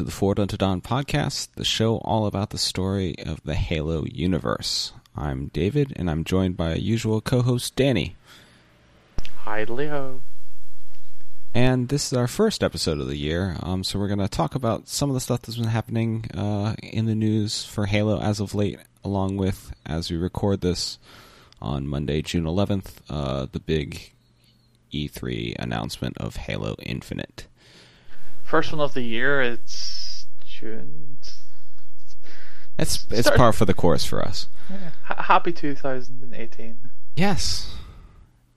Hello 0.00 0.06
and 0.06 0.12
welcome 0.12 0.16
to 0.16 0.16
the 0.16 0.18
Forward 0.18 0.40
Unto 0.40 0.56
Dawn 0.56 0.80
podcast, 0.80 1.48
the 1.56 1.64
show 1.64 1.98
all 1.98 2.24
about 2.24 2.50
the 2.50 2.56
story 2.56 3.14
of 3.18 3.42
the 3.44 3.54
Halo 3.54 4.06
universe. 4.06 4.94
I'm 5.14 5.48
David, 5.48 5.92
and 5.96 6.10
I'm 6.10 6.24
joined 6.24 6.56
by 6.56 6.76
usual 6.76 7.20
co-host 7.20 7.76
Danny. 7.76 8.16
Hi, 9.40 9.64
Leo. 9.64 10.22
And 11.52 11.90
this 11.90 12.06
is 12.06 12.14
our 12.14 12.26
first 12.26 12.62
episode 12.62 12.98
of 12.98 13.08
the 13.08 13.18
year, 13.18 13.58
um, 13.62 13.84
so 13.84 13.98
we're 13.98 14.08
going 14.08 14.20
to 14.20 14.28
talk 14.28 14.54
about 14.54 14.88
some 14.88 15.10
of 15.10 15.14
the 15.14 15.20
stuff 15.20 15.42
that's 15.42 15.58
been 15.58 15.68
happening 15.68 16.24
uh, 16.34 16.76
in 16.82 17.04
the 17.04 17.14
news 17.14 17.66
for 17.66 17.84
Halo 17.84 18.18
as 18.22 18.40
of 18.40 18.54
late, 18.54 18.78
along 19.04 19.36
with, 19.36 19.70
as 19.84 20.10
we 20.10 20.16
record 20.16 20.62
this 20.62 20.98
on 21.60 21.86
Monday, 21.86 22.22
June 22.22 22.44
11th, 22.44 22.92
uh, 23.10 23.48
the 23.52 23.60
big 23.60 24.12
E3 24.94 25.56
announcement 25.58 26.16
of 26.16 26.36
Halo 26.36 26.74
Infinite. 26.78 27.46
First 28.50 28.72
one 28.72 28.80
of 28.80 28.94
the 28.94 29.02
year. 29.02 29.40
It's 29.40 29.99
June. 30.60 31.16
It's 32.78 33.06
it's 33.10 33.22
Start- 33.22 33.36
par 33.36 33.52
for 33.52 33.64
the 33.64 33.74
course 33.74 34.04
for 34.04 34.22
us. 34.22 34.48
Yeah. 34.70 34.90
Happy 35.22 35.52
2018. 35.52 36.78
Yes. 37.16 37.74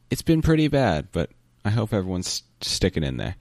It's 0.10 0.22
been 0.22 0.42
pretty 0.42 0.68
bad, 0.68 1.08
but 1.12 1.32
I 1.66 1.70
hope 1.72 1.94
everyone's 1.94 2.44
sticking 2.62 3.04
in 3.04 3.18
there. 3.18 3.36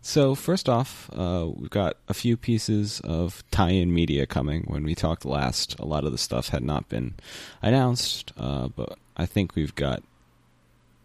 So, 0.00 0.34
first 0.34 0.68
off, 0.68 1.08
uh, 1.14 1.48
we've 1.54 1.70
got 1.70 1.96
a 2.08 2.14
few 2.14 2.36
pieces 2.36 3.00
of 3.04 3.42
tie 3.50 3.70
in 3.70 3.92
media 3.92 4.26
coming. 4.26 4.64
When 4.66 4.84
we 4.84 4.94
talked 4.94 5.24
last, 5.24 5.78
a 5.78 5.86
lot 5.86 6.04
of 6.04 6.12
the 6.12 6.18
stuff 6.18 6.50
had 6.50 6.62
not 6.62 6.90
been 6.90 7.14
announced, 7.62 8.32
uh, 8.36 8.68
but 8.68 8.98
I 9.16 9.24
think 9.26 9.54
we've 9.54 9.74
got 9.74 10.02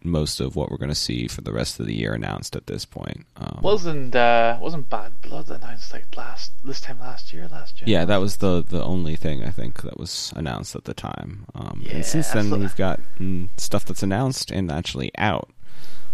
most 0.02 0.40
of 0.40 0.56
what 0.56 0.70
we're 0.70 0.76
going 0.78 0.88
to 0.88 0.94
see 0.94 1.28
for 1.28 1.40
the 1.42 1.52
rest 1.52 1.78
of 1.80 1.86
the 1.86 1.94
year 1.94 2.14
announced 2.14 2.56
at 2.56 2.66
this 2.66 2.84
point. 2.84 3.26
Um, 3.36 3.58
Wasn't 3.62 4.14
uh, 4.14 4.58
wasn't 4.60 4.88
Bad 4.88 5.20
Blood 5.20 5.50
announced 5.50 5.92
like 5.92 6.06
last 6.16 6.52
this 6.64 6.80
time 6.80 7.00
last 7.00 7.32
year? 7.32 7.48
Last 7.50 7.80
year? 7.80 7.84
yeah, 7.88 8.04
that 8.04 8.18
was 8.18 8.38
the, 8.38 8.62
the 8.62 8.82
only 8.82 9.16
thing 9.16 9.44
I 9.44 9.50
think 9.50 9.82
that 9.82 9.98
was 9.98 10.32
announced 10.36 10.74
at 10.74 10.84
the 10.84 10.94
time. 10.94 11.46
Um, 11.54 11.82
Yeah, 11.84 11.96
and 11.96 12.04
since 12.04 12.28
then, 12.30 12.50
we've 12.50 12.76
got 12.76 13.00
mm, 13.18 13.48
stuff 13.56 13.84
that's 13.84 14.02
announced 14.02 14.50
and 14.50 14.70
actually 14.70 15.10
out. 15.18 15.50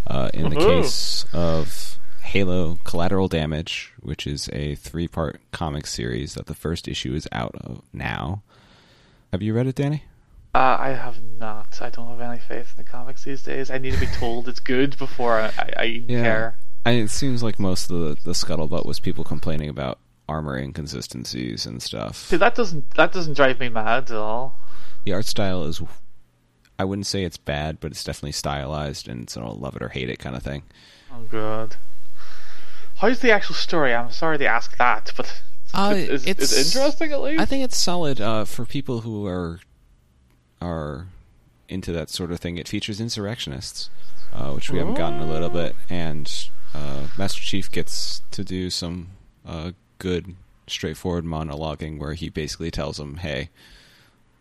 Uh, 0.06 0.30
in 0.32 0.50
the 0.50 0.56
case 0.56 1.24
of 1.32 1.98
Halo 2.22 2.78
Collateral 2.84 3.28
Damage, 3.28 3.92
which 4.00 4.26
is 4.26 4.48
a 4.52 4.74
three 4.76 5.08
part 5.08 5.40
comic 5.52 5.86
series 5.86 6.34
that 6.34 6.46
the 6.46 6.54
first 6.54 6.88
issue 6.88 7.14
is 7.14 7.28
out 7.32 7.54
of 7.56 7.82
now. 7.92 8.42
Have 9.32 9.42
you 9.42 9.54
read 9.54 9.66
it, 9.66 9.74
Danny? 9.74 10.04
Uh, 10.56 10.76
I 10.80 10.88
have 10.90 11.20
not. 11.22 11.82
I 11.82 11.90
don't 11.90 12.08
have 12.08 12.20
any 12.20 12.40
faith 12.40 12.72
in 12.76 12.82
the 12.84 12.90
comics 12.90 13.24
these 13.24 13.42
days. 13.42 13.70
I 13.70 13.76
need 13.78 13.92
to 13.92 14.00
be 14.00 14.06
told 14.06 14.48
it's 14.48 14.60
good 14.60 14.96
before 14.96 15.34
I, 15.38 15.52
I, 15.76 15.82
Yeah. 16.08 16.22
care. 16.22 16.58
I, 16.86 16.92
it 16.92 17.10
seems 17.10 17.42
like 17.42 17.58
most 17.58 17.90
of 17.90 17.98
the, 18.00 18.16
the 18.24 18.32
scuttlebutt 18.32 18.86
was 18.86 18.98
people 18.98 19.22
complaining 19.24 19.68
about 19.68 19.98
armor 20.28 20.56
inconsistencies 20.56 21.66
and 21.66 21.82
stuff. 21.82 22.16
See, 22.16 22.36
that 22.38 22.54
doesn't 22.54 22.94
that 22.94 23.12
doesn't 23.12 23.34
drive 23.34 23.60
me 23.60 23.68
mad 23.68 24.10
at 24.10 24.16
all. 24.16 24.58
the 25.04 25.12
art 25.12 25.26
style 25.26 25.64
is 25.64 25.82
I 26.78 26.84
wouldn't 26.84 27.06
say 27.06 27.24
it's 27.24 27.36
bad, 27.36 27.78
but 27.80 27.90
it's 27.90 28.02
definitely 28.04 28.32
stylized 28.32 29.08
and 29.08 29.24
it's 29.24 29.36
a 29.36 29.40
love 29.40 29.76
it 29.76 29.82
or 29.82 29.90
hate 29.90 30.08
it 30.08 30.18
kind 30.18 30.36
of 30.36 30.42
thing. 30.42 30.62
Oh 31.12 31.22
god. 31.30 31.76
How's 32.96 33.20
the 33.20 33.30
actual 33.30 33.56
story? 33.56 33.94
I'm 33.94 34.10
sorry 34.10 34.38
to 34.38 34.46
ask 34.46 34.74
that, 34.78 35.12
but 35.18 35.42
Uh, 35.74 35.92
is, 35.96 36.08
is 36.24 36.26
it's- 36.26 36.52
it 36.52 36.66
interesting 36.76 37.12
at 37.12 37.20
least? 37.20 37.40
I 37.42 37.44
think 37.44 37.62
it's 37.64 37.76
solid 37.76 38.20
uh, 38.22 38.44
for 38.46 38.64
people 38.64 39.00
who 39.02 39.26
are 39.26 39.60
are 40.60 41.06
into 41.68 41.92
that 41.92 42.10
sort 42.10 42.30
of 42.30 42.40
thing. 42.40 42.56
It 42.56 42.68
features 42.68 43.00
insurrectionists, 43.00 43.90
uh, 44.32 44.52
which 44.52 44.70
we 44.70 44.78
haven't 44.78 44.94
gotten 44.94 45.20
a 45.20 45.26
little 45.26 45.48
bit, 45.48 45.74
and 45.90 46.32
uh, 46.74 47.08
Master 47.16 47.40
Chief 47.40 47.70
gets 47.70 48.22
to 48.30 48.44
do 48.44 48.70
some 48.70 49.08
uh, 49.46 49.72
good, 49.98 50.34
straightforward 50.66 51.24
monologuing 51.24 51.98
where 51.98 52.14
he 52.14 52.28
basically 52.28 52.70
tells 52.70 52.96
them, 52.96 53.18
"Hey, 53.18 53.50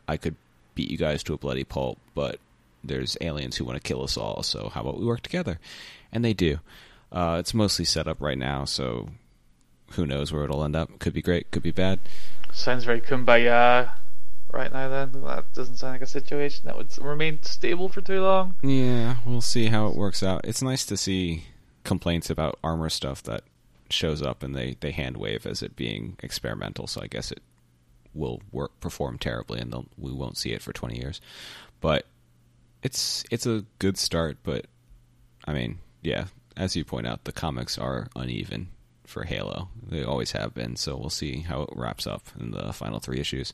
I 0.07 0.17
could 0.17 0.35
beat 0.75 0.91
you 0.91 0.97
guys 0.97 1.23
to 1.23 1.33
a 1.33 1.37
bloody 1.37 1.63
pulp, 1.63 1.99
but 2.13 2.39
there's 2.83 3.17
aliens 3.21 3.57
who 3.57 3.65
want 3.65 3.81
to 3.81 3.87
kill 3.87 4.03
us 4.03 4.17
all. 4.17 4.43
So 4.43 4.69
how 4.69 4.81
about 4.81 4.99
we 4.99 5.05
work 5.05 5.21
together?" 5.21 5.59
And 6.11 6.23
they 6.23 6.33
do. 6.33 6.59
Uh, 7.11 7.37
it's 7.39 7.53
mostly 7.53 7.85
set 7.85 8.07
up 8.07 8.21
right 8.21 8.37
now, 8.37 8.65
so 8.65 9.09
who 9.91 10.05
knows 10.05 10.33
where 10.33 10.43
it'll 10.43 10.63
end 10.63 10.75
up? 10.75 10.99
Could 10.99 11.13
be 11.13 11.21
great, 11.21 11.51
could 11.51 11.63
be 11.63 11.71
bad. 11.71 11.99
Sounds 12.51 12.83
very 12.83 13.01
kumbaya 13.01 13.91
right 14.55 14.71
now. 14.71 14.89
Then 14.89 15.21
that 15.23 15.53
doesn't 15.53 15.77
sound 15.77 15.93
like 15.93 16.01
a 16.01 16.07
situation 16.07 16.63
that 16.65 16.77
would 16.77 16.97
remain 16.99 17.43
stable 17.43 17.89
for 17.89 18.01
too 18.01 18.21
long. 18.21 18.55
Yeah, 18.63 19.17
we'll 19.25 19.41
see 19.41 19.67
how 19.67 19.87
it 19.87 19.95
works 19.95 20.23
out. 20.23 20.41
It's 20.45 20.61
nice 20.61 20.85
to 20.87 20.97
see 20.97 21.45
complaints 21.83 22.29
about 22.29 22.57
armor 22.63 22.89
stuff 22.89 23.21
that 23.23 23.43
shows 23.89 24.21
up 24.21 24.41
and 24.41 24.55
they, 24.55 24.77
they 24.79 24.91
hand 24.91 25.17
wave 25.17 25.45
as 25.45 25.61
it 25.61 25.75
being 25.75 26.17
experimental, 26.23 26.87
so 26.87 27.01
I 27.01 27.07
guess 27.07 27.31
it 27.31 27.41
will 28.13 28.41
work 28.51 28.79
perform 28.79 29.17
terribly 29.17 29.59
and 29.59 29.73
we 29.97 30.11
won't 30.11 30.37
see 30.37 30.53
it 30.53 30.61
for 30.61 30.73
20 30.73 30.97
years. 30.97 31.21
But 31.81 32.05
it's 32.81 33.23
it's 33.29 33.45
a 33.45 33.65
good 33.79 33.97
start, 33.97 34.37
but 34.43 34.65
I 35.45 35.53
mean, 35.53 35.79
yeah, 36.01 36.25
as 36.55 36.75
you 36.75 36.85
point 36.85 37.07
out, 37.07 37.25
the 37.25 37.31
comics 37.31 37.77
are 37.77 38.07
uneven 38.15 38.69
for 39.05 39.23
Halo. 39.23 39.69
They 39.87 40.03
always 40.03 40.31
have 40.31 40.53
been, 40.53 40.75
so 40.75 40.95
we'll 40.95 41.09
see 41.09 41.41
how 41.41 41.63
it 41.63 41.69
wraps 41.73 42.07
up 42.07 42.23
in 42.39 42.51
the 42.51 42.73
final 42.73 42.99
3 42.99 43.19
issues 43.19 43.53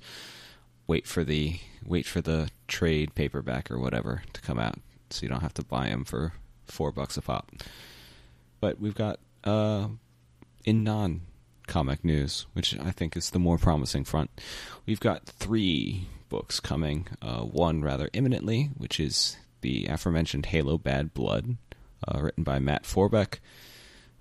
wait 0.91 1.07
for 1.07 1.23
the 1.23 1.57
wait 1.85 2.05
for 2.05 2.19
the 2.19 2.49
trade 2.67 3.15
paperback 3.15 3.71
or 3.71 3.79
whatever 3.79 4.23
to 4.33 4.41
come 4.41 4.59
out, 4.59 4.75
so 5.09 5.23
you 5.23 5.29
don't 5.29 5.39
have 5.39 5.53
to 5.53 5.63
buy 5.63 5.87
them 5.87 6.03
for 6.03 6.33
four 6.65 6.91
bucks 6.91 7.15
a 7.15 7.21
pop. 7.21 7.49
But 8.59 8.77
we've 8.77 8.93
got 8.93 9.21
uh, 9.45 9.87
in 10.65 10.83
non 10.83 11.21
comic 11.65 12.03
news, 12.03 12.45
which 12.51 12.77
I 12.77 12.91
think 12.91 13.15
is 13.15 13.29
the 13.29 13.39
more 13.39 13.57
promising 13.57 14.03
front. 14.03 14.31
We've 14.85 14.99
got 14.99 15.25
three 15.25 16.09
books 16.27 16.59
coming. 16.59 17.07
Uh, 17.21 17.43
one 17.43 17.81
rather 17.81 18.09
imminently, 18.11 18.71
which 18.75 18.99
is 18.99 19.37
the 19.61 19.85
aforementioned 19.85 20.47
Halo 20.47 20.77
Bad 20.77 21.13
Blood, 21.13 21.55
uh, 22.05 22.19
written 22.19 22.43
by 22.43 22.59
Matt 22.59 22.83
Forbeck. 22.83 23.39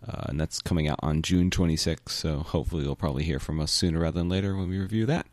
Uh, 0.07 0.27
and 0.29 0.41
that's 0.41 0.63
coming 0.63 0.89
out 0.89 1.01
on 1.03 1.21
June 1.21 1.51
26th, 1.51 2.11
so 2.11 2.39
hopefully 2.39 2.85
you'll 2.85 2.95
probably 2.95 3.25
hear 3.25 3.41
from 3.41 3.61
us 3.61 3.73
sooner 3.73 3.99
rather 3.99 4.21
than 4.21 4.29
later 4.29 4.57
when 4.57 4.69
we 4.69 4.79
review 4.79 5.05
that. 5.07 5.27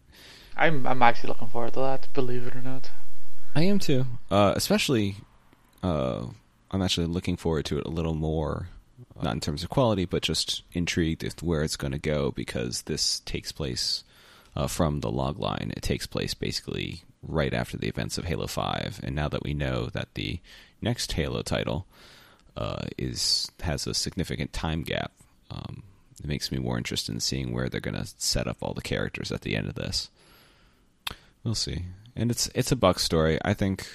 I'm 0.57 0.85
I'm 0.87 1.01
actually 1.01 1.29
looking 1.29 1.47
forward 1.47 1.73
to 1.73 1.79
that. 1.81 2.07
Believe 2.13 2.47
it 2.47 2.55
or 2.55 2.61
not. 2.61 2.89
I 3.55 3.63
am 3.63 3.79
too. 3.79 4.05
Uh, 4.29 4.53
especially, 4.55 5.15
uh, 5.81 6.25
I'm 6.71 6.81
actually 6.81 7.07
looking 7.07 7.37
forward 7.37 7.65
to 7.65 7.79
it 7.79 7.85
a 7.85 7.89
little 7.89 8.13
more, 8.13 8.67
not 9.21 9.33
in 9.33 9.39
terms 9.39 9.63
of 9.63 9.69
quality, 9.69 10.05
but 10.05 10.21
just 10.21 10.63
intrigued 10.73 11.23
with 11.23 11.41
where 11.41 11.63
it's 11.63 11.75
going 11.75 11.93
to 11.93 11.99
go 11.99 12.31
because 12.31 12.83
this 12.83 13.19
takes 13.21 13.51
place 13.51 14.03
uh, 14.55 14.67
from 14.67 14.99
the 14.99 15.11
log 15.11 15.39
line. 15.39 15.73
It 15.75 15.83
takes 15.83 16.05
place 16.05 16.33
basically 16.33 17.03
right 17.21 17.53
after 17.53 17.77
the 17.77 17.87
events 17.87 18.17
of 18.17 18.25
Halo 18.25 18.47
5. 18.47 19.01
And 19.03 19.15
now 19.15 19.27
that 19.29 19.43
we 19.43 19.53
know 19.53 19.87
that 19.87 20.13
the 20.13 20.39
next 20.81 21.11
Halo 21.13 21.41
title 21.41 21.87
uh, 22.55 22.85
is 22.97 23.51
has 23.61 23.87
a 23.87 23.93
significant 23.93 24.53
time 24.53 24.83
gap, 24.83 25.11
um, 25.51 25.83
it 26.19 26.27
makes 26.27 26.51
me 26.51 26.57
more 26.57 26.77
interested 26.77 27.13
in 27.13 27.19
seeing 27.19 27.53
where 27.53 27.69
they're 27.69 27.79
going 27.79 27.95
to 27.95 28.07
set 28.17 28.47
up 28.47 28.57
all 28.61 28.73
the 28.73 28.81
characters 28.81 29.31
at 29.31 29.41
the 29.41 29.55
end 29.55 29.67
of 29.67 29.75
this. 29.75 30.09
We'll 31.47 31.55
see. 31.55 31.85
And 32.13 32.29
it's 32.29 32.49
it's 32.53 32.73
a 32.73 32.75
Buck 32.75 32.99
story. 32.99 33.39
I 33.45 33.53
think 33.53 33.87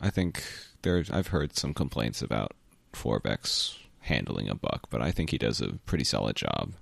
I 0.00 0.10
think 0.10 0.44
there 0.82 1.02
I've 1.10 1.26
heard 1.26 1.56
some 1.56 1.74
complaints 1.74 2.22
about 2.22 2.52
Forbeck's 2.92 3.76
handling 4.02 4.48
a 4.48 4.54
Buck, 4.54 4.86
but 4.90 5.02
I 5.02 5.10
think 5.10 5.30
he 5.30 5.36
does 5.36 5.60
a 5.60 5.72
pretty 5.86 6.04
solid 6.04 6.36
job. 6.36 6.74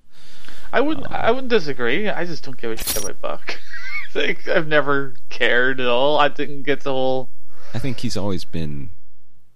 I 0.71 0.83
wouldn't 0.83 1.11
uh, 1.11 1.15
I 1.15 1.31
wouldn't 1.31 1.49
disagree. 1.49 2.11
I 2.11 2.27
just 2.27 2.45
don't 2.45 2.61
give 2.61 2.73
a 2.73 2.77
shit 2.77 3.03
about 3.03 3.23
Buck. 3.23 3.59
like 4.15 4.47
I've 4.47 4.69
never 4.69 5.15
cared 5.31 5.81
at 5.81 5.89
all. 5.89 6.19
I 6.19 6.29
didn't 6.29 6.65
get 6.65 6.81
the 6.81 6.93
whole. 6.93 7.31
I 7.73 7.79
think 7.79 8.01
he's 8.01 8.19
always 8.19 8.45
been 8.45 8.91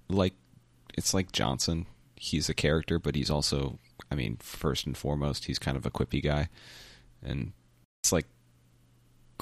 like 0.09 0.33
it's 0.95 1.13
like 1.13 1.31
Johnson. 1.31 1.85
He's 2.15 2.49
a 2.49 2.55
character, 2.55 2.97
but 2.97 3.13
he's 3.13 3.29
also 3.29 3.77
I 4.09 4.15
mean, 4.15 4.37
first 4.37 4.87
and 4.87 4.97
foremost, 4.97 5.45
he's 5.45 5.59
kind 5.59 5.77
of 5.77 5.85
a 5.85 5.91
quippy 5.91 6.23
guy. 6.23 6.49
And 7.21 7.51
it's 8.01 8.11
like 8.11 8.25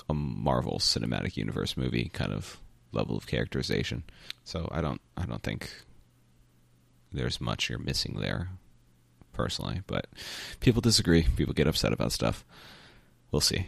a 0.09 0.13
Marvel 0.13 0.80
Cinematic 0.80 1.38
Universe 1.38 1.77
movie 1.77 2.09
kind 2.13 2.31
of 2.31 2.59
level 2.92 3.18
of 3.18 3.27
characterization. 3.27 4.03
So 4.44 4.68
I 4.71 4.81
don't 4.81 5.01
I 5.15 5.25
don't 5.25 5.44
think 5.44 5.71
there's 7.12 7.42
much 7.42 7.69
you're 7.69 7.80
missing 7.80 8.18
there 8.19 8.50
personally, 9.33 9.81
but 9.88 10.07
people 10.59 10.81
disagree. 10.81 11.24
People 11.36 11.53
get 11.53 11.68
upset 11.68 11.94
about 11.94 12.12
stuff. 12.12 12.44
We'll 13.31 13.42
see. 13.42 13.68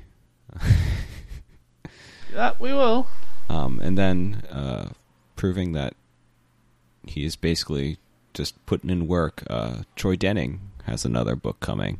Yeah, 2.33 2.53
we 2.59 2.73
will. 2.73 3.07
Um, 3.47 3.79
and 3.79 3.97
then 3.97 4.41
uh, 4.49 4.89
proving 5.35 5.73
that 5.73 5.93
he 7.05 7.25
is 7.25 7.35
basically 7.35 7.97
just 8.33 8.65
putting 8.65 8.89
in 8.89 9.07
work. 9.07 9.43
Uh, 9.49 9.83
Troy 9.95 10.15
Denning 10.15 10.71
has 10.85 11.05
another 11.05 11.35
book 11.35 11.59
coming, 11.59 11.99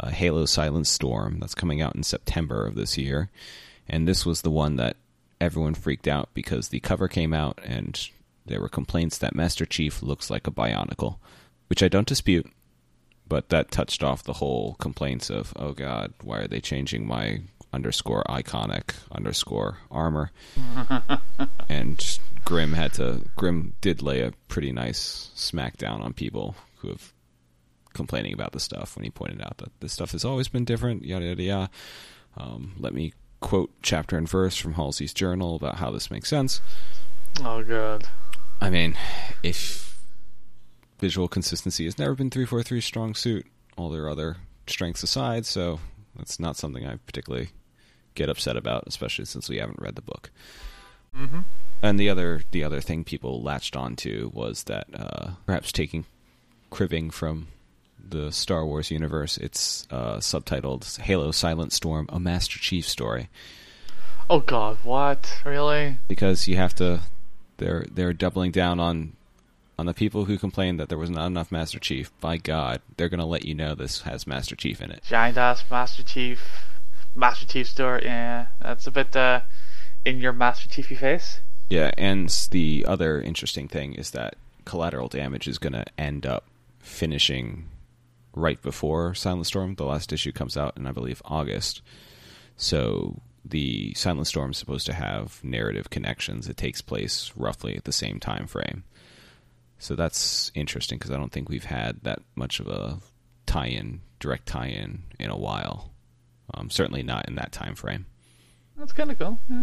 uh, 0.00 0.08
Halo 0.08 0.46
Silent 0.46 0.86
Storm, 0.86 1.38
that's 1.40 1.54
coming 1.54 1.80
out 1.82 1.94
in 1.94 2.02
September 2.02 2.66
of 2.66 2.74
this 2.74 2.96
year. 2.96 3.30
And 3.88 4.08
this 4.08 4.24
was 4.24 4.42
the 4.42 4.50
one 4.50 4.76
that 4.76 4.96
everyone 5.40 5.74
freaked 5.74 6.08
out 6.08 6.28
because 6.34 6.68
the 6.68 6.80
cover 6.80 7.08
came 7.08 7.32
out 7.32 7.58
and 7.64 8.08
there 8.46 8.60
were 8.60 8.68
complaints 8.68 9.18
that 9.18 9.34
Master 9.34 9.66
Chief 9.66 10.02
looks 10.02 10.30
like 10.30 10.46
a 10.46 10.50
Bionicle, 10.50 11.16
which 11.68 11.82
I 11.82 11.88
don't 11.88 12.06
dispute, 12.06 12.50
but 13.28 13.48
that 13.50 13.70
touched 13.70 14.02
off 14.02 14.22
the 14.22 14.34
whole 14.34 14.74
complaints 14.74 15.30
of 15.30 15.52
oh 15.56 15.72
god, 15.72 16.12
why 16.22 16.38
are 16.38 16.48
they 16.48 16.60
changing 16.60 17.06
my 17.06 17.42
underscore 17.72 18.24
iconic 18.28 18.94
underscore 19.12 19.78
armor? 19.90 20.30
and 21.68 22.18
Grimm 22.44 22.72
had 22.72 22.92
to 22.94 23.22
Grimm 23.36 23.74
did 23.80 24.02
lay 24.02 24.20
a 24.20 24.32
pretty 24.48 24.72
nice 24.72 25.30
smackdown 25.36 26.00
on 26.00 26.12
people 26.12 26.56
who 26.78 26.88
have 26.88 27.12
complaining 27.92 28.32
about 28.32 28.52
the 28.52 28.60
stuff 28.60 28.96
when 28.96 29.04
he 29.04 29.10
pointed 29.10 29.42
out 29.42 29.58
that 29.58 29.70
this 29.80 29.92
stuff 29.92 30.12
has 30.12 30.24
always 30.24 30.48
been 30.48 30.64
different, 30.64 31.04
yada 31.04 31.26
yada 31.26 31.42
yada. 31.42 31.70
Um, 32.36 32.74
let 32.78 32.94
me 32.94 33.12
quote 33.40 33.70
chapter 33.82 34.16
and 34.16 34.28
verse 34.28 34.56
from 34.56 34.74
Halsey's 34.74 35.14
journal 35.14 35.56
about 35.56 35.76
how 35.76 35.90
this 35.90 36.10
makes 36.10 36.28
sense. 36.28 36.60
Oh 37.42 37.62
god. 37.62 38.08
I 38.60 38.70
mean, 38.70 38.96
if 39.42 39.98
visual 40.98 41.28
consistency 41.28 41.86
has 41.86 41.98
never 41.98 42.14
been 42.14 42.30
343's 42.30 42.84
strong 42.84 43.14
suit, 43.14 43.46
all 43.76 43.88
their 43.88 44.08
other 44.08 44.36
strengths 44.66 45.02
aside, 45.02 45.46
so 45.46 45.80
that's 46.16 46.38
not 46.38 46.56
something 46.56 46.86
I 46.86 46.96
particularly 46.96 47.50
get 48.14 48.28
upset 48.28 48.56
about, 48.56 48.84
especially 48.86 49.24
since 49.24 49.48
we 49.48 49.56
haven't 49.56 49.80
read 49.80 49.94
the 49.94 50.02
book. 50.02 50.30
Mm-hmm. 51.16 51.40
And 51.82 51.98
the 51.98 52.10
other 52.10 52.42
the 52.50 52.62
other 52.62 52.80
thing 52.80 53.04
people 53.04 53.42
latched 53.42 53.74
onto 53.74 54.30
was 54.34 54.64
that 54.64 54.86
uh, 54.94 55.30
perhaps 55.46 55.72
taking 55.72 56.04
cribbing 56.68 57.10
from 57.10 57.48
the 58.08 58.32
Star 58.32 58.64
Wars 58.66 58.90
universe, 58.90 59.36
it's 59.38 59.86
uh, 59.90 60.16
subtitled 60.16 61.00
"Halo: 61.00 61.30
Silent 61.30 61.72
Storm: 61.72 62.06
A 62.10 62.20
Master 62.20 62.58
Chief 62.58 62.86
Story." 62.86 63.28
Oh 64.28 64.40
god, 64.40 64.78
what? 64.84 65.40
Really? 65.44 65.98
Because 66.06 66.46
you 66.46 66.56
have 66.56 66.74
to, 66.76 67.00
they're 67.56 67.86
they're 67.90 68.12
doubling 68.12 68.52
down 68.52 68.78
on 68.78 69.14
on 69.78 69.86
the 69.86 69.94
people 69.94 70.26
who 70.26 70.36
complained 70.36 70.78
that 70.78 70.88
there 70.88 70.98
was 70.98 71.10
not 71.10 71.26
enough 71.26 71.50
Master 71.50 71.78
Chief. 71.78 72.12
By 72.20 72.36
God, 72.36 72.82
they're 72.96 73.08
going 73.08 73.20
to 73.20 73.26
let 73.26 73.44
you 73.44 73.54
know 73.54 73.74
this 73.74 74.02
has 74.02 74.26
Master 74.26 74.54
Chief 74.54 74.80
in 74.80 74.90
it. 74.90 75.02
Giant 75.08 75.38
ass 75.38 75.64
Master 75.70 76.02
Chief, 76.02 76.42
Master 77.14 77.46
Chief 77.46 77.66
story. 77.66 78.02
Yeah, 78.04 78.48
that's 78.60 78.86
a 78.86 78.90
bit 78.90 79.16
uh, 79.16 79.40
in 80.04 80.18
your 80.18 80.32
Master 80.32 80.68
Chiefy 80.68 80.94
face. 80.94 81.40
Yeah, 81.70 81.92
and 81.96 82.28
the 82.50 82.84
other 82.86 83.20
interesting 83.20 83.68
thing 83.68 83.94
is 83.94 84.10
that 84.10 84.34
collateral 84.64 85.08
damage 85.08 85.48
is 85.48 85.58
going 85.58 85.72
to 85.72 85.84
end 85.96 86.26
up 86.26 86.44
finishing 86.78 87.68
right 88.34 88.60
before 88.62 89.14
Silent 89.14 89.46
Storm. 89.46 89.74
The 89.74 89.84
last 89.84 90.12
issue 90.12 90.32
comes 90.32 90.56
out 90.56 90.76
in, 90.76 90.86
I 90.86 90.92
believe, 90.92 91.22
August. 91.24 91.82
So 92.56 93.20
the 93.44 93.94
Silent 93.94 94.26
Storm 94.26 94.50
is 94.50 94.58
supposed 94.58 94.86
to 94.86 94.92
have 94.92 95.40
narrative 95.42 95.90
connections. 95.90 96.48
It 96.48 96.56
takes 96.56 96.82
place 96.82 97.32
roughly 97.36 97.76
at 97.76 97.84
the 97.84 97.92
same 97.92 98.20
time 98.20 98.46
frame. 98.46 98.84
So 99.78 99.94
that's 99.94 100.52
interesting 100.54 100.98
because 100.98 101.10
I 101.10 101.16
don't 101.16 101.32
think 101.32 101.48
we've 101.48 101.64
had 101.64 102.02
that 102.02 102.20
much 102.34 102.60
of 102.60 102.68
a 102.68 102.98
tie-in, 103.46 104.02
direct 104.18 104.46
tie-in, 104.46 105.04
in 105.18 105.30
a 105.30 105.38
while. 105.38 105.90
Um, 106.52 106.68
certainly 106.68 107.02
not 107.02 107.28
in 107.28 107.36
that 107.36 107.52
time 107.52 107.74
frame. 107.74 108.04
That's 108.76 108.92
kind 108.92 109.10
of 109.10 109.18
cool. 109.18 109.38
Yeah. 109.48 109.62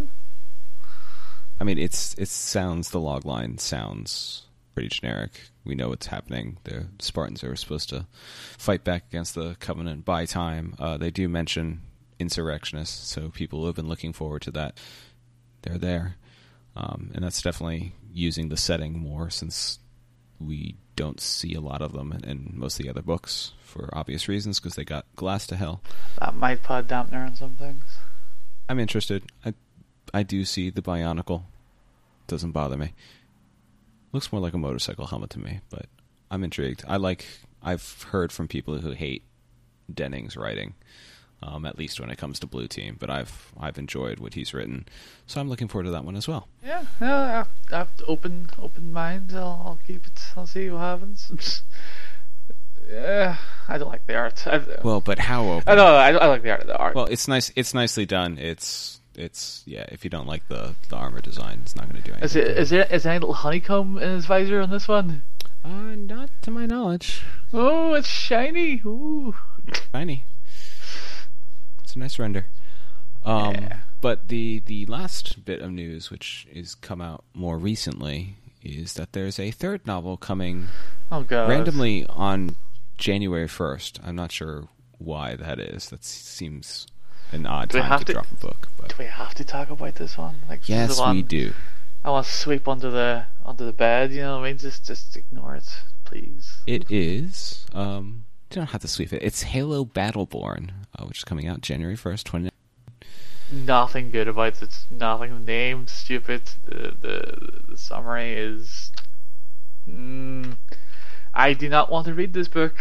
I 1.60 1.64
mean, 1.64 1.78
it's 1.78 2.14
it 2.16 2.30
sounds 2.30 2.90
the 2.90 3.00
log 3.00 3.26
line 3.26 3.58
sounds 3.58 4.47
pretty 4.78 4.90
generic. 4.90 5.32
We 5.66 5.74
know 5.74 5.90
what's 5.90 6.06
happening. 6.06 6.60
The 6.64 6.86
Spartans 7.00 7.44
are 7.44 7.56
supposed 7.56 7.90
to 7.90 8.06
fight 8.60 8.84
back 8.84 9.06
against 9.10 9.34
the 9.34 9.56
Covenant 9.60 10.06
by 10.06 10.26
time. 10.26 10.76
Uh, 10.78 10.98
they 10.98 11.10
do 11.10 11.28
mention 11.28 11.82
insurrectionists, 12.20 13.10
so 13.10 13.30
people 13.30 13.62
who 13.62 13.66
have 13.66 13.76
been 13.76 13.88
looking 13.88 14.14
forward 14.14 14.44
to 14.44 14.52
that, 14.52 14.78
they're 15.64 15.80
there, 15.80 16.18
um, 16.76 17.10
and 17.16 17.26
that's 17.26 17.42
definitely 17.42 17.96
using 18.14 18.50
the 18.50 18.56
setting 18.56 19.00
more 19.00 19.32
since 19.32 19.80
we 20.40 20.76
don't 20.96 21.20
see 21.20 21.56
a 21.56 21.60
lot 21.60 21.82
of 21.82 21.92
them 21.94 22.12
in, 22.12 22.24
in 22.24 22.54
most 22.54 22.80
of 22.80 22.86
the 22.86 22.92
other 22.92 23.02
books 23.02 23.54
for 23.64 23.90
obvious 23.94 24.28
reasons 24.28 24.60
because 24.60 24.76
they 24.76 24.86
got 24.86 25.08
glass 25.16 25.48
to 25.48 25.56
hell. 25.56 25.82
That 26.20 26.36
might 26.36 26.62
put 26.62 26.82
a 26.82 26.84
dampener 26.84 27.26
on 27.26 27.36
some 27.36 27.56
things. 27.56 27.84
I'm 28.70 28.78
interested. 28.78 29.24
I 29.44 29.56
I 30.14 30.22
do 30.22 30.46
see 30.46 30.70
the 30.70 30.84
Bionicle. 30.84 31.46
Doesn't 32.28 32.52
bother 32.52 32.78
me. 32.78 32.94
Looks 34.14 34.32
more 34.32 34.42
like 34.42 34.54
a 34.54 34.58
motorcycle 34.58 35.08
helmet 35.08 35.30
to 35.32 35.40
me, 35.40 35.60
but 35.70 35.88
I'm 36.32 36.44
intrigued. 36.44 36.84
I 36.88 36.98
like. 36.98 37.26
I've 37.62 38.04
heard 38.12 38.32
from 38.32 38.48
people 38.48 38.78
who 38.78 38.92
hate 38.92 39.24
Denning's 39.94 40.38
writing, 40.38 40.76
um, 41.44 41.66
at 41.66 41.78
least 41.78 42.00
when 42.00 42.10
it 42.10 42.18
comes 42.18 42.40
to 42.40 42.48
Blue 42.48 42.68
Team. 42.68 42.96
But 43.00 43.10
I've 43.10 43.52
I've 43.60 43.78
enjoyed 43.78 44.20
what 44.20 44.34
he's 44.34 44.54
written, 44.54 44.86
so 45.26 45.42
I'm 45.42 45.50
looking 45.50 45.68
forward 45.68 45.86
to 45.86 45.92
that 45.92 46.06
one 46.06 46.16
as 46.16 46.28
well. 46.28 46.48
Yeah, 46.64 46.86
yeah. 47.02 47.46
I 47.72 47.76
have 47.78 47.90
open 48.08 48.50
open 48.62 48.94
mind. 48.94 49.34
I'll, 49.34 49.62
I'll 49.66 49.80
keep 49.86 50.08
it. 50.08 50.22
I'll 50.36 50.48
see 50.48 50.70
what 50.70 50.80
happens. 50.80 51.64
yeah, 52.90 53.38
I 53.68 53.78
don't 53.78 53.90
like 53.90 54.06
the 54.08 54.16
art. 54.16 54.48
I, 54.48 54.62
Well, 54.84 55.02
but 55.02 55.20
how 55.20 55.46
open? 55.50 55.64
I 55.68 55.76
know. 55.76 55.96
I, 55.96 56.12
I 56.12 56.26
like 56.28 56.44
the 56.44 56.52
art. 56.52 56.62
Of 56.62 56.68
the 56.68 56.78
art. 56.78 56.96
Well, 56.96 57.06
it's 57.06 57.28
nice. 57.28 57.52
It's 57.56 57.74
nicely 57.74 58.06
done. 58.06 58.38
It's 58.38 59.00
it's 59.18 59.64
yeah. 59.66 59.86
If 59.92 60.04
you 60.04 60.10
don't 60.10 60.28
like 60.28 60.48
the 60.48 60.76
the 60.90 60.96
armor 60.96 61.20
design, 61.22 61.60
it's 61.64 61.76
not 61.76 61.90
going 61.90 62.02
to 62.02 62.08
do 62.08 62.12
anything. 62.14 62.26
is 62.26 62.36
it 62.36 62.48
is 62.58 62.70
there 62.70 62.88
is 62.90 63.04
there 63.04 63.12
any 63.14 63.20
little 63.20 63.34
honeycomb 63.36 63.98
in 63.98 64.10
his 64.10 64.26
visor 64.26 64.62
on 64.62 64.70
this 64.70 64.88
one? 64.88 65.24
Uh, 65.66 65.96
not 65.96 66.30
to 66.44 66.52
my 66.52 66.66
knowledge. 66.66 67.22
Oh, 67.52 67.94
it's 67.94 68.08
shiny. 68.08 68.82
Ooh. 68.86 69.36
Tiny. 69.92 70.26
It's 71.84 71.96
a 71.96 72.00
nice 72.00 72.20
render. 72.20 72.48
Um, 73.26 73.54
Yeah. 73.56 73.78
But 74.00 74.28
the 74.28 74.60
the 74.66 74.86
last 74.86 75.44
bit 75.44 75.62
of 75.62 75.72
news, 75.72 76.12
which 76.12 76.48
is 76.52 76.76
come 76.76 77.02
out 77.02 77.24
more 77.34 77.58
recently, 77.58 78.36
is 78.62 78.94
that 78.94 79.14
there's 79.14 79.40
a 79.40 79.50
third 79.52 79.86
novel 79.88 80.18
coming 80.18 80.68
Oh 81.12 81.24
god. 81.24 81.50
randomly 81.50 82.06
on 82.08 82.56
January 82.98 83.48
first. 83.48 84.00
I'm 84.06 84.16
not 84.16 84.32
sure 84.32 84.68
why 85.00 85.36
that 85.36 85.60
is. 85.60 85.90
That 85.90 86.06
seems 86.06 86.86
an 87.32 87.46
odd 87.46 87.70
Do 87.70 87.80
time 87.80 87.88
have 87.90 88.00
to, 88.02 88.06
to- 88.06 88.14
drop 88.14 88.32
a 88.32 88.36
book. 88.36 88.68
But. 88.78 88.90
Do 88.90 88.96
we 89.00 89.06
have 89.06 89.34
to 89.36 89.44
talk 89.44 89.70
about 89.70 89.96
this 89.96 90.18
one? 90.18 90.36
Like 90.50 90.68
yes, 90.70 91.00
one 91.00 91.16
we 91.18 91.22
do. 91.24 91.54
I 92.04 92.10
want 92.12 92.26
to 92.26 92.32
sweep 92.32 92.68
under 92.68 92.90
the 92.90 93.26
under 93.46 93.66
the 93.66 93.74
bed. 93.74 94.12
You 94.12 94.22
know 94.22 94.38
what 94.40 94.46
I 94.46 94.50
mean? 94.50 94.58
Just 94.58 94.86
just 94.86 95.16
ignore 95.18 95.56
it, 95.56 95.70
please. 96.06 96.58
It 96.66 96.90
is. 96.90 97.66
Um, 97.74 98.26
you 98.52 98.56
don't 98.56 98.70
have 98.70 98.82
to 98.82 98.88
sweep 98.88 99.12
it. 99.12 99.22
It's 99.24 99.44
Halo 99.44 99.84
Battleborn, 99.84 100.70
uh, 100.98 101.06
which 101.06 101.18
is 101.20 101.24
coming 101.26 101.48
out 101.48 101.62
January 101.62 101.96
first, 101.98 102.26
twenty. 102.28 102.50
Nothing 103.52 104.12
good 104.12 104.28
about 104.28 104.62
it. 104.62 104.86
Nothing. 104.92 105.34
The 105.34 105.40
name 105.52 105.88
stupid. 105.88 106.44
The 106.66 106.96
the, 107.00 107.62
the 107.70 107.78
summary 107.78 108.34
is. 108.34 108.92
Mm, 109.90 110.58
I 111.34 111.54
do 111.54 111.70
not 111.70 111.90
want 111.92 112.08
to 112.08 112.14
read 112.14 112.34
this 112.34 112.48
book. 112.48 112.76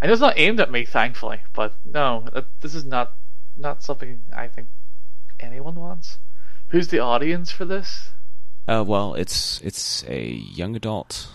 I 0.00 0.06
know 0.06 0.12
it's 0.12 0.20
not 0.20 0.38
aimed 0.38 0.60
at 0.60 0.70
me, 0.70 0.84
thankfully, 0.84 1.40
but 1.54 1.74
no, 1.84 2.26
this 2.60 2.74
is 2.74 2.84
not 2.84 3.12
not 3.56 3.82
something 3.82 4.22
I 4.34 4.48
think 4.48 4.68
anyone 5.40 5.74
wants. 5.76 6.18
Who's 6.68 6.88
the 6.88 6.98
audience 6.98 7.50
for 7.50 7.64
this? 7.64 8.10
Uh, 8.68 8.84
well, 8.86 9.14
it's 9.14 9.60
it's 9.62 10.04
a 10.08 10.28
young 10.30 10.76
adult 10.76 11.28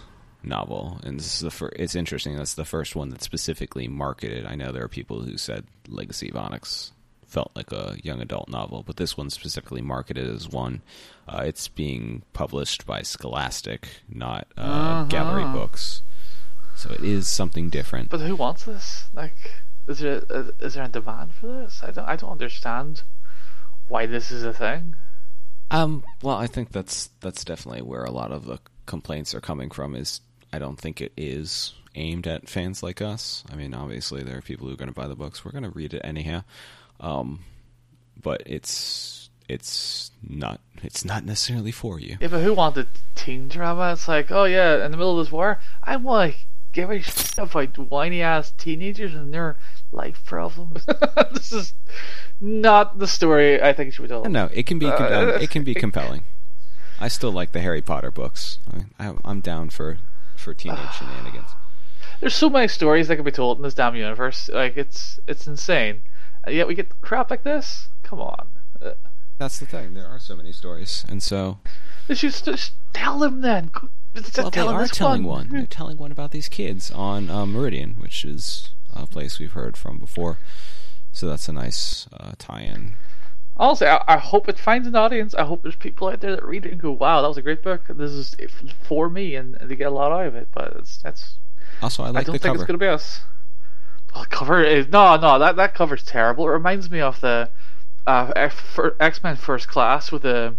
novel, 0.44 1.00
and 1.03 1.18
this 1.20 1.34
is 1.36 1.39
the 1.39 1.51
fir- 1.51 1.72
It's 1.75 1.96
interesting. 1.96 2.36
That's 2.36 2.53
the 2.56 2.65
first 2.65 2.96
one 2.96 3.10
that's 3.10 3.25
specifically 3.25 3.88
marketed. 3.88 4.46
I 4.46 4.56
know 4.56 4.72
there 4.72 4.84
are 4.84 4.88
people 4.89 5.22
who 5.24 5.38
said 5.38 5.65
Legacy 5.88 6.30
of 6.30 6.36
Onyx 6.36 6.91
felt 7.25 7.51
like 7.56 7.72
a 7.72 7.96
young 8.03 8.20
adult 8.22 8.50
novel, 8.50 8.84
but 8.86 8.98
this 8.98 9.15
one's 9.15 9.34
specifically 9.34 9.82
marketed 9.82 10.30
as 10.30 10.50
one. 10.50 10.82
Uh, 11.27 11.44
it's 11.46 11.70
being 11.70 12.24
published 12.34 12.86
by 12.86 13.01
Scholastic, 13.01 13.88
not 14.10 14.48
uh, 14.58 14.62
Uh-huh. 14.62 15.03
Gallery 15.06 15.46
Books, 15.46 16.01
so 16.75 16.92
it 16.92 17.04
is 17.04 17.28
something 17.28 17.70
different. 17.70 18.10
But 18.10 18.22
who 18.22 18.36
wants 18.36 18.66
this? 18.66 19.06
Like, 19.13 19.62
is 19.88 20.00
there 20.00 20.24
a, 20.30 20.54
is 20.60 20.75
there 20.75 20.84
a 20.84 20.88
demand 20.88 21.34
for 21.34 21.48
this? 21.48 21.82
I 21.84 21.92
don't 21.92 22.08
I 22.08 22.16
don't 22.16 22.32
understand 22.32 23.04
why 23.88 24.06
this 24.06 24.32
is 24.32 24.44
a 24.44 24.54
thing. 24.54 24.96
Um, 25.70 26.04
well, 26.22 26.38
I 26.38 26.48
think 26.48 26.72
that's 26.72 27.10
that's 27.22 27.44
definitely 27.46 27.82
where 27.82 28.04
a 28.04 28.12
lot 28.12 28.32
of 28.32 28.46
the 28.46 28.60
complaints 28.86 29.34
are 29.34 29.42
coming 29.42 29.70
from. 29.70 29.96
Is 29.96 30.22
I 30.51 30.60
don't 30.60 30.80
think 30.80 31.01
it 31.01 31.13
is 31.16 31.74
aimed 31.96 32.28
at 32.28 32.50
fans 32.50 32.84
like 32.84 33.01
us. 33.01 33.44
I 33.51 33.56
mean, 33.56 33.74
obviously 33.74 34.24
there 34.24 34.38
are 34.38 34.42
people 34.42 34.68
who 34.68 34.74
are 34.74 34.78
going 34.78 34.90
to 34.90 34.96
buy 34.96 35.08
the 35.08 35.16
books. 35.16 35.44
We're 35.44 35.51
going 35.51 35.63
to 35.63 35.70
read 35.70 35.94
it 35.94 36.01
anyhow. 36.04 36.44
Um, 37.00 37.44
but 38.22 38.44
it's 38.46 39.30
it's 39.48 40.12
not 40.28 40.62
it's 40.84 41.04
not 41.04 41.25
necessarily 41.25 41.72
for 41.72 42.00
you. 42.00 42.18
Yeah, 42.22 42.28
but 42.28 42.42
who 42.42 42.54
wanted 42.54 42.88
teen 43.16 43.48
drama? 43.48 43.94
It's 43.94 44.08
like, 44.08 44.32
oh 44.32 44.46
yeah, 44.46 44.86
in 44.86 44.92
the 44.92 44.98
middle 44.98 45.20
of 45.20 45.25
this 45.25 45.32
war, 45.32 45.60
I 45.84 45.98
want 45.98 46.34
to 46.34 46.38
give 46.72 46.90
a 46.90 47.01
shit 47.01 47.38
about 47.38 47.78
whiny 47.78 48.22
ass 48.22 48.51
teenagers 48.58 49.13
and 49.13 49.34
their 49.34 49.58
life 49.92 50.24
problems. 50.25 50.86
this 51.34 51.51
is 51.51 51.74
not 52.40 53.00
the 53.00 53.08
story 53.08 53.62
I 53.62 53.74
think 53.74 53.94
should 53.94 54.04
be 54.04 54.08
told. 54.08 54.30
No, 54.30 54.50
it 54.54 54.66
can 54.66 54.80
be 54.80 54.88
Uh, 54.88 55.38
it 55.42 55.50
can 55.50 55.63
be 55.63 55.74
compelling. 55.86 56.24
I 57.00 57.08
still 57.08 57.32
like 57.32 57.51
the 57.51 57.62
Harry 57.62 57.82
Potter 57.82 58.12
books. 58.12 58.60
I 58.72 58.78
mean, 58.78 59.20
I'm 59.25 59.42
down 59.42 59.70
for 59.70 59.98
for 60.36 60.54
teenage 60.54 60.94
shenanigans. 61.00 61.50
There's 62.20 62.36
so 62.36 62.50
many 62.50 62.68
stories 62.68 63.08
that 63.08 63.16
can 63.16 63.25
be 63.25 63.32
told 63.32 63.58
in 63.58 63.63
this 63.63 63.74
damn 63.74 63.96
universe. 63.96 64.50
Like 64.54 64.78
it's 64.78 65.20
it's 65.28 65.48
insane. 65.48 66.04
And 66.44 66.56
yet 66.56 66.68
we 66.68 66.75
get 66.75 67.01
crap 67.01 67.30
like 67.30 67.44
this. 67.44 67.90
Come 68.04 68.20
on. 68.20 68.48
That's 69.38 69.58
the 69.58 69.66
thing. 69.66 69.96
There 69.96 70.06
are 70.06 70.20
so 70.20 70.36
many 70.36 70.51
stories, 70.51 71.04
and 71.10 71.24
so 71.24 71.58
just 72.08 72.74
tell 72.94 73.18
them 73.18 73.42
then. 73.42 73.72
Well, 74.13 74.50
they 74.50 74.60
are 74.62 74.88
telling 74.88 75.24
one. 75.24 75.48
one. 75.48 75.50
They're 75.50 75.65
telling 75.65 75.98
one 75.98 76.12
about 76.12 76.32
these 76.32 76.50
kids 76.50 76.91
on 76.91 77.30
uh, 77.30 77.46
Meridian, 77.46 77.96
which 77.96 78.25
is 78.25 78.72
a 78.94 79.08
place 79.08 79.39
we've 79.39 79.53
heard 79.53 79.77
from 79.77 79.98
before. 80.00 80.38
So 81.13 81.27
that's 81.27 81.48
a 81.48 81.53
nice 81.53 82.08
uh, 82.13 82.34
tie-in. 82.38 82.94
Honestly, 83.58 83.88
I, 83.88 84.03
I 84.08 84.18
hope 84.18 84.50
it 84.50 84.58
finds 84.58 84.88
an 84.88 84.96
audience. 84.96 85.34
I 85.34 85.44
hope 85.44 85.62
there's 85.62 85.75
people 85.75 86.08
out 86.10 86.20
there 86.22 86.36
that 86.36 86.44
read 86.44 86.65
it 86.65 86.72
and 86.72 86.82
go, 86.82 86.91
"Wow, 86.91 87.22
that 87.22 87.27
was 87.27 87.38
a 87.38 87.41
great 87.41 87.62
book. 87.63 87.84
This 87.89 88.12
is 88.12 88.36
for 88.84 89.10
me," 89.10 89.36
and, 89.36 89.56
and 89.56 89.70
they 89.70 89.75
get 89.75 89.88
a 89.88 89.91
lot 89.91 90.12
out 90.12 90.25
of 90.25 90.36
it. 90.36 90.50
But 90.53 90.74
it's, 90.80 90.98
that's 90.98 91.36
Also, 91.82 92.03
I 92.03 92.10
I 92.10 92.12
don't 92.12 92.25
think 92.25 92.41
cover. 92.41 92.56
it's 92.56 92.63
gonna 92.65 92.77
be 92.77 92.88
us. 92.88 93.22
The 94.13 94.25
cover 94.30 94.63
is 94.63 94.88
no, 94.88 95.15
no. 95.18 95.38
That 95.39 95.56
that 95.58 95.74
cover's 95.75 96.03
terrible. 96.03 96.46
It 96.48 96.51
reminds 96.51 96.89
me 96.89 97.01
of 97.01 97.20
the 97.22 97.50
uh, 98.08 98.32
X 99.00 99.24
Men 99.24 99.36
First 99.36 99.68
Class 99.68 100.12
with 100.12 100.24
the 100.24 100.56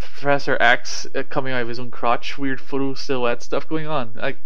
Professor 0.00 0.56
X 0.60 1.06
uh, 1.14 1.22
coming 1.28 1.52
out 1.52 1.62
of 1.62 1.68
his 1.68 1.78
own 1.78 1.90
crotch, 1.90 2.38
weird 2.38 2.60
photo 2.60 2.94
silhouette 2.94 3.42
stuff 3.42 3.68
going 3.68 3.86
on. 3.86 4.12
Like, 4.14 4.38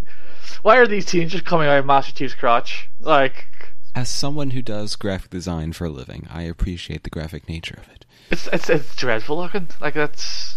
why 0.61 0.77
are 0.77 0.87
these 0.87 1.05
teens 1.05 1.31
just 1.31 1.45
coming 1.45 1.67
out 1.67 1.79
of 1.79 1.85
Master 1.85 2.13
Chief's 2.13 2.35
crotch? 2.35 2.89
Like, 2.99 3.47
As 3.93 4.09
someone 4.09 4.51
who 4.51 4.61
does 4.61 4.95
graphic 4.95 5.31
design 5.31 5.73
for 5.73 5.85
a 5.85 5.89
living, 5.89 6.27
I 6.29 6.43
appreciate 6.43 7.03
the 7.03 7.09
graphic 7.09 7.49
nature 7.49 7.77
of 7.77 7.89
it. 7.93 8.05
it's 8.31 8.47
it's, 8.51 8.69
it's 8.69 8.95
dreadful 8.95 9.37
looking. 9.37 9.69
Like 9.81 9.93
that's. 9.93 10.55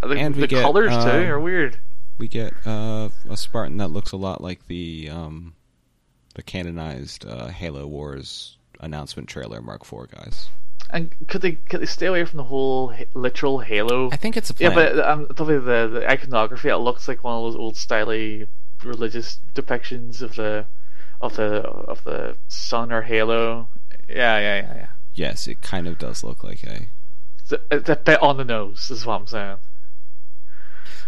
The, 0.00 0.10
And 0.10 0.34
the 0.34 0.46
get, 0.46 0.62
colors 0.62 0.90
too 0.90 1.10
um, 1.10 1.26
are 1.26 1.40
weird. 1.40 1.78
We 2.18 2.28
get 2.28 2.52
uh, 2.64 3.08
a 3.28 3.36
Spartan 3.36 3.78
that 3.78 3.88
looks 3.88 4.12
a 4.12 4.16
lot 4.16 4.40
like 4.40 4.66
the 4.68 5.10
um, 5.10 5.54
the 6.34 6.42
canonized 6.42 7.26
uh, 7.26 7.48
Halo 7.48 7.86
Wars 7.86 8.58
announcement 8.80 9.28
trailer 9.28 9.60
Mark 9.60 9.82
IV 9.82 10.10
guys. 10.12 10.50
And 10.90 11.14
could 11.28 11.42
they 11.42 11.52
could 11.52 11.80
they 11.80 11.86
stay 11.86 12.06
away 12.06 12.24
from 12.24 12.38
the 12.38 12.44
whole 12.44 12.92
ha- 12.92 13.04
literal 13.14 13.58
Halo? 13.60 14.08
I 14.10 14.16
think 14.16 14.36
it's 14.36 14.50
a 14.50 14.54
Yeah, 14.58 14.72
plan. 14.72 14.96
but 14.96 15.06
um, 15.08 15.26
probably 15.26 15.58
the, 15.58 15.88
the 15.88 16.10
iconography. 16.10 16.68
It 16.70 16.76
looks 16.76 17.06
like 17.08 17.22
one 17.24 17.36
of 17.36 17.42
those 17.42 17.56
old 17.56 17.74
styly 17.74 18.48
religious 18.82 19.38
depictions 19.54 20.22
of 20.22 20.36
the 20.36 20.64
of 21.20 21.36
the 21.36 21.60
of 21.62 22.02
the 22.04 22.36
sun 22.48 22.90
or 22.92 23.02
halo. 23.02 23.68
Yeah, 24.08 24.38
yeah, 24.38 24.56
yeah, 24.62 24.74
yeah. 24.76 24.88
yes, 25.14 25.46
it 25.46 25.60
kind 25.60 25.86
of 25.86 25.98
does 25.98 26.24
look 26.24 26.42
like 26.42 26.62
a 26.64 26.86
It's 27.42 27.52
a, 27.52 27.60
it's 27.70 27.88
a 27.90 27.96
bit 27.96 28.22
on 28.22 28.36
the 28.38 28.44
nose, 28.44 28.90
is 28.90 29.04
what 29.04 29.20
I'm 29.20 29.26
saying. 29.26 29.56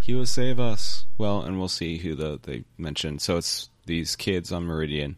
He 0.02 0.14
will 0.14 0.26
save 0.26 0.58
us. 0.58 1.06
Well, 1.16 1.42
and 1.42 1.58
we'll 1.58 1.68
see 1.68 1.98
who 1.98 2.14
the 2.14 2.38
they 2.42 2.64
mentioned. 2.76 3.22
So 3.22 3.36
it's 3.36 3.70
these 3.86 4.16
kids 4.16 4.50
on 4.52 4.64
Meridian, 4.64 5.16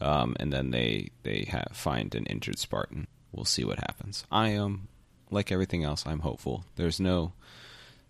um, 0.00 0.34
and 0.40 0.52
then 0.52 0.70
they 0.70 1.10
they 1.22 1.48
ha 1.52 1.64
find 1.72 2.14
an 2.14 2.26
injured 2.26 2.58
Spartan. 2.58 3.06
We'll 3.32 3.44
see 3.44 3.64
what 3.64 3.78
happens. 3.78 4.24
I 4.30 4.50
am 4.50 4.88
like 5.30 5.50
everything 5.50 5.82
else. 5.84 6.04
I'm 6.06 6.20
hopeful. 6.20 6.64
There's 6.76 7.00
no 7.00 7.32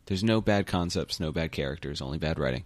there's 0.07 0.25
no 0.25 0.41
bad 0.41 0.67
concepts, 0.67 1.21
no 1.21 1.31
bad 1.33 1.53
characters, 1.53 2.01
only 2.03 2.19
bad 2.19 2.39
writing. 2.39 2.65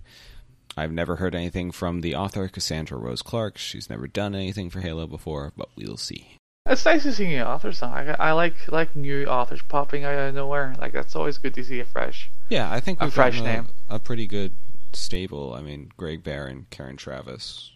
I've 0.76 0.92
never 0.92 1.16
heard 1.16 1.34
anything 1.34 1.70
from 1.70 2.00
the 2.00 2.14
author 2.14 2.48
Cassandra 2.48 2.98
Rose 2.98 3.22
Clarke. 3.22 3.56
She's 3.58 3.88
never 3.90 4.06
done 4.06 4.34
anything 4.34 4.68
for 4.70 4.80
Halo 4.80 5.06
before, 5.06 5.52
but 5.56 5.68
we'll 5.76 5.96
see. 5.96 6.28
It's 6.68 6.84
nice 6.84 7.04
to 7.04 7.12
see 7.12 7.28
new 7.28 7.42
authors. 7.42 7.82
I, 7.82 8.16
I 8.18 8.32
like 8.32 8.54
like 8.72 8.96
new 8.96 9.24
authors 9.26 9.62
popping 9.68 10.04
out 10.04 10.14
of 10.18 10.34
nowhere. 10.34 10.74
Like 10.78 10.92
that's 10.92 11.14
always 11.14 11.38
good 11.38 11.54
to 11.54 11.64
see 11.64 11.80
a 11.80 11.84
fresh. 11.84 12.30
Yeah, 12.48 12.70
I 12.70 12.80
think 12.80 13.00
A 13.00 13.04
we've 13.04 13.14
fresh 13.14 13.40
name. 13.40 13.68
a, 13.88 13.96
a 13.96 13.98
pretty 13.98 14.26
good 14.26 14.52
stable. 14.92 15.54
I 15.54 15.60
mean, 15.62 15.90
Greg 15.96 16.24
Bear 16.24 16.46
and 16.46 16.68
Karen 16.70 16.96
Traviss 16.96 17.70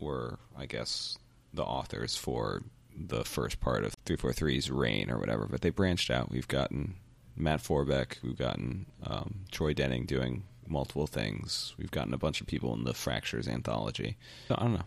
were, 0.00 0.38
I 0.56 0.66
guess, 0.66 1.16
the 1.54 1.62
authors 1.64 2.16
for 2.16 2.62
the 3.06 3.24
first 3.24 3.60
part 3.60 3.84
of 3.84 3.94
343's 4.04 4.70
reign 4.70 5.10
or 5.10 5.18
whatever, 5.18 5.46
but 5.50 5.60
they 5.60 5.70
branched 5.70 6.10
out. 6.10 6.30
We've 6.30 6.48
gotten 6.48 6.96
Matt 7.36 7.60
Forbeck, 7.60 8.18
we've 8.22 8.38
gotten 8.38 8.86
um, 9.04 9.40
Troy 9.50 9.72
Denning 9.74 10.06
doing 10.06 10.44
multiple 10.66 11.06
things. 11.06 11.74
We've 11.78 11.90
gotten 11.90 12.12
a 12.12 12.18
bunch 12.18 12.40
of 12.40 12.46
people 12.46 12.74
in 12.74 12.84
the 12.84 12.94
Fractures 12.94 13.48
anthology. 13.48 14.16
So 14.48 14.56
I 14.58 14.62
don't 14.62 14.74
know. 14.74 14.84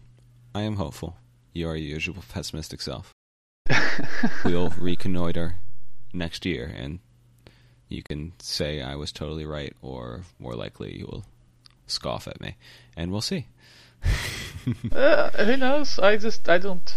I 0.53 0.61
am 0.61 0.75
hopeful. 0.75 1.15
You 1.53 1.69
are 1.69 1.75
your 1.75 1.95
usual 1.95 2.23
pessimistic 2.29 2.81
self. 2.81 3.13
We'll 4.45 4.69
reconnoiter 4.69 5.55
next 6.13 6.45
year 6.45 6.71
and 6.75 6.99
you 7.91 8.01
can 8.01 8.31
say 8.39 8.81
I 8.81 8.95
was 8.95 9.11
totally 9.11 9.45
right, 9.45 9.75
or 9.81 10.21
more 10.39 10.55
likely 10.55 10.97
you 10.97 11.05
will 11.05 11.25
scoff 11.87 12.27
at 12.27 12.39
me, 12.39 12.55
and 12.95 13.11
we'll 13.11 13.21
see. 13.21 13.47
Uh, 14.91 15.31
who 15.43 15.57
knows? 15.57 15.97
I 15.97 16.17
just 16.17 16.47
I 16.47 16.59
don't. 16.59 16.95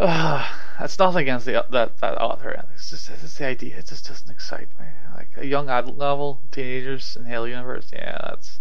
Uh, 0.00 0.46
it's 0.80 0.98
nothing 0.98 1.22
against 1.22 1.46
the 1.46 1.64
that 1.70 1.98
that 1.98 2.20
author. 2.20 2.64
It's 2.74 2.90
just 2.90 3.10
it's 3.10 3.38
the 3.38 3.46
idea. 3.46 3.78
It 3.78 3.86
just 3.86 4.06
doesn't 4.06 4.30
excite 4.30 4.68
me. 4.78 4.86
Like 5.14 5.30
a 5.36 5.46
young 5.46 5.68
adult 5.68 5.98
novel, 5.98 6.40
teenagers 6.52 7.16
in 7.16 7.24
Halo 7.24 7.46
universe. 7.46 7.90
Yeah, 7.92 8.18
that's. 8.30 8.60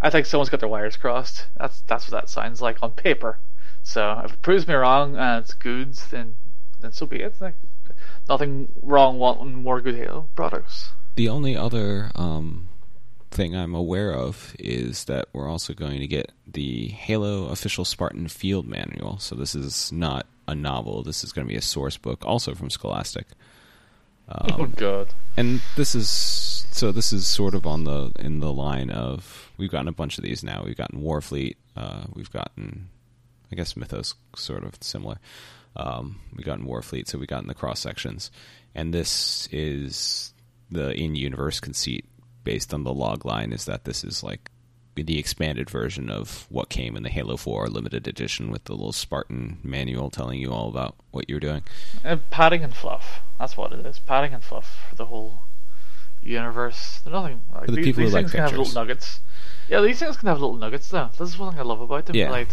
I 0.00 0.08
think 0.08 0.24
someone's 0.24 0.48
got 0.48 0.60
their 0.60 0.68
wires 0.68 0.96
crossed. 0.96 1.46
That's 1.58 1.82
that's 1.82 2.10
what 2.10 2.20
that 2.20 2.30
sounds 2.30 2.62
like 2.62 2.78
on 2.82 2.92
paper. 2.92 3.38
So 3.82 4.22
if 4.24 4.32
it 4.32 4.42
proves 4.42 4.66
me 4.66 4.74
wrong 4.74 5.16
and 5.16 5.44
it's 5.44 5.52
good, 5.52 5.94
then 6.10 6.36
then 6.80 6.92
so 6.92 7.06
be 7.06 7.20
it. 7.20 7.34
Like 7.40 7.56
nothing 8.28 8.72
wrong 8.80 9.18
wanting 9.18 9.62
more 9.62 9.80
good 9.80 9.96
Halo 9.96 10.28
products. 10.34 10.92
The 11.16 11.28
only 11.28 11.56
other 11.56 12.10
um, 12.14 12.68
thing 13.30 13.54
I'm 13.54 13.74
aware 13.74 14.12
of 14.12 14.54
is 14.58 15.04
that 15.04 15.28
we're 15.32 15.48
also 15.48 15.74
going 15.74 16.00
to 16.00 16.06
get 16.06 16.32
the 16.46 16.88
Halo 16.88 17.48
official 17.48 17.84
Spartan 17.84 18.28
Field 18.28 18.66
Manual. 18.66 19.18
So 19.18 19.34
this 19.34 19.54
is 19.54 19.92
not 19.92 20.26
a 20.48 20.54
novel. 20.54 21.02
This 21.02 21.22
is 21.24 21.32
going 21.32 21.46
to 21.46 21.50
be 21.52 21.56
a 21.58 21.62
source 21.62 21.96
book, 21.96 22.24
also 22.26 22.54
from 22.54 22.70
Scholastic. 22.70 23.26
oh 24.28 24.62
Um, 24.64 24.72
god. 24.76 25.08
and 25.36 25.60
this 25.76 25.94
is 25.94 26.08
so 26.72 26.92
this 26.92 27.12
is 27.12 27.26
sort 27.26 27.54
of 27.54 27.66
on 27.66 27.84
the 27.84 28.12
in 28.18 28.40
the 28.40 28.52
line 28.52 28.90
of 28.90 29.50
we've 29.58 29.70
gotten 29.70 29.88
a 29.88 29.92
bunch 29.92 30.18
of 30.18 30.24
these 30.24 30.42
now. 30.44 30.62
We've 30.64 30.76
gotten 30.76 31.00
Warfleet. 31.02 31.56
Uh, 31.76 32.04
we've 32.14 32.30
gotten, 32.30 32.88
I 33.50 33.56
guess, 33.56 33.76
Mythos 33.76 34.14
sort 34.36 34.64
of 34.64 34.74
similar. 34.80 35.18
Um, 35.76 36.20
we 36.36 36.42
gotten 36.44 36.66
Warfleet, 36.66 37.06
so 37.08 37.18
we 37.18 37.26
gotten 37.26 37.48
the 37.48 37.54
cross 37.54 37.80
sections, 37.80 38.30
and 38.74 38.92
this 38.92 39.48
is 39.52 40.32
the 40.70 40.92
in-universe 40.92 41.58
conceit 41.60 42.04
based 42.44 42.72
on 42.74 42.84
the 42.84 42.94
log 42.94 43.24
line 43.24 43.52
is 43.52 43.64
that 43.66 43.84
this 43.84 44.02
is 44.04 44.22
like 44.22 44.50
the 45.02 45.18
expanded 45.18 45.70
version 45.70 46.10
of 46.10 46.46
what 46.48 46.68
came 46.68 46.96
in 46.96 47.02
the 47.02 47.08
Halo 47.08 47.36
4 47.36 47.68
limited 47.68 48.06
edition 48.06 48.50
with 48.50 48.64
the 48.64 48.72
little 48.72 48.92
Spartan 48.92 49.58
manual 49.62 50.10
telling 50.10 50.40
you 50.40 50.52
all 50.52 50.68
about 50.68 50.96
what 51.10 51.28
you're 51.28 51.40
doing. 51.40 51.62
Uh, 52.04 52.16
padding 52.30 52.62
and 52.62 52.74
fluff. 52.74 53.20
That's 53.38 53.56
what 53.56 53.72
it 53.72 53.84
is. 53.84 53.98
Padding 53.98 54.34
and 54.34 54.42
fluff 54.42 54.86
for 54.88 54.94
the 54.94 55.06
whole 55.06 55.44
universe. 56.22 57.00
They're 57.04 57.12
nothing. 57.12 57.42
Like, 57.52 57.66
For 57.66 57.70
the 57.70 57.76
these, 57.76 57.84
people 57.86 58.00
who 58.00 58.06
these 58.06 58.14
like 58.14 58.22
things 58.24 58.32
can 58.32 58.40
have 58.40 58.52
little 58.52 58.72
nuggets. 58.72 59.20
Yeah, 59.68 59.80
these 59.80 59.98
things 59.98 60.16
can 60.16 60.28
have 60.28 60.40
little 60.40 60.56
nuggets 60.56 60.88
though. 60.88 61.10
This 61.18 61.30
is 61.30 61.38
one 61.38 61.52
thing 61.52 61.60
I 61.60 61.64
love 61.64 61.80
about 61.80 62.06
them. 62.06 62.16
Yeah. 62.16 62.30
Like, 62.30 62.48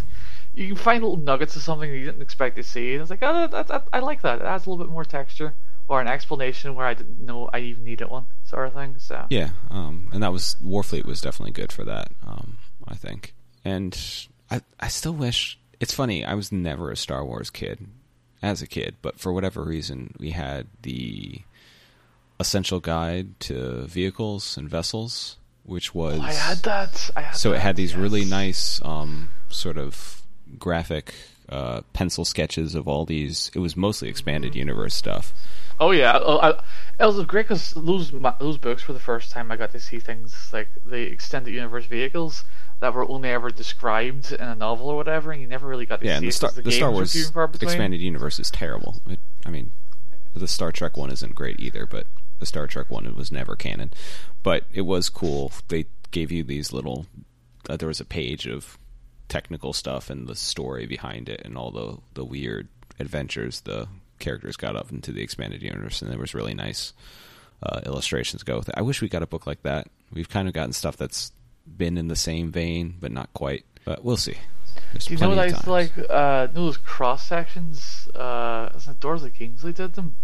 you 0.54 0.68
can 0.68 0.76
find 0.76 1.02
little 1.02 1.18
nuggets 1.18 1.56
of 1.56 1.62
something 1.62 1.90
you 1.90 2.04
didn't 2.04 2.22
expect 2.22 2.56
to 2.56 2.62
see. 2.62 2.94
And 2.94 3.02
it's 3.02 3.10
like, 3.10 3.20
oh, 3.22 3.48
that, 3.48 3.68
that, 3.68 3.88
I 3.92 3.98
like 4.00 4.22
that. 4.22 4.40
It 4.40 4.44
adds 4.44 4.66
a 4.66 4.70
little 4.70 4.84
bit 4.84 4.92
more 4.92 5.04
texture 5.04 5.54
or 5.88 6.00
an 6.00 6.08
explanation 6.08 6.74
where 6.74 6.86
I 6.86 6.94
didn't 6.94 7.18
know 7.24 7.48
I 7.52 7.60
even 7.60 7.84
needed 7.84 8.08
one, 8.10 8.26
sort 8.44 8.68
of 8.68 8.74
thing. 8.74 8.96
So 8.98 9.26
Yeah, 9.30 9.50
um, 9.70 10.08
and 10.12 10.22
that 10.22 10.32
was 10.32 10.56
Warfleet 10.62 11.04
was 11.04 11.20
definitely 11.20 11.52
good 11.52 11.72
for 11.72 11.84
that. 11.84 12.10
Um, 12.26 12.58
I 12.86 12.94
think, 12.94 13.34
and 13.64 13.98
I 14.50 14.60
I 14.78 14.88
still 14.88 15.14
wish 15.14 15.58
it's 15.80 15.94
funny. 15.94 16.24
I 16.24 16.34
was 16.34 16.52
never 16.52 16.90
a 16.90 16.96
Star 16.96 17.24
Wars 17.24 17.50
kid 17.50 17.86
as 18.42 18.62
a 18.62 18.66
kid, 18.66 18.96
but 19.02 19.18
for 19.18 19.32
whatever 19.32 19.62
reason, 19.62 20.14
we 20.18 20.30
had 20.30 20.66
the 20.82 21.40
essential 22.40 22.80
guide 22.80 23.38
to 23.40 23.86
vehicles 23.86 24.56
and 24.56 24.68
vessels, 24.68 25.36
which 25.64 25.94
was 25.94 26.18
Oh, 26.20 26.22
I 26.22 26.32
had 26.32 26.58
that. 26.58 27.10
I 27.16 27.22
had 27.22 27.36
so 27.36 27.52
it 27.52 27.60
had 27.60 27.76
these 27.76 27.96
really 27.96 28.24
nice 28.24 28.80
um, 28.84 29.30
sort 29.48 29.78
of 29.78 30.22
graphic 30.58 31.14
uh, 31.48 31.80
pencil 31.92 32.24
sketches 32.24 32.74
of 32.74 32.86
all 32.88 33.04
these. 33.04 33.50
It 33.54 33.58
was 33.60 33.76
mostly 33.76 34.08
expanded 34.08 34.54
universe 34.54 34.94
stuff. 34.94 35.32
Oh 35.80 35.92
yeah, 35.92 36.12
uh, 36.16 36.60
I, 36.98 37.02
it 37.02 37.06
was 37.06 37.24
great 37.26 37.46
because 37.48 37.72
those 37.72 38.12
those 38.40 38.58
books 38.58 38.86
were 38.88 38.94
the 38.94 39.00
first 39.00 39.30
time 39.30 39.50
I 39.52 39.56
got 39.56 39.70
to 39.72 39.80
see 39.80 40.00
things 40.00 40.50
like 40.52 40.68
the 40.84 40.96
extended 41.02 41.52
universe 41.54 41.84
vehicles 41.86 42.44
that 42.80 42.92
were 42.94 43.08
only 43.08 43.30
ever 43.30 43.50
described 43.50 44.32
in 44.32 44.40
a 44.40 44.54
novel 44.54 44.88
or 44.88 44.96
whatever, 44.96 45.30
and 45.32 45.40
you 45.40 45.46
never 45.48 45.66
really 45.68 45.86
got 45.86 46.00
to 46.00 46.06
Yeah, 46.06 46.12
see 46.12 46.16
and 46.16 46.24
the 46.24 46.28
it 46.28 46.32
Star, 46.32 46.50
'cause 46.50 46.64
the 46.64 46.72
Star 46.72 46.90
Wars 46.90 47.12
few 47.12 47.24
and 47.24 47.32
far 47.34 47.46
between. 47.48 47.68
expanded 47.68 48.00
universe 48.00 48.38
is 48.40 48.50
terrible. 48.50 49.00
It, 49.08 49.20
I 49.46 49.50
mean, 49.50 49.70
the 50.34 50.48
Star 50.48 50.72
Trek 50.72 50.96
one 50.96 51.10
isn't 51.10 51.34
great 51.34 51.60
either, 51.60 51.86
but 51.86 52.06
the 52.40 52.46
Star 52.46 52.66
Trek 52.66 52.90
one 52.90 53.12
was 53.14 53.30
never 53.32 53.56
canon. 53.56 53.92
But 54.42 54.64
it 54.72 54.82
was 54.82 55.08
cool. 55.08 55.52
They 55.68 55.86
gave 56.10 56.30
you 56.32 56.42
these 56.44 56.72
little. 56.72 57.06
Uh, 57.68 57.76
there 57.76 57.88
was 57.88 58.00
a 58.00 58.04
page 58.04 58.46
of 58.46 58.78
technical 59.28 59.72
stuff 59.72 60.10
and 60.10 60.26
the 60.26 60.34
story 60.34 60.86
behind 60.86 61.28
it, 61.28 61.42
and 61.44 61.56
all 61.56 61.70
the 61.70 61.98
the 62.14 62.24
weird 62.24 62.68
adventures 62.98 63.60
the 63.60 63.88
characters 64.18 64.56
got 64.56 64.76
up 64.76 64.90
into 64.90 65.12
the 65.12 65.22
expanded 65.22 65.62
universe, 65.62 66.02
and 66.02 66.10
there 66.10 66.18
was 66.18 66.34
really 66.34 66.54
nice 66.54 66.92
uh, 67.62 67.80
illustrations 67.86 68.40
to 68.40 68.46
go 68.46 68.58
with 68.58 68.68
it. 68.68 68.74
I 68.76 68.82
wish 68.82 69.00
we 69.00 69.08
got 69.08 69.22
a 69.22 69.26
book 69.26 69.46
like 69.46 69.62
that. 69.62 69.88
We've 70.12 70.28
kind 70.28 70.48
of 70.48 70.54
gotten 70.54 70.72
stuff 70.72 70.96
that's 70.96 71.32
been 71.66 71.98
in 71.98 72.08
the 72.08 72.16
same 72.16 72.50
vein, 72.50 72.96
but 73.00 73.12
not 73.12 73.32
quite. 73.34 73.64
But 73.84 74.04
we'll 74.04 74.16
see. 74.16 74.36
There's 74.92 75.06
Do 75.06 75.14
you 75.14 75.20
know 75.20 75.30
what 75.30 75.38
I 75.38 75.46
used 75.46 75.64
to 75.64 75.70
like? 75.70 75.92
Uh, 76.10 76.46
those 76.46 76.76
cross 76.76 77.26
sections? 77.26 78.08
Uh, 78.14 78.70
isn't 78.76 78.96
it 78.96 79.00
Dorling 79.00 79.34
Kindersley 79.34 79.74
did 79.74 79.94
them? 79.94 80.16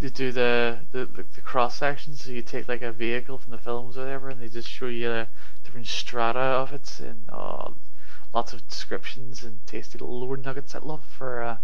they 0.00 0.10
do 0.10 0.32
the 0.32 0.80
the, 0.92 1.06
the, 1.06 1.24
the 1.34 1.40
cross 1.40 1.76
sections. 1.76 2.24
So 2.24 2.30
you 2.30 2.42
take 2.42 2.68
like 2.68 2.82
a 2.82 2.92
vehicle 2.92 3.38
from 3.38 3.52
the 3.52 3.58
films 3.58 3.96
or 3.96 4.00
whatever, 4.00 4.28
and 4.28 4.40
they 4.40 4.48
just 4.48 4.68
show 4.68 4.86
you 4.86 5.08
the 5.08 5.28
different 5.74 5.88
strata 5.88 6.38
of 6.38 6.72
it, 6.72 7.00
and 7.00 7.28
oh, 7.30 7.74
lots 8.32 8.52
of 8.52 8.66
descriptions 8.68 9.42
and 9.42 9.66
tasty 9.66 9.98
little 9.98 10.20
lore 10.20 10.36
nuggets. 10.36 10.72
I'd 10.72 10.84
love 10.84 11.04
for 11.04 11.42
uh, 11.42 11.56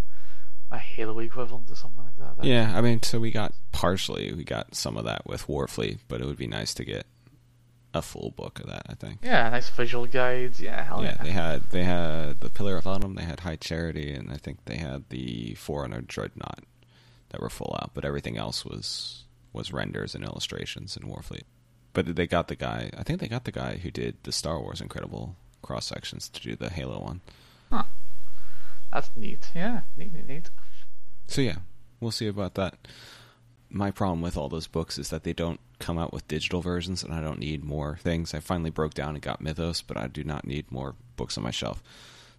a 0.72 0.78
Halo 0.78 1.20
equivalent 1.20 1.70
or 1.70 1.76
something 1.76 2.04
like 2.04 2.16
that. 2.18 2.44
Yeah, 2.44 2.76
I 2.76 2.80
mean, 2.80 3.02
so 3.04 3.20
we 3.20 3.30
got 3.30 3.54
partially, 3.70 4.32
we 4.32 4.42
got 4.42 4.74
some 4.74 4.96
of 4.96 5.04
that 5.04 5.24
with 5.26 5.46
Warfleet, 5.46 5.98
but 6.08 6.20
it 6.20 6.26
would 6.26 6.36
be 6.36 6.48
nice 6.48 6.74
to 6.74 6.84
get 6.84 7.06
a 7.94 8.02
full 8.02 8.32
book 8.36 8.58
of 8.58 8.66
that. 8.66 8.82
I 8.88 8.94
think. 8.94 9.20
Yeah, 9.22 9.48
nice 9.48 9.70
visual 9.70 10.06
guides. 10.06 10.60
Yeah, 10.60 10.82
hell 10.82 11.04
yeah. 11.04 11.14
yeah. 11.18 11.22
They 11.22 11.30
had 11.30 11.62
they 11.70 11.84
had 11.84 12.40
the 12.40 12.50
Pillar 12.50 12.78
of 12.78 12.88
Autumn, 12.88 13.14
they 13.14 13.24
had 13.24 13.40
High 13.40 13.56
Charity, 13.56 14.12
and 14.12 14.32
I 14.32 14.38
think 14.38 14.64
they 14.64 14.78
had 14.78 15.04
the 15.10 15.54
Forerunner 15.54 16.00
Dreadnought 16.00 16.64
that 17.28 17.40
were 17.40 17.50
full 17.50 17.78
out, 17.80 17.92
but 17.94 18.04
everything 18.04 18.36
else 18.36 18.64
was 18.64 19.24
was 19.52 19.72
renders 19.72 20.16
and 20.16 20.24
illustrations 20.24 20.96
in 20.96 21.08
Warfleet. 21.08 21.44
But 21.92 22.14
they 22.14 22.26
got 22.26 22.48
the 22.48 22.56
guy. 22.56 22.90
I 22.96 23.02
think 23.02 23.20
they 23.20 23.28
got 23.28 23.44
the 23.44 23.52
guy 23.52 23.76
who 23.76 23.90
did 23.90 24.16
the 24.22 24.32
Star 24.32 24.60
Wars 24.60 24.80
Incredible 24.80 25.36
cross 25.62 25.86
sections 25.86 26.28
to 26.28 26.40
do 26.40 26.56
the 26.56 26.70
Halo 26.70 27.00
one. 27.00 27.20
Huh. 27.70 27.84
That's 28.92 29.10
neat. 29.16 29.50
Yeah, 29.54 29.82
neat, 29.96 30.12
neat, 30.12 30.28
neat. 30.28 30.50
So 31.26 31.40
yeah, 31.40 31.56
we'll 32.00 32.10
see 32.10 32.26
about 32.26 32.54
that. 32.54 32.74
My 33.68 33.92
problem 33.92 34.20
with 34.20 34.36
all 34.36 34.48
those 34.48 34.66
books 34.66 34.98
is 34.98 35.10
that 35.10 35.22
they 35.22 35.32
don't 35.32 35.60
come 35.78 35.96
out 35.96 36.12
with 36.12 36.26
digital 36.26 36.60
versions, 36.60 37.04
and 37.04 37.14
I 37.14 37.20
don't 37.20 37.38
need 37.38 37.62
more 37.62 37.98
things. 38.02 38.34
I 38.34 38.40
finally 38.40 38.70
broke 38.70 38.94
down 38.94 39.14
and 39.14 39.22
got 39.22 39.40
Mythos, 39.40 39.80
but 39.80 39.96
I 39.96 40.08
do 40.08 40.24
not 40.24 40.44
need 40.44 40.70
more 40.72 40.96
books 41.16 41.36
on 41.38 41.44
my 41.44 41.50
shelf. 41.50 41.82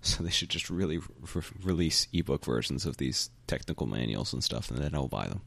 So 0.03 0.23
they 0.23 0.31
should 0.31 0.49
just 0.49 0.71
really 0.71 0.97
re- 0.97 1.43
release 1.61 2.07
ebook 2.11 2.43
versions 2.43 2.87
of 2.87 2.97
these 2.97 3.29
technical 3.45 3.85
manuals 3.85 4.33
and 4.33 4.43
stuff, 4.43 4.71
and 4.71 4.79
then 4.79 4.95
I'll 4.95 5.07
buy 5.07 5.27
them. 5.27 5.41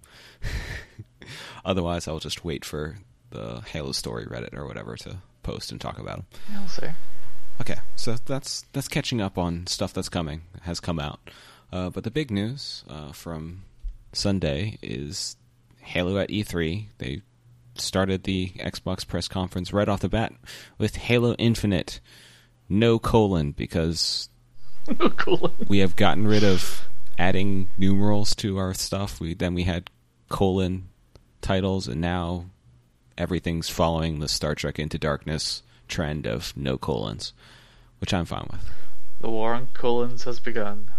Otherwise, 1.64 2.06
I'll 2.06 2.20
just 2.20 2.44
wait 2.44 2.64
for 2.64 2.98
the 3.34 3.60
Halo 3.66 3.92
Story 3.92 4.24
Reddit 4.24 4.54
or 4.56 4.66
whatever 4.66 4.96
to 4.96 5.18
post 5.42 5.72
and 5.72 5.80
talk 5.80 5.98
about 5.98 6.16
them. 6.16 6.26
I'll 6.56 6.68
see. 6.68 6.88
Okay, 7.60 7.76
so 7.96 8.16
that's 8.24 8.64
that's 8.72 8.88
catching 8.88 9.20
up 9.20 9.36
on 9.36 9.66
stuff 9.66 9.92
that's 9.92 10.08
coming 10.08 10.42
has 10.62 10.80
come 10.80 10.98
out. 10.98 11.20
Uh, 11.72 11.90
but 11.90 12.04
the 12.04 12.10
big 12.10 12.30
news 12.30 12.84
uh, 12.88 13.12
from 13.12 13.62
Sunday 14.12 14.78
is 14.82 15.36
Halo 15.80 16.18
at 16.18 16.30
E3. 16.30 16.86
They 16.98 17.22
started 17.76 18.22
the 18.24 18.50
Xbox 18.56 19.06
press 19.06 19.28
conference 19.28 19.72
right 19.72 19.88
off 19.88 20.00
the 20.00 20.08
bat 20.08 20.32
with 20.78 20.96
Halo 20.96 21.34
Infinite, 21.34 22.00
no 22.68 22.98
colon 22.98 23.52
because 23.52 24.28
no 25.00 25.10
colon. 25.10 25.52
we 25.68 25.78
have 25.78 25.96
gotten 25.96 26.26
rid 26.26 26.44
of 26.44 26.88
adding 27.18 27.68
numerals 27.78 28.34
to 28.36 28.58
our 28.58 28.74
stuff. 28.74 29.20
We 29.20 29.34
then 29.34 29.54
we 29.54 29.64
had 29.64 29.90
colon 30.28 30.88
titles, 31.40 31.86
and 31.88 32.00
now 32.00 32.46
everything's 33.16 33.68
following 33.68 34.18
the 34.18 34.28
Star 34.28 34.54
Trek 34.54 34.78
Into 34.78 34.98
Darkness 34.98 35.62
trend 35.88 36.26
of 36.26 36.52
no 36.56 36.78
colons, 36.78 37.32
which 38.00 38.12
I'm 38.14 38.24
fine 38.24 38.48
with. 38.50 38.68
The 39.20 39.30
war 39.30 39.54
on 39.54 39.68
colons 39.74 40.24
has 40.24 40.40
begun. 40.40 40.90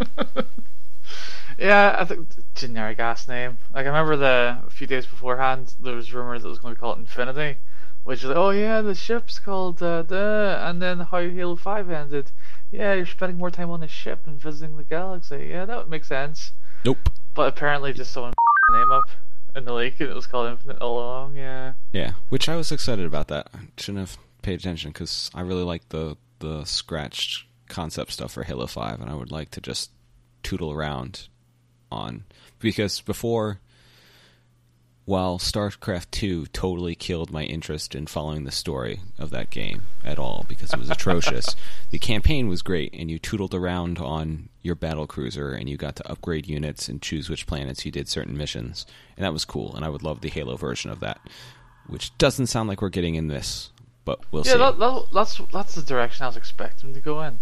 yeah, 1.58 1.96
I 1.98 2.04
think 2.04 2.28
generic 2.54 2.98
ass 2.98 3.28
name. 3.28 3.58
Like 3.72 3.86
I 3.86 3.88
remember 3.88 4.16
the 4.16 4.58
a 4.66 4.70
few 4.70 4.86
days 4.86 5.06
beforehand, 5.06 5.74
there 5.78 5.94
was 5.94 6.12
rumors 6.12 6.42
that 6.42 6.48
it 6.48 6.50
was 6.50 6.58
going 6.58 6.74
to 6.74 6.78
be 6.78 6.80
called 6.80 6.98
Infinity, 6.98 7.58
which 8.04 8.20
is 8.20 8.26
like, 8.26 8.36
oh 8.36 8.50
yeah, 8.50 8.80
the 8.82 8.94
ship's 8.94 9.38
called 9.38 9.82
uh, 9.82 10.02
the, 10.02 10.58
and 10.62 10.80
then 10.80 11.00
how 11.00 11.20
Halo 11.20 11.56
Five 11.56 11.90
ended. 11.90 12.32
Yeah, 12.70 12.94
you're 12.94 13.06
spending 13.06 13.38
more 13.38 13.50
time 13.50 13.70
on 13.70 13.80
the 13.80 13.88
ship 13.88 14.26
and 14.26 14.40
visiting 14.40 14.76
the 14.76 14.84
galaxy. 14.84 15.48
Yeah, 15.50 15.64
that 15.64 15.76
would 15.76 15.90
make 15.90 16.04
sense. 16.04 16.52
Nope. 16.84 17.10
But 17.34 17.48
apparently, 17.48 17.92
just 17.92 18.12
someone 18.12 18.32
the 18.68 18.78
name 18.78 18.92
up 18.92 19.08
in 19.56 19.64
the 19.64 19.72
lake. 19.72 20.00
and 20.00 20.10
it 20.10 20.14
was 20.14 20.26
called 20.26 20.50
Infinite 20.50 20.78
all 20.80 20.98
along. 20.98 21.36
Yeah. 21.36 21.74
Yeah, 21.92 22.12
which 22.28 22.48
I 22.48 22.56
was 22.56 22.72
excited 22.72 23.04
about 23.06 23.28
that. 23.28 23.48
I 23.54 23.58
shouldn't 23.76 24.08
have 24.08 24.18
paid 24.42 24.58
attention 24.60 24.90
because 24.90 25.30
I 25.34 25.42
really 25.42 25.64
like 25.64 25.88
the 25.90 26.16
the 26.38 26.64
scratched 26.64 27.44
concept 27.68 28.12
stuff 28.12 28.32
for 28.32 28.42
Halo 28.42 28.66
Five, 28.66 29.00
and 29.00 29.10
I 29.10 29.14
would 29.14 29.30
like 29.30 29.50
to 29.52 29.60
just 29.60 29.90
tootle 30.42 30.72
around 30.72 31.28
on 31.92 32.24
because 32.58 33.00
before 33.00 33.60
while 35.04 35.38
StarCraft 35.38 36.10
2 36.12 36.46
totally 36.46 36.94
killed 36.94 37.32
my 37.32 37.42
interest 37.44 37.94
in 37.94 38.06
following 38.06 38.44
the 38.44 38.52
story 38.52 39.00
of 39.18 39.30
that 39.30 39.50
game 39.50 39.82
at 40.04 40.18
all 40.18 40.44
because 40.48 40.72
it 40.72 40.78
was 40.78 40.90
atrocious, 40.90 41.56
the 41.90 41.98
campaign 41.98 42.48
was 42.48 42.62
great 42.62 42.94
and 42.94 43.10
you 43.10 43.18
tootled 43.18 43.54
around 43.54 43.98
on 43.98 44.48
your 44.62 44.74
battle 44.74 45.06
cruiser 45.06 45.52
and 45.52 45.68
you 45.68 45.76
got 45.76 45.96
to 45.96 46.10
upgrade 46.10 46.46
units 46.46 46.88
and 46.88 47.02
choose 47.02 47.28
which 47.28 47.46
planets 47.46 47.84
you 47.84 47.90
did 47.90 48.08
certain 48.08 48.36
missions. 48.36 48.86
And 49.16 49.24
that 49.24 49.32
was 49.32 49.44
cool, 49.44 49.74
and 49.74 49.84
I 49.84 49.88
would 49.88 50.02
love 50.02 50.20
the 50.20 50.28
Halo 50.28 50.56
version 50.56 50.90
of 50.90 51.00
that, 51.00 51.20
which 51.86 52.16
doesn't 52.18 52.46
sound 52.46 52.68
like 52.68 52.80
we're 52.80 52.88
getting 52.88 53.14
in 53.14 53.28
this, 53.28 53.72
but 54.04 54.20
we'll 54.30 54.44
yeah, 54.44 54.52
see. 54.52 54.58
that, 54.58 54.78
that, 54.78 55.06
that's 55.12 55.40
that's 55.52 55.74
the 55.74 55.82
direction 55.82 56.24
I 56.24 56.28
was 56.28 56.36
expecting 56.36 56.94
to 56.94 57.00
go 57.00 57.22
in, 57.22 57.40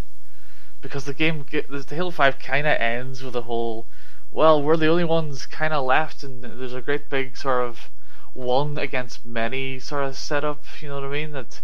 because 0.81 1.05
the 1.05 1.15
game, 1.15 1.45
the 1.51 1.85
Halo 1.89 2.11
Five, 2.11 2.39
kind 2.39 2.67
of 2.67 2.81
ends 2.81 3.23
with 3.23 3.37
a 3.37 3.43
whole 3.43 3.87
well, 4.31 4.63
we're 4.63 4.77
the 4.77 4.89
only 4.89 5.05
ones 5.05 5.47
kind 5.47 5.73
of 5.73 5.87
left, 5.87 6.23
and 6.23 6.43
there's 6.43 6.75
a 6.75 6.83
great 6.83 7.09
big 7.09 7.37
sort 7.37 7.65
of 7.65 7.91
one 8.35 8.79
against 8.79 9.25
many 9.25 9.79
sort 9.79 10.05
of 10.05 10.17
setup. 10.17 10.65
You 10.81 10.89
know 10.89 10.97
what 10.97 11.05
I 11.05 11.11
mean? 11.11 11.33
That 11.33 11.61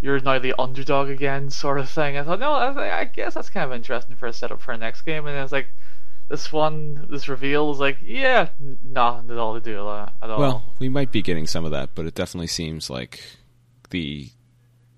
you're 0.00 0.18
now 0.20 0.38
the 0.38 0.54
underdog 0.60 1.08
again, 1.08 1.50
sort 1.50 1.78
of 1.78 1.88
thing. 1.88 2.16
I 2.16 2.24
thought, 2.24 2.40
no, 2.40 2.52
I, 2.52 3.00
I 3.00 3.04
guess 3.04 3.34
that's 3.34 3.50
kind 3.50 3.64
of 3.64 3.76
interesting 3.76 4.16
for 4.16 4.26
a 4.26 4.32
setup 4.32 4.60
for 4.60 4.72
a 4.72 4.76
next 4.76 5.02
game. 5.02 5.26
And 5.26 5.36
it's 5.36 5.52
like 5.52 5.68
this 6.28 6.52
one, 6.52 7.06
this 7.08 7.28
reveal 7.28 7.70
is 7.70 7.78
like, 7.78 7.98
yeah, 8.02 8.48
nothing 8.58 9.30
at 9.30 9.38
all 9.38 9.54
to 9.54 9.60
do 9.60 9.86
uh, 9.86 10.10
at 10.22 10.30
all. 10.30 10.40
Well, 10.40 10.74
we 10.78 10.88
might 10.88 11.12
be 11.12 11.22
getting 11.22 11.46
some 11.46 11.64
of 11.64 11.70
that, 11.70 11.90
but 11.94 12.06
it 12.06 12.14
definitely 12.14 12.48
seems 12.48 12.90
like 12.90 13.22
the. 13.90 14.30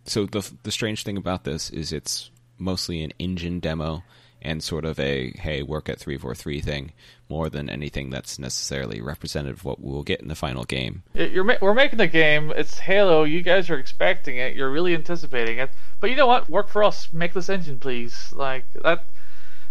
So 0.07 0.27
the 0.27 0.49
the 0.65 0.71
strange 0.71 1.03
thing 1.03 1.17
about 1.17 1.45
this 1.45 1.71
is 1.71 1.91
it's 1.91 2.31
mostly 2.59 3.03
an 3.03 3.13
engine 3.19 3.59
demo 3.59 4.05
and 4.45 4.63
sort 4.63 4.85
of 4.85 5.01
a 5.01 5.31
hey 5.39 5.63
work 5.63 5.89
at 5.89 5.99
343 5.99 6.61
thing 6.61 6.93
more 7.29 7.49
than 7.49 7.71
anything 7.71 8.11
that's 8.11 8.39
necessarily 8.39 9.01
representative 9.01 9.61
of 9.61 9.65
what 9.65 9.81
we'll 9.81 10.03
get 10.03 10.21
in 10.21 10.29
the 10.29 10.35
final 10.35 10.65
game. 10.65 11.03
You're 11.15 11.57
we're 11.61 11.75
making 11.75 11.99
the 11.99 12.07
game. 12.07 12.53
It's 12.55 12.79
halo. 12.79 13.25
You 13.25 13.43
guys 13.43 13.71
are 13.71 13.79
expecting 13.79 14.37
it. 14.37 14.55
You're 14.55 14.71
really 14.71 14.95
anticipating 14.95 15.59
it. 15.59 15.71
But 16.01 16.11
you 16.11 16.17
know 16.17 16.27
what? 16.27 16.49
Work 16.51 16.69
for 16.69 16.85
us. 16.85 17.09
Make 17.13 17.33
this 17.33 17.49
engine 17.49 17.81
please. 17.81 18.33
Like 18.33 18.67
that 18.83 19.05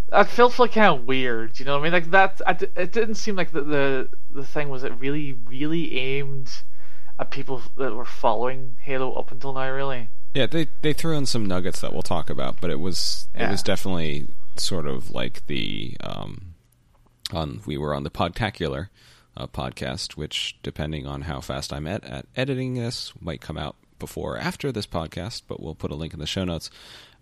that 0.10 0.30
felt 0.30 0.60
like 0.60 0.74
kind 0.74 0.94
of 0.94 1.06
weird 1.06 1.60
you 1.60 1.66
know 1.66 1.74
what 1.74 1.80
i 1.80 1.84
mean? 1.84 1.94
Like 1.94 2.12
that 2.12 2.42
it 2.76 2.92
didn't 2.92 3.16
seem 3.16 3.36
like 3.36 3.52
the, 3.52 3.62
the 3.62 4.10
the 4.30 4.46
thing 4.46 4.70
was 4.70 4.84
it 4.84 4.94
really 5.00 5.34
really 5.34 5.98
aimed 5.98 6.52
at 7.20 7.32
people 7.32 7.62
that 7.78 7.94
were 7.96 8.06
following 8.06 8.78
halo 8.82 9.14
up 9.14 9.32
until 9.32 9.54
now 9.54 9.70
really. 9.72 10.10
Yeah, 10.34 10.48
they 10.48 10.68
they 10.82 10.94
threw 10.94 11.16
in 11.16 11.28
some 11.28 11.46
nuggets 11.46 11.80
that 11.82 11.94
we'll 11.94 12.02
talk 12.02 12.30
about, 12.30 12.60
but 12.60 12.72
it 12.72 12.80
was 12.80 13.28
yeah. 13.36 13.48
it 13.48 13.52
was 13.52 13.62
definitely 13.62 14.28
sort 14.60 14.88
of 14.88 15.12
like 15.12 15.46
the 15.48 15.98
um, 16.02 16.54
on 17.32 17.62
we 17.66 17.78
were 17.78 17.94
on 17.94 18.04
the 18.04 18.12
Podtacular 18.12 18.90
uh, 19.36 19.48
podcast, 19.48 20.14
which 20.14 20.58
depending 20.64 21.08
on 21.08 21.22
how 21.22 21.42
fast 21.42 21.74
I'm 21.74 21.88
at 21.88 22.04
at 22.04 22.26
editing 22.36 22.76
this, 22.76 23.14
might 23.20 23.42
come 23.42 23.58
out 23.58 23.76
before 24.00 24.36
or 24.36 24.38
after 24.38 24.72
this 24.72 24.88
podcast, 24.88 25.44
but 25.48 25.62
we'll 25.62 25.76
put 25.76 25.92
a 25.92 25.96
link 25.96 26.14
in 26.14 26.20
the 26.20 26.28
show 26.28 26.44
notes. 26.44 26.70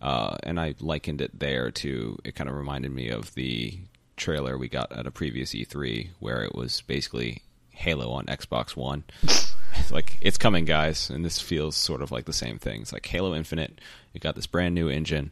Uh, 0.01 0.35
and 0.43 0.59
I 0.59 0.73
likened 0.79 1.21
it 1.21 1.39
there 1.39 1.69
to 1.69 2.17
it 2.23 2.33
kind 2.33 2.49
of 2.49 2.55
reminded 2.55 2.91
me 2.91 3.09
of 3.09 3.33
the 3.35 3.77
trailer 4.17 4.57
we 4.57 4.67
got 4.67 4.91
at 4.91 5.05
a 5.05 5.11
previous 5.11 5.53
E3 5.53 6.09
where 6.19 6.43
it 6.43 6.55
was 6.55 6.81
basically 6.81 7.43
Halo 7.69 8.11
on 8.11 8.25
Xbox 8.25 8.75
One. 8.75 9.03
like 9.91 10.17
it's 10.21 10.37
coming, 10.37 10.65
guys, 10.65 11.09
and 11.09 11.23
this 11.23 11.39
feels 11.39 11.75
sort 11.75 12.01
of 12.01 12.11
like 12.11 12.25
the 12.25 12.33
same 12.33 12.57
thing. 12.57 12.81
It's 12.81 12.93
like 12.93 13.05
Halo 13.05 13.35
Infinite. 13.35 13.79
You 14.13 14.19
got 14.19 14.35
this 14.35 14.47
brand 14.47 14.75
new 14.75 14.89
engine. 14.89 15.31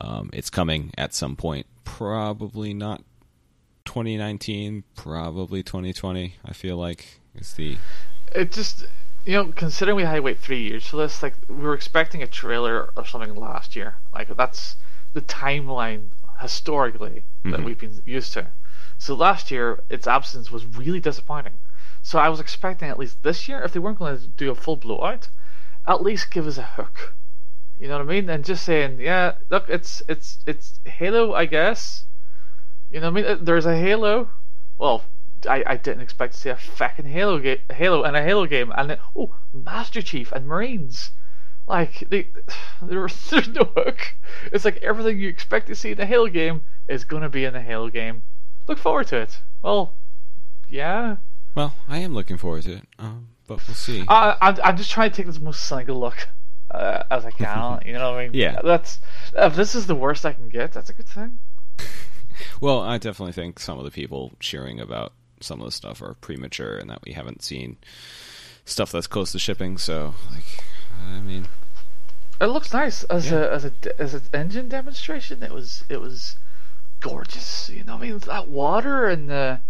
Um, 0.00 0.30
it's 0.32 0.50
coming 0.50 0.92
at 0.96 1.14
some 1.14 1.36
point. 1.36 1.66
Probably 1.84 2.74
not 2.74 3.02
2019. 3.84 4.84
Probably 4.94 5.62
2020. 5.62 6.36
I 6.44 6.52
feel 6.52 6.76
like 6.76 7.20
it's 7.34 7.54
the. 7.54 7.76
It 8.34 8.52
just 8.52 8.84
you 9.26 9.32
know, 9.32 9.52
considering 9.52 9.96
we 9.96 10.04
had 10.04 10.14
to 10.14 10.22
wait 10.22 10.38
three 10.38 10.62
years 10.62 10.86
for 10.86 10.96
this, 10.96 11.22
like 11.22 11.34
we 11.48 11.56
were 11.56 11.74
expecting 11.74 12.22
a 12.22 12.28
trailer 12.28 12.90
or 12.96 13.04
something 13.04 13.34
last 13.34 13.74
year. 13.74 13.96
Like 14.14 14.34
that's 14.36 14.76
the 15.14 15.20
timeline 15.20 16.10
historically 16.40 17.24
that 17.42 17.50
mm-hmm. 17.50 17.64
we've 17.64 17.78
been 17.78 18.00
used 18.04 18.32
to. 18.34 18.48
So 18.98 19.14
last 19.14 19.50
year, 19.50 19.82
its 19.90 20.06
absence 20.06 20.50
was 20.50 20.64
really 20.64 21.00
disappointing. 21.00 21.54
So 22.02 22.20
I 22.20 22.28
was 22.28 22.38
expecting 22.38 22.88
at 22.88 23.00
least 23.00 23.22
this 23.24 23.48
year, 23.48 23.62
if 23.62 23.72
they 23.72 23.80
weren't 23.80 23.98
going 23.98 24.16
to 24.16 24.26
do 24.28 24.50
a 24.50 24.54
full 24.54 24.76
blowout, 24.76 25.28
at 25.88 26.02
least 26.02 26.30
give 26.30 26.46
us 26.46 26.56
a 26.56 26.62
hook. 26.62 27.14
You 27.78 27.88
know 27.88 27.98
what 27.98 28.08
I 28.08 28.10
mean? 28.10 28.30
And 28.30 28.44
just 28.44 28.64
saying, 28.64 29.00
yeah, 29.00 29.34
look, 29.50 29.66
it's 29.68 30.02
it's 30.08 30.38
it's 30.46 30.80
Halo, 30.86 31.34
I 31.34 31.44
guess. 31.44 32.04
You 32.90 33.00
know 33.00 33.10
what 33.10 33.24
I 33.24 33.34
mean? 33.34 33.44
There's 33.44 33.66
a 33.66 33.76
Halo. 33.76 34.30
Well, 34.78 35.04
I, 35.48 35.62
I 35.66 35.76
didn't 35.76 36.02
expect 36.02 36.34
to 36.34 36.40
see 36.40 36.48
a 36.48 36.56
fucking 36.56 37.04
Halo 37.04 37.38
game, 37.38 37.58
Halo 37.70 38.02
and 38.02 38.16
a 38.16 38.22
Halo 38.22 38.46
game, 38.46 38.72
and 38.74 38.90
then, 38.90 38.98
oh, 39.14 39.34
Master 39.52 40.00
Chief 40.00 40.32
and 40.32 40.46
Marines. 40.46 41.10
Like 41.66 42.08
they, 42.08 42.28
there, 42.82 43.08
there's 43.30 43.48
no 43.48 43.64
hook. 43.64 44.14
It's 44.52 44.64
like 44.64 44.78
everything 44.78 45.18
you 45.18 45.28
expect 45.28 45.66
to 45.66 45.74
see 45.74 45.92
in 45.92 46.00
a 46.00 46.06
Halo 46.06 46.28
game 46.28 46.62
is 46.88 47.04
gonna 47.04 47.28
be 47.28 47.44
in 47.44 47.54
a 47.54 47.62
Halo 47.62 47.90
game. 47.90 48.22
Look 48.66 48.78
forward 48.78 49.08
to 49.08 49.18
it. 49.18 49.40
Well, 49.62 49.92
yeah. 50.68 51.16
Well, 51.54 51.74
I 51.86 51.98
am 51.98 52.14
looking 52.14 52.38
forward 52.38 52.62
to 52.62 52.72
it, 52.72 52.84
um, 52.98 53.28
but 53.46 53.66
we'll 53.68 53.74
see. 53.74 54.04
I, 54.08 54.36
I'm, 54.40 54.56
I'm 54.64 54.76
just 54.76 54.90
trying 54.90 55.10
to 55.10 55.16
take 55.16 55.26
this 55.26 55.40
most 55.40 55.64
cynical 55.64 56.00
look 56.00 56.26
uh, 56.76 57.04
as 57.10 57.24
a 57.24 57.32
can. 57.32 57.80
you 57.86 57.92
know 57.94 58.12
what 58.12 58.18
I 58.20 58.24
mean? 58.28 58.30
Yeah. 58.34 58.60
That's 58.62 58.98
if 59.34 59.54
this 59.56 59.74
is 59.74 59.86
the 59.86 59.94
worst 59.94 60.24
I 60.26 60.32
can 60.32 60.48
get, 60.48 60.72
that's 60.72 60.90
a 60.90 60.92
good 60.92 61.08
thing. 61.08 61.38
Well, 62.60 62.80
I 62.82 62.98
definitely 62.98 63.32
think 63.32 63.58
some 63.58 63.78
of 63.78 63.84
the 63.86 63.90
people 63.90 64.32
cheering 64.40 64.78
about 64.78 65.14
some 65.40 65.58
of 65.60 65.64
the 65.66 65.72
stuff 65.72 66.02
are 66.02 66.14
premature 66.20 66.76
and 66.76 66.90
that 66.90 67.02
we 67.02 67.12
haven't 67.12 67.42
seen 67.42 67.78
stuff 68.66 68.92
that's 68.92 69.06
close 69.06 69.32
to 69.32 69.38
shipping. 69.38 69.78
So, 69.78 70.14
like, 70.30 70.44
I 71.02 71.20
mean, 71.20 71.46
It 72.38 72.46
looks 72.48 72.74
nice 72.74 73.04
as 73.04 73.30
Yeah. 73.30 73.38
a 73.38 73.50
as 73.52 73.64
a 73.64 73.72
as 73.98 74.12
an 74.14 74.22
engine 74.34 74.68
demonstration. 74.68 75.42
It 75.42 75.50
was 75.52 75.84
it 75.88 75.98
was 76.00 76.36
gorgeous. 77.00 77.70
You 77.70 77.84
know, 77.84 77.94
what 77.96 78.04
I 78.04 78.08
mean 78.10 78.18
that 78.18 78.48
water 78.48 79.06
and 79.08 79.30
the 79.30 79.60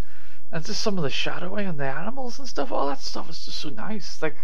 and 0.50 0.64
just 0.64 0.80
some 0.82 0.96
of 0.98 1.04
the 1.04 1.10
shadowing 1.10 1.66
and 1.68 1.78
the 1.78 1.84
animals 1.86 2.38
and 2.40 2.48
stuff. 2.48 2.72
All 2.72 2.88
that 2.88 3.00
stuff 3.00 3.30
is 3.30 3.44
just 3.44 3.58
so 3.58 3.68
nice. 3.68 4.20
Like 4.20 4.36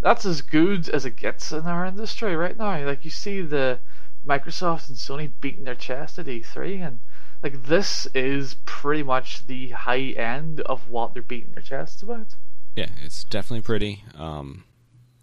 that's 0.00 0.24
as 0.24 0.42
good 0.42 0.88
as 0.88 1.04
it 1.04 1.16
gets 1.16 1.52
in 1.52 1.66
our 1.66 1.84
industry 1.84 2.34
right 2.36 2.56
now. 2.56 2.84
Like 2.84 3.04
you 3.04 3.10
see 3.10 3.42
the 3.42 3.80
Microsoft 4.26 4.88
and 4.88 4.96
Sony 4.96 5.30
beating 5.40 5.64
their 5.64 5.74
chest 5.74 6.18
at 6.18 6.26
E3, 6.26 6.86
and 6.86 6.98
like 7.42 7.64
this 7.64 8.06
is 8.14 8.56
pretty 8.64 9.02
much 9.02 9.46
the 9.46 9.70
high 9.70 10.10
end 10.10 10.60
of 10.62 10.88
what 10.88 11.14
they're 11.14 11.22
beating 11.22 11.52
their 11.52 11.62
chests 11.62 12.02
about. 12.02 12.34
yeah, 12.76 12.90
it's 13.04 13.24
definitely 13.24 13.62
pretty. 13.62 14.04
Um, 14.16 14.64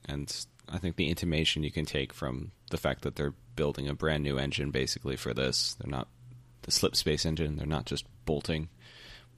and 0.05 0.45
I 0.69 0.77
think 0.77 0.95
the 0.95 1.09
intimation 1.09 1.63
you 1.63 1.71
can 1.71 1.85
take 1.85 2.13
from 2.13 2.51
the 2.69 2.77
fact 2.77 3.01
that 3.03 3.15
they're 3.15 3.33
building 3.55 3.87
a 3.87 3.93
brand 3.93 4.23
new 4.23 4.37
engine 4.37 4.71
basically 4.71 5.15
for 5.15 5.33
this, 5.33 5.75
they're 5.79 5.89
not 5.89 6.07
the 6.63 6.71
slip 6.71 6.95
space 6.95 7.25
engine. 7.25 7.55
They're 7.55 7.65
not 7.65 7.85
just 7.85 8.05
bolting 8.25 8.69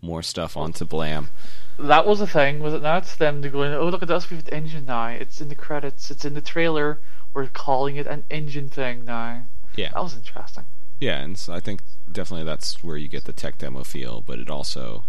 more 0.01 0.23
stuff 0.23 0.55
onto 0.55 0.85
Blam. 0.85 1.29
That 1.77 2.05
was 2.05 2.21
a 2.21 2.27
thing, 2.27 2.59
was 2.59 2.73
it 2.73 2.81
not? 2.81 3.05
Them 3.05 3.41
to 3.41 3.49
going, 3.49 3.73
oh 3.73 3.88
look 3.89 4.03
at 4.03 4.12
us, 4.12 4.29
we've 4.29 4.45
an 4.47 4.53
engine 4.53 4.85
now. 4.85 5.07
It's 5.07 5.41
in 5.41 5.49
the 5.49 5.55
credits. 5.55 6.12
It's 6.12 6.25
in 6.25 6.33
the 6.33 6.41
trailer. 6.41 6.99
We're 7.33 7.47
calling 7.47 7.95
it 7.95 8.07
an 8.07 8.23
engine 8.29 8.69
thing 8.69 9.05
now. 9.05 9.45
Yeah, 9.75 9.91
That 9.93 10.03
was 10.03 10.15
interesting. 10.15 10.65
Yeah, 10.99 11.19
and 11.19 11.38
so 11.38 11.53
I 11.53 11.62
think 11.62 11.81
definitely 12.12 12.45
that's 12.45 12.83
where 12.83 12.97
you 12.97 13.07
get 13.07 13.25
the 13.25 13.31
tech 13.33 13.57
demo 13.57 13.83
feel, 13.83 14.21
but 14.21 14.39
it 14.39 14.49
also, 14.49 15.05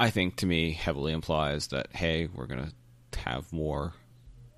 I 0.00 0.08
think 0.08 0.36
to 0.36 0.46
me, 0.46 0.72
heavily 0.72 1.12
implies 1.12 1.66
that 1.68 1.88
hey, 1.92 2.28
we're 2.34 2.46
gonna 2.46 2.72
have 3.18 3.52
more, 3.52 3.92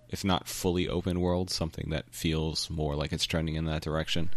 if 0.08 0.24
not 0.24 0.46
fully 0.46 0.88
open 0.88 1.20
world, 1.20 1.50
something 1.50 1.90
that 1.90 2.04
feels 2.10 2.70
more 2.70 2.94
like 2.94 3.12
it's 3.12 3.26
trending 3.26 3.56
in 3.56 3.64
that 3.64 3.82
direction. 3.82 4.30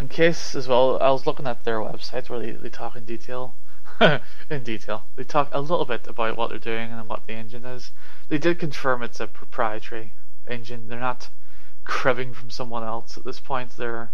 In 0.00 0.08
case 0.08 0.54
as 0.54 0.66
well, 0.66 0.98
I 1.00 1.10
was 1.10 1.26
looking 1.26 1.46
at 1.46 1.64
their 1.64 1.78
website 1.78 2.28
where 2.28 2.40
they, 2.40 2.52
they 2.52 2.68
talk 2.68 2.96
in 2.96 3.04
detail. 3.04 3.54
in 4.50 4.62
detail, 4.62 5.04
they 5.16 5.24
talk 5.24 5.48
a 5.52 5.60
little 5.60 5.84
bit 5.84 6.06
about 6.06 6.36
what 6.36 6.50
they're 6.50 6.58
doing 6.58 6.90
and 6.92 7.08
what 7.08 7.26
the 7.26 7.32
engine 7.32 7.64
is. 7.64 7.90
They 8.28 8.38
did 8.38 8.58
confirm 8.58 9.02
it's 9.02 9.20
a 9.20 9.26
proprietary 9.26 10.14
engine. 10.46 10.88
They're 10.88 11.00
not 11.00 11.28
cribbing 11.84 12.34
from 12.34 12.50
someone 12.50 12.84
else 12.84 13.16
at 13.16 13.24
this 13.24 13.40
point. 13.40 13.76
They're 13.76 14.10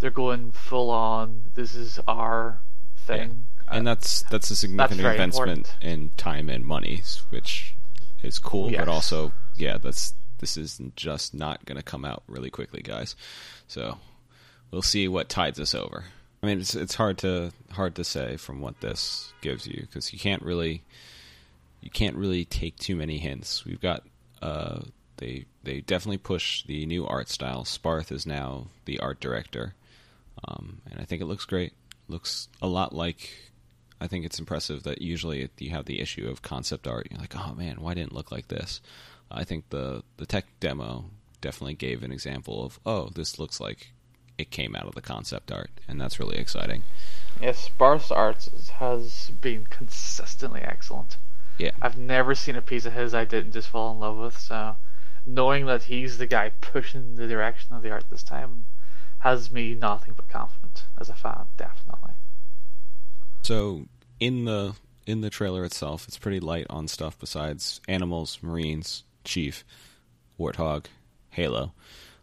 they're 0.00 0.10
going 0.10 0.50
full 0.52 0.90
on. 0.90 1.52
This 1.54 1.74
is 1.74 2.00
our 2.08 2.60
thing. 2.96 3.46
and 3.68 3.86
that's 3.86 4.22
that's 4.30 4.50
a 4.50 4.56
significant 4.56 5.00
very 5.00 5.14
investment 5.14 5.58
important. 5.68 5.76
in 5.82 6.10
time 6.16 6.48
and 6.48 6.64
money, 6.64 7.02
which 7.30 7.74
is 8.22 8.38
cool, 8.38 8.70
Yes. 8.70 8.80
but 8.80 8.88
also 8.88 9.32
yeah, 9.56 9.78
that's 9.78 10.14
this 10.38 10.56
is 10.56 10.80
just 10.96 11.34
not 11.34 11.64
going 11.66 11.76
to 11.76 11.82
come 11.84 12.04
out 12.04 12.24
really 12.26 12.50
quickly, 12.50 12.82
guys. 12.82 13.14
So 13.68 13.98
we'll 14.72 14.82
see 14.82 15.06
what 15.06 15.28
tides 15.28 15.60
us 15.60 15.74
over. 15.74 16.04
I 16.42 16.48
mean, 16.48 16.60
it's 16.60 16.74
it's 16.74 16.96
hard 16.96 17.18
to 17.18 17.52
hard 17.70 17.94
to 17.96 18.04
say 18.04 18.36
from 18.36 18.60
what 18.60 18.80
this 18.80 19.32
gives 19.42 19.66
you 19.66 19.82
because 19.82 20.12
you 20.12 20.18
can't 20.18 20.42
really 20.42 20.82
you 21.80 21.90
can't 21.90 22.16
really 22.16 22.44
take 22.44 22.76
too 22.76 22.96
many 22.96 23.18
hints. 23.18 23.64
We've 23.64 23.80
got 23.80 24.02
uh, 24.40 24.80
they 25.18 25.46
they 25.62 25.80
definitely 25.80 26.18
push 26.18 26.64
the 26.64 26.84
new 26.86 27.06
art 27.06 27.28
style. 27.28 27.64
Sparth 27.64 28.10
is 28.10 28.26
now 28.26 28.66
the 28.86 28.98
art 28.98 29.20
director, 29.20 29.74
um, 30.48 30.80
and 30.90 31.00
I 31.00 31.04
think 31.04 31.22
it 31.22 31.26
looks 31.26 31.44
great. 31.44 31.74
Looks 32.08 32.48
a 32.60 32.66
lot 32.66 32.92
like. 32.92 33.30
I 34.00 34.08
think 34.08 34.24
it's 34.24 34.40
impressive 34.40 34.82
that 34.82 35.00
usually 35.00 35.48
you 35.58 35.70
have 35.70 35.84
the 35.84 36.00
issue 36.00 36.28
of 36.28 36.42
concept 36.42 36.88
art. 36.88 37.06
You're 37.08 37.20
like, 37.20 37.36
oh 37.36 37.54
man, 37.54 37.80
why 37.80 37.94
didn't 37.94 38.10
it 38.10 38.16
look 38.16 38.32
like 38.32 38.48
this? 38.48 38.80
I 39.30 39.44
think 39.44 39.70
the 39.70 40.02
the 40.16 40.26
tech 40.26 40.46
demo 40.58 41.04
definitely 41.40 41.74
gave 41.74 42.02
an 42.02 42.10
example 42.10 42.64
of, 42.64 42.80
oh, 42.84 43.10
this 43.14 43.38
looks 43.38 43.60
like 43.60 43.92
it 44.38 44.50
came 44.50 44.74
out 44.74 44.86
of 44.86 44.94
the 44.94 45.02
concept 45.02 45.52
art, 45.52 45.70
and 45.86 46.00
that's 46.00 46.18
really 46.18 46.38
exciting. 46.38 46.84
Yes, 47.40 47.58
Sparth's 47.58 48.10
art 48.10 48.48
has 48.74 49.30
been 49.40 49.66
consistently 49.66 50.60
excellent. 50.60 51.16
Yeah, 51.58 51.72
I've 51.80 51.98
never 51.98 52.34
seen 52.34 52.56
a 52.56 52.62
piece 52.62 52.86
of 52.86 52.92
his 52.92 53.14
I 53.14 53.24
didn't 53.24 53.52
just 53.52 53.68
fall 53.68 53.92
in 53.92 54.00
love 54.00 54.16
with. 54.16 54.38
So, 54.38 54.76
knowing 55.26 55.66
that 55.66 55.84
he's 55.84 56.18
the 56.18 56.26
guy 56.26 56.50
pushing 56.60 57.14
the 57.16 57.28
direction 57.28 57.74
of 57.74 57.82
the 57.82 57.90
art 57.90 58.04
this 58.10 58.22
time 58.22 58.66
has 59.20 59.52
me 59.52 59.74
nothing 59.74 60.14
but 60.14 60.28
confident 60.28 60.84
as 61.00 61.08
a 61.08 61.14
fan. 61.14 61.46
Definitely. 61.56 62.14
So 63.42 63.86
in 64.18 64.44
the 64.44 64.74
in 65.06 65.20
the 65.20 65.30
trailer 65.30 65.64
itself, 65.64 66.06
it's 66.08 66.18
pretty 66.18 66.40
light 66.40 66.66
on 66.70 66.88
stuff 66.88 67.18
besides 67.18 67.80
animals, 67.88 68.38
marines, 68.42 69.04
chief, 69.24 69.64
warthog, 70.38 70.86
Halo, 71.30 71.72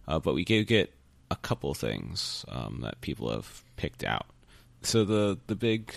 uh, 0.07 0.19
but 0.19 0.33
we 0.33 0.45
do 0.45 0.63
get 0.63 0.93
a 1.31 1.35
couple 1.37 1.73
things 1.73 2.45
um, 2.49 2.79
that 2.81 3.01
people 3.01 3.31
have 3.31 3.63
picked 3.77 4.03
out. 4.03 4.25
So 4.81 5.03
the 5.05 5.37
the 5.47 5.55
big 5.55 5.93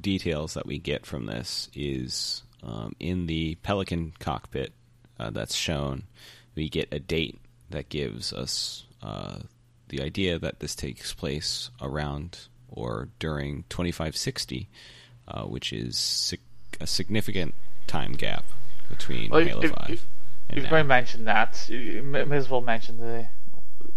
details 0.00 0.54
that 0.54 0.66
we 0.66 0.78
get 0.78 1.04
from 1.06 1.26
this 1.26 1.68
is 1.74 2.42
um, 2.62 2.94
in 3.00 3.26
the 3.26 3.56
Pelican 3.62 4.12
cockpit 4.18 4.72
uh, 5.18 5.30
that's 5.30 5.54
shown. 5.54 6.04
We 6.54 6.68
get 6.68 6.88
a 6.92 6.98
date 6.98 7.38
that 7.70 7.88
gives 7.88 8.32
us 8.32 8.84
uh, 9.02 9.40
the 9.88 10.02
idea 10.02 10.38
that 10.38 10.60
this 10.60 10.74
takes 10.74 11.12
place 11.14 11.70
around 11.80 12.38
or 12.68 13.08
during 13.18 13.64
2560, 13.70 14.68
uh, 15.28 15.42
which 15.44 15.72
is 15.72 15.96
sig- 15.96 16.40
a 16.80 16.86
significant 16.86 17.54
time 17.86 18.12
gap 18.12 18.44
between 18.88 19.30
Well, 19.30 19.44
Halo 19.44 19.62
if- 19.62 19.70
5 19.72 19.90
if- 19.90 20.06
and 20.48 20.56
You've 20.56 20.64
now. 20.64 20.70
already 20.72 20.88
mentioned 20.88 21.26
that. 21.28 21.68
You 21.68 22.02
may 22.02 22.36
as 22.36 22.48
well 22.50 22.60
mention 22.60 22.98
the. 22.98 23.26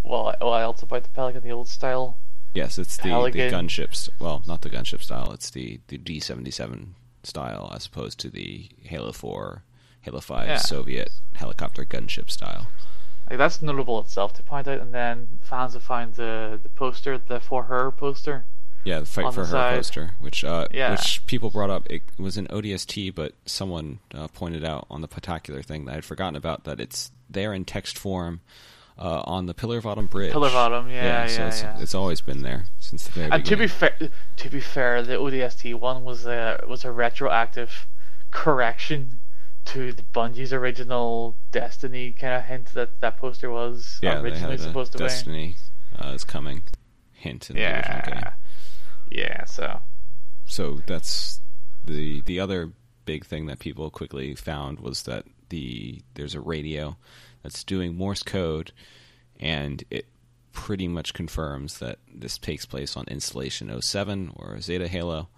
Well, 0.04 0.34
well, 0.40 0.54
else 0.54 0.82
about 0.82 1.02
the 1.02 1.08
Pelican, 1.10 1.42
the 1.42 1.50
old 1.50 1.68
style. 1.68 2.18
Yes, 2.54 2.78
it's 2.78 2.96
the, 2.98 3.08
the 3.32 3.50
gunships. 3.50 4.08
Well, 4.20 4.42
not 4.46 4.62
the 4.62 4.70
gunship 4.70 5.02
style. 5.02 5.32
It's 5.32 5.50
the, 5.50 5.80
the 5.88 5.98
D77 5.98 6.88
style 7.24 7.72
as 7.74 7.86
opposed 7.86 8.20
to 8.20 8.30
the 8.30 8.68
Halo 8.82 9.10
4, 9.12 9.62
Halo 10.02 10.20
5 10.20 10.46
Yeah. 10.46 10.56
Soviet 10.58 11.10
helicopter 11.34 11.84
gunship 11.84 12.30
style. 12.30 12.68
Like 13.28 13.38
that's 13.38 13.62
notable 13.62 13.98
itself 14.00 14.34
to 14.34 14.42
point 14.42 14.68
out. 14.68 14.80
And 14.80 14.92
then 14.92 15.40
fans 15.42 15.72
have 15.72 15.82
found 15.82 16.14
the 16.14 16.60
the 16.62 16.68
poster, 16.68 17.16
the 17.18 17.40
for 17.40 17.64
her 17.64 17.90
poster. 17.90 18.44
Yeah, 18.84 19.00
the 19.00 19.06
Fight 19.06 19.32
for 19.32 19.40
the 19.40 19.46
Her 19.46 19.52
side. 19.52 19.76
poster, 19.76 20.10
which 20.20 20.44
uh, 20.44 20.68
Yeah. 20.70 20.90
which 20.90 21.24
people 21.24 21.48
brought 21.48 21.70
up. 21.70 21.86
It 21.88 22.02
was 22.18 22.36
an 22.36 22.46
ODST, 22.48 23.14
but 23.14 23.32
someone 23.46 23.98
uh, 24.14 24.28
pointed 24.28 24.62
out 24.62 24.86
on 24.90 25.00
the 25.00 25.08
Podtacular 25.08 25.64
thing 25.64 25.86
that 25.86 25.96
I'd 25.96 26.04
forgotten 26.04 26.36
about 26.36 26.64
that 26.64 26.78
it's 26.80 27.10
there 27.30 27.54
in 27.54 27.64
text 27.64 27.96
form 27.98 28.42
uh, 28.98 29.22
on 29.24 29.46
the 29.46 29.54
Pillar 29.54 29.78
of 29.78 29.86
Autumn 29.86 30.06
Bridge. 30.06 30.32
Pillar 30.32 30.48
of 30.48 30.54
Autumn, 30.54 30.88
yeah, 30.88 31.26
so 31.26 31.42
yeah, 31.42 31.48
it's, 31.48 31.62
yeah. 31.62 31.80
it's 31.80 31.94
always 31.94 32.20
been 32.20 32.42
there 32.42 32.66
since 32.78 33.04
the 33.04 33.12
very 33.12 33.30
And 33.30 33.44
to 33.46 33.56
be 33.56 33.66
fair, 33.66 33.96
to 34.36 34.48
be 34.48 34.60
fair, 34.60 35.02
the 35.02 35.14
ODST 35.14 35.74
one 35.74 36.04
was 36.04 36.26
a 36.26 36.64
was 36.68 36.84
a 36.84 36.92
retroactive 36.92 37.86
correction 38.30 39.20
to 39.66 39.92
the 39.92 40.02
Bungie's 40.02 40.52
original 40.52 41.36
Destiny 41.50 42.12
kind 42.12 42.34
of 42.34 42.44
hint 42.44 42.72
that 42.74 43.00
that 43.00 43.16
poster 43.16 43.50
was 43.50 43.98
yeah, 44.02 44.20
originally 44.20 44.58
supposed 44.58 44.92
to 44.92 44.98
Destiny 44.98 45.56
uh, 45.98 46.08
is 46.08 46.24
coming 46.24 46.62
hint 47.12 47.50
in 47.50 47.56
be. 47.56 47.82
the 47.82 47.88
original 47.88 48.14
game. 48.14 48.32
Yeah, 49.10 49.26
yeah. 49.26 49.44
So 49.44 49.80
so 50.46 50.80
that's 50.86 51.40
the 51.84 52.20
the 52.22 52.40
other 52.40 52.72
big 53.04 53.24
thing 53.24 53.46
that 53.46 53.58
people 53.58 53.90
quickly 53.90 54.34
found 54.34 54.80
was 54.80 55.02
that 55.02 55.24
the 55.48 56.00
there's 56.14 56.34
a 56.34 56.40
radio 56.40 56.96
that's 57.44 57.62
doing 57.62 57.94
Morse 57.94 58.24
code, 58.24 58.72
and 59.38 59.84
it 59.90 60.06
pretty 60.52 60.88
much 60.88 61.14
confirms 61.14 61.78
that 61.78 61.98
this 62.12 62.38
takes 62.38 62.64
place 62.64 62.96
on 62.96 63.04
installation 63.08 63.80
07 63.80 64.32
or 64.34 64.60
Zeta 64.60 64.88
Halo, 64.88 65.28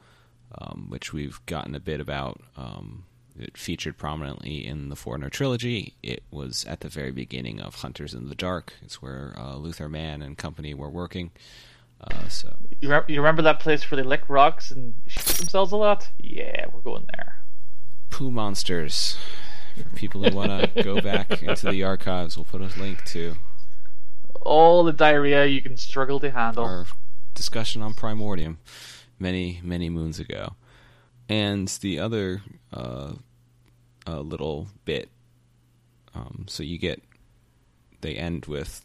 um, 0.56 0.86
which 0.88 1.12
we've 1.12 1.44
gotten 1.44 1.74
a 1.74 1.80
bit 1.80 2.00
about. 2.00 2.40
Um, 2.56 3.04
it 3.38 3.58
featured 3.58 3.98
prominently 3.98 4.66
in 4.66 4.88
the 4.88 4.96
Forerunner 4.96 5.28
trilogy. 5.28 5.94
It 6.02 6.22
was 6.30 6.64
at 6.66 6.80
the 6.80 6.88
very 6.88 7.10
beginning 7.10 7.60
of 7.60 7.74
Hunters 7.74 8.14
in 8.14 8.28
the 8.28 8.34
Dark. 8.34 8.72
It's 8.82 9.02
where 9.02 9.34
uh, 9.36 9.56
Luther 9.56 9.88
Mann 9.88 10.22
and 10.22 10.38
company 10.38 10.72
were 10.72 10.88
working. 10.88 11.32
Uh, 12.00 12.28
so 12.28 12.54
you 12.80 12.88
remember, 12.88 13.12
you 13.12 13.20
remember 13.20 13.42
that 13.42 13.60
place 13.60 13.90
where 13.90 13.96
they 13.96 14.08
lick 14.08 14.28
rocks 14.28 14.70
and 14.70 14.94
shoot 15.06 15.36
themselves 15.36 15.72
a 15.72 15.76
lot? 15.76 16.08
Yeah, 16.18 16.66
we're 16.72 16.80
going 16.80 17.06
there. 17.14 17.40
Poo 18.10 18.30
Monsters. 18.30 19.16
For 19.76 19.96
people 19.96 20.22
who 20.22 20.34
want 20.34 20.74
to 20.74 20.82
go 20.82 21.00
back 21.00 21.42
into 21.42 21.70
the 21.70 21.84
archives, 21.84 22.36
we'll 22.36 22.44
put 22.44 22.60
a 22.60 22.80
link 22.80 23.04
to 23.06 23.36
All 24.42 24.84
the 24.84 24.92
diarrhea 24.92 25.46
you 25.46 25.60
can 25.60 25.76
struggle 25.76 26.18
to 26.20 26.30
handle. 26.30 26.64
our 26.64 26.86
discussion 27.34 27.82
on 27.82 27.94
Primordium 27.94 28.58
many, 29.18 29.60
many 29.62 29.88
moons 29.90 30.18
ago. 30.18 30.54
And 31.28 31.68
the 31.68 31.98
other 31.98 32.42
uh, 32.72 33.12
uh, 34.06 34.20
little 34.20 34.68
bit, 34.84 35.08
um, 36.14 36.46
so 36.48 36.62
you 36.62 36.78
get 36.78 37.02
they 38.00 38.14
end 38.14 38.46
with 38.46 38.84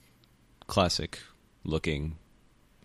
classic 0.67 1.19
looking, 1.63 2.17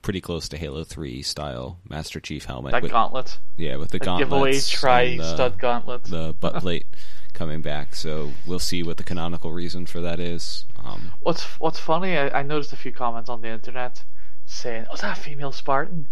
pretty 0.06 0.20
close 0.20 0.48
to 0.48 0.56
Halo 0.56 0.84
Three 0.84 1.20
style 1.20 1.80
Master 1.90 2.20
Chief 2.20 2.44
helmet. 2.44 2.70
That 2.70 2.80
with, 2.82 2.92
gauntlet. 2.92 3.38
yeah, 3.56 3.74
with 3.74 3.90
the 3.90 3.98
The 3.98 4.04
gauntlets, 4.04 4.30
giveaway 4.30 4.60
try 4.60 5.16
the, 5.16 5.34
stud 5.34 5.58
gauntlet. 5.58 6.04
the 6.04 6.32
butt 6.38 6.54
plate 6.62 6.86
coming 7.32 7.60
back. 7.60 7.96
So 7.96 8.30
we'll 8.46 8.60
see 8.60 8.84
what 8.84 8.98
the 8.98 9.02
canonical 9.02 9.50
reason 9.50 9.84
for 9.84 10.00
that 10.00 10.20
is. 10.20 10.64
Um, 10.78 11.12
What's 11.18 11.42
What's 11.58 11.80
funny? 11.80 12.16
I, 12.16 12.38
I 12.38 12.42
noticed 12.44 12.72
a 12.72 12.76
few 12.76 12.92
comments 12.92 13.28
on 13.28 13.40
the 13.40 13.48
internet 13.48 14.04
saying, 14.44 14.86
"Oh, 14.88 14.94
is 14.94 15.00
that 15.00 15.18
a 15.18 15.20
female 15.20 15.50
Spartan?" 15.50 16.06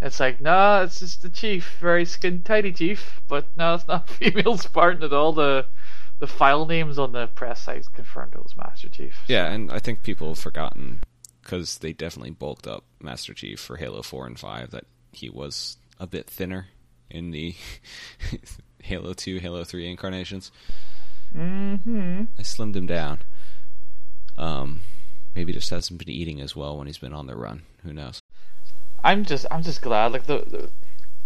It's 0.00 0.18
like, 0.18 0.40
no, 0.40 0.82
it's 0.82 0.98
just 0.98 1.22
the 1.22 1.28
chief, 1.28 1.76
very 1.80 2.04
skin 2.04 2.42
tidy 2.42 2.72
chief, 2.72 3.20
but 3.28 3.46
no, 3.56 3.74
it's 3.74 3.86
not 3.86 4.10
female 4.18 4.56
Spartan 4.58 5.04
at 5.04 5.12
all. 5.12 5.32
The 5.32 5.66
the 6.18 6.26
file 6.26 6.66
names 6.66 6.98
on 6.98 7.12
the 7.12 7.28
press 7.28 7.62
site 7.62 7.86
confirmed 7.92 8.32
it 8.34 8.42
was 8.42 8.56
Master 8.56 8.88
Chief. 8.88 9.14
yeah, 9.28 9.46
and 9.52 9.70
I 9.70 9.78
think 9.78 10.02
people 10.02 10.30
have 10.30 10.38
forgotten 10.40 11.04
because 11.48 11.78
they 11.78 11.94
definitely 11.94 12.30
bulked 12.30 12.66
up 12.66 12.84
Master 13.00 13.32
Chief 13.32 13.58
for 13.58 13.78
Halo 13.78 14.02
Four 14.02 14.26
and 14.26 14.38
Five 14.38 14.70
that 14.72 14.84
he 15.12 15.30
was 15.30 15.78
a 15.98 16.06
bit 16.06 16.26
thinner 16.26 16.66
in 17.08 17.30
the 17.30 17.54
Halo 18.82 19.14
Two, 19.14 19.38
Halo 19.38 19.64
Three 19.64 19.88
incarnations. 19.88 20.52
Mm-hmm. 21.34 22.24
I 22.38 22.42
slimmed 22.42 22.76
him 22.76 22.86
down. 22.86 23.20
Um, 24.36 24.82
maybe 25.34 25.54
just 25.54 25.70
hasn't 25.70 25.98
been 25.98 26.10
eating 26.10 26.38
as 26.42 26.54
well 26.54 26.76
when 26.76 26.86
he's 26.86 26.98
been 26.98 27.14
on 27.14 27.26
the 27.26 27.34
run. 27.34 27.62
Who 27.82 27.94
knows? 27.94 28.20
I'm 29.02 29.24
just 29.24 29.46
I'm 29.50 29.62
just 29.62 29.80
glad. 29.80 30.12
Like 30.12 30.26
the, 30.26 30.44
the 30.46 30.70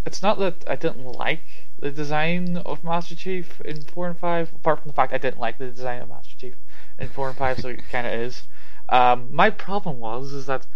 it's 0.06 0.22
not 0.22 0.38
that 0.38 0.62
I 0.68 0.76
didn't 0.76 1.04
like 1.04 1.42
the 1.80 1.90
design 1.90 2.58
of 2.58 2.84
Master 2.84 3.16
Chief 3.16 3.60
in 3.62 3.82
four 3.82 4.06
and 4.06 4.16
five. 4.16 4.52
Apart 4.54 4.82
from 4.82 4.88
the 4.88 4.94
fact 4.94 5.12
I 5.12 5.18
didn't 5.18 5.40
like 5.40 5.58
the 5.58 5.66
design 5.66 6.00
of 6.00 6.08
Master 6.08 6.38
Chief 6.38 6.54
in 6.96 7.08
four 7.08 7.28
and 7.28 7.36
five, 7.36 7.58
so 7.58 7.70
it 7.70 7.82
kind 7.90 8.06
of 8.06 8.12
is. 8.12 8.44
Um, 8.92 9.34
my 9.34 9.48
problem 9.48 9.98
was 9.98 10.32
is 10.32 10.46
that 10.46 10.66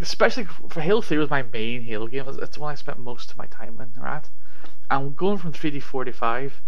especially 0.00 0.44
for 0.44 0.80
Halo 0.80 1.00
Three 1.00 1.18
was 1.18 1.30
my 1.30 1.42
main 1.42 1.82
Halo 1.82 2.06
game. 2.06 2.24
It's 2.28 2.54
the 2.54 2.60
one 2.60 2.72
I 2.72 2.76
spent 2.76 2.98
most 3.00 3.30
of 3.32 3.36
my 3.36 3.46
time 3.46 3.80
in. 3.80 4.00
Right, 4.00 4.28
and 4.88 5.16
going 5.16 5.38
from 5.38 5.52
3D 5.52 5.82
45, 5.82 6.62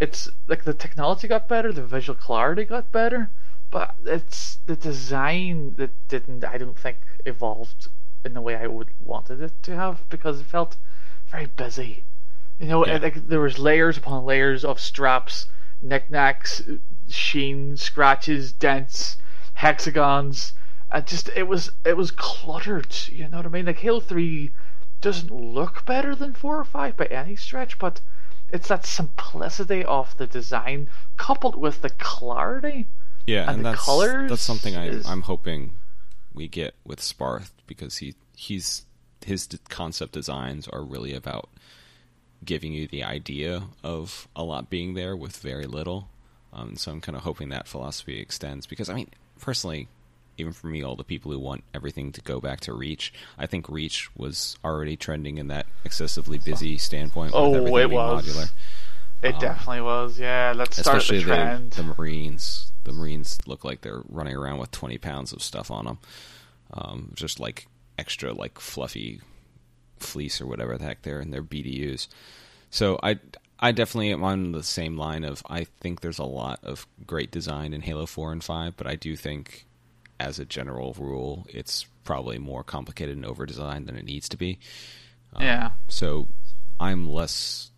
it's 0.00 0.28
like 0.46 0.64
the 0.64 0.74
technology 0.74 1.28
got 1.28 1.48
better, 1.48 1.72
the 1.72 1.84
visual 1.84 2.18
clarity 2.18 2.64
got 2.64 2.92
better, 2.92 3.30
but 3.70 3.94
it's 4.04 4.58
the 4.66 4.76
design 4.76 5.74
that 5.78 5.92
didn't. 6.08 6.44
I 6.44 6.58
don't 6.58 6.78
think 6.78 6.98
evolved 7.24 7.88
in 8.24 8.34
the 8.34 8.42
way 8.42 8.54
I 8.56 8.66
would 8.66 8.90
wanted 8.98 9.40
it 9.40 9.62
to 9.62 9.74
have 9.74 10.08
because 10.10 10.40
it 10.40 10.46
felt 10.46 10.76
very 11.26 11.46
busy. 11.46 12.04
You 12.58 12.66
know, 12.68 12.86
Yeah. 12.86 12.98
like 12.98 13.28
there 13.28 13.40
was 13.40 13.58
layers 13.58 13.96
upon 13.96 14.26
layers 14.26 14.62
of 14.64 14.78
straps, 14.78 15.46
knickknacks, 15.80 16.62
sheen, 17.08 17.76
scratches, 17.76 18.52
dents, 18.52 19.16
hexagons. 19.54 20.52
And 20.90 21.06
just 21.06 21.30
it 21.34 21.44
was 21.44 21.70
it 21.84 21.96
was 21.96 22.10
cluttered. 22.10 22.94
You 23.08 23.28
know 23.28 23.38
what 23.38 23.46
I 23.46 23.50
mean? 23.50 23.66
Like 23.66 23.78
Halo 23.78 24.00
Three 24.00 24.50
doesn't 25.00 25.30
look 25.30 25.84
better 25.86 26.14
than 26.14 26.32
four 26.34 26.58
or 26.58 26.64
five 26.64 26.96
by 26.96 27.06
any 27.06 27.34
stretch, 27.34 27.78
but 27.78 28.00
it's 28.50 28.68
that 28.68 28.84
simplicity 28.84 29.82
of 29.84 30.16
the 30.18 30.26
design 30.26 30.88
coupled 31.16 31.56
with 31.56 31.80
the 31.82 31.90
clarity. 31.90 32.86
Yeah, 33.26 33.42
And 33.42 33.50
and, 33.56 33.58
the 33.60 33.70
that's 33.70 33.84
colours 33.84 34.28
that's 34.30 34.42
something 34.42 34.76
I, 34.76 34.88
is- 34.88 35.06
I'm 35.06 35.22
hoping 35.22 35.74
we 36.34 36.48
get 36.48 36.74
with 36.84 37.00
Sparth 37.00 37.50
because 37.66 37.98
he 37.98 38.14
he's 38.36 38.84
his 39.24 39.48
concept 39.68 40.12
designs 40.12 40.66
are 40.68 40.82
really 40.82 41.14
about 41.14 41.48
giving 42.44 42.72
you 42.72 42.88
the 42.88 43.04
idea 43.04 43.62
of 43.84 44.26
a 44.34 44.42
lot 44.42 44.68
being 44.68 44.94
there 44.94 45.16
with 45.16 45.36
very 45.38 45.66
little. 45.66 46.08
Um, 46.52 46.76
so 46.76 46.90
I'm 46.92 47.00
kind 47.00 47.16
of 47.16 47.22
hoping 47.22 47.48
that 47.50 47.68
philosophy 47.68 48.18
extends 48.20 48.66
because 48.66 48.90
I 48.90 48.94
mean, 48.94 49.08
personally, 49.42 49.88
even 50.38 50.54
for 50.54 50.68
me, 50.68 50.82
all 50.82 50.96
the 50.96 51.04
people 51.04 51.30
who 51.30 51.38
want 51.38 51.62
everything 51.74 52.10
to 52.12 52.22
go 52.22 52.40
back 52.40 52.60
to 52.60 52.72
Reach, 52.72 53.12
I 53.36 53.46
think 53.46 53.68
Reach 53.68 54.08
was 54.16 54.56
already 54.64 54.96
trending 54.96 55.36
in 55.36 55.48
that 55.48 55.66
excessively 55.84 56.38
busy 56.38 56.78
standpoint. 56.78 57.32
Oh, 57.34 57.54
it 57.76 57.90
was. 57.90 58.26
modular. 58.26 58.50
It 59.22 59.34
Um, 59.34 59.40
definitely 59.40 59.82
was. 59.82 60.18
Yeah, 60.18 60.54
let's 60.56 60.78
start 60.80 61.06
the 61.06 61.20
trend. 61.20 61.72
the 61.72 61.82
Marines. 61.82 62.72
The 62.84 62.92
Marines 62.92 63.38
look 63.46 63.62
like 63.64 63.82
they're 63.82 64.02
running 64.08 64.34
around 64.34 64.58
with 64.58 64.70
twenty 64.70 64.96
pounds 64.98 65.32
of 65.34 65.42
stuff 65.42 65.70
on 65.70 65.84
them, 65.84 65.98
um, 66.72 67.12
just 67.14 67.38
like 67.38 67.66
extra 67.98 68.32
like 68.32 68.58
fluffy 68.58 69.20
fleece 69.98 70.40
or 70.40 70.46
whatever 70.46 70.76
the 70.78 70.84
heck 70.84 71.02
they're 71.02 71.20
in 71.20 71.30
their 71.30 71.42
BDUs. 71.44 72.08
So 72.70 72.98
I 73.02 73.20
I 73.62 73.70
definitely 73.70 74.12
am 74.12 74.24
on 74.24 74.50
the 74.50 74.64
same 74.64 74.98
line 74.98 75.22
of 75.22 75.40
I 75.48 75.64
think 75.64 76.00
there's 76.00 76.18
a 76.18 76.24
lot 76.24 76.58
of 76.64 76.84
great 77.06 77.30
design 77.30 77.72
in 77.72 77.80
Halo 77.80 78.06
Four 78.06 78.32
and 78.32 78.42
Five, 78.42 78.76
but 78.76 78.88
I 78.88 78.96
do 78.96 79.14
think 79.14 79.66
as 80.18 80.40
a 80.40 80.44
general 80.44 80.94
rule, 80.98 81.46
it's 81.48 81.86
probably 82.02 82.38
more 82.38 82.64
complicated 82.64 83.16
and 83.16 83.24
over 83.24 83.46
designed 83.46 83.86
than 83.86 83.96
it 83.96 84.04
needs 84.04 84.28
to 84.30 84.36
be. 84.36 84.58
Um, 85.34 85.44
yeah. 85.44 85.70
So 85.86 86.26
I'm 86.80 87.08
less. 87.08 87.70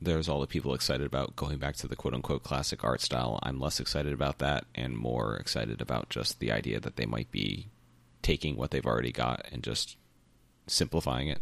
There's 0.00 0.28
all 0.28 0.40
the 0.40 0.46
people 0.46 0.72
excited 0.72 1.06
about 1.06 1.34
going 1.34 1.58
back 1.58 1.76
to 1.76 1.88
the 1.88 1.96
quote 1.96 2.14
unquote 2.14 2.44
classic 2.44 2.84
art 2.84 3.00
style. 3.00 3.40
I'm 3.42 3.58
less 3.58 3.80
excited 3.80 4.12
about 4.12 4.38
that 4.38 4.66
and 4.74 4.96
more 4.96 5.36
excited 5.36 5.80
about 5.80 6.10
just 6.10 6.38
the 6.38 6.52
idea 6.52 6.78
that 6.78 6.94
they 6.94 7.06
might 7.06 7.32
be 7.32 7.68
taking 8.22 8.56
what 8.56 8.70
they've 8.70 8.86
already 8.86 9.12
got 9.12 9.46
and 9.50 9.64
just 9.64 9.96
simplifying 10.66 11.28
it. 11.28 11.40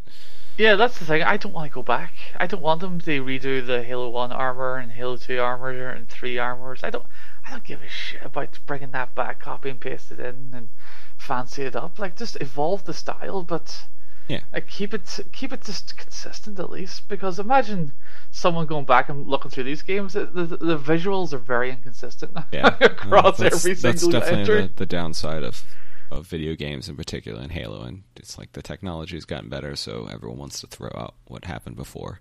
Yeah, 0.58 0.74
that's 0.76 0.98
the 0.98 1.04
thing. 1.06 1.22
I 1.22 1.38
don't 1.38 1.52
want 1.54 1.70
to 1.70 1.74
go 1.74 1.82
back. 1.82 2.12
I 2.36 2.46
don't 2.46 2.60
want 2.62 2.80
them 2.82 3.00
to 3.00 3.24
redo 3.24 3.64
the 3.66 3.82
Halo 3.82 4.10
One 4.10 4.32
armor 4.32 4.76
and 4.76 4.92
Halo 4.92 5.16
Two 5.16 5.40
armor 5.40 5.70
and 5.90 6.08
three 6.08 6.36
armors. 6.38 6.80
I 6.84 6.90
don't. 6.90 7.06
I 7.46 7.50
don't 7.50 7.64
give 7.64 7.82
a 7.82 7.88
shit 7.88 8.22
about 8.22 8.58
bringing 8.66 8.90
that 8.92 9.14
back, 9.14 9.40
copy 9.40 9.70
and 9.70 9.80
paste 9.80 10.12
it 10.12 10.20
in, 10.20 10.50
and 10.54 10.68
fancy 11.16 11.62
it 11.62 11.74
up. 11.74 11.98
Like, 11.98 12.16
just 12.16 12.36
evolve 12.40 12.84
the 12.84 12.92
style, 12.94 13.42
but 13.42 13.84
Yeah. 14.28 14.40
like 14.52 14.68
keep 14.68 14.92
it 14.94 15.20
keep 15.32 15.52
it 15.52 15.64
just 15.64 15.96
consistent 15.96 16.60
at 16.60 16.70
least. 16.70 17.08
Because 17.08 17.38
imagine 17.38 17.92
someone 18.30 18.66
going 18.66 18.84
back 18.84 19.08
and 19.08 19.26
looking 19.26 19.50
through 19.50 19.64
these 19.64 19.82
games, 19.82 20.12
the, 20.12 20.26
the, 20.26 20.44
the 20.58 20.78
visuals 20.78 21.32
are 21.32 21.38
very 21.38 21.70
inconsistent 21.70 22.36
Yeah, 22.52 22.76
across 22.80 23.38
that's, 23.38 23.56
every 23.56 23.74
that's 23.74 24.00
single 24.02 24.20
definitely 24.20 24.40
entry. 24.54 24.66
the, 24.68 24.72
the 24.76 24.86
downside 24.86 25.42
of 25.42 25.64
of 26.12 26.26
video 26.26 26.54
games 26.54 26.88
in 26.88 26.96
particular 26.96 27.42
in 27.42 27.50
Halo, 27.50 27.82
and 27.82 28.02
it's 28.16 28.38
like 28.38 28.52
the 28.52 28.62
technology 28.62 29.16
has 29.16 29.24
gotten 29.24 29.48
better, 29.48 29.76
so 29.76 30.08
everyone 30.10 30.38
wants 30.38 30.60
to 30.60 30.66
throw 30.66 30.90
out 30.94 31.14
what 31.26 31.44
happened 31.44 31.76
before. 31.76 32.20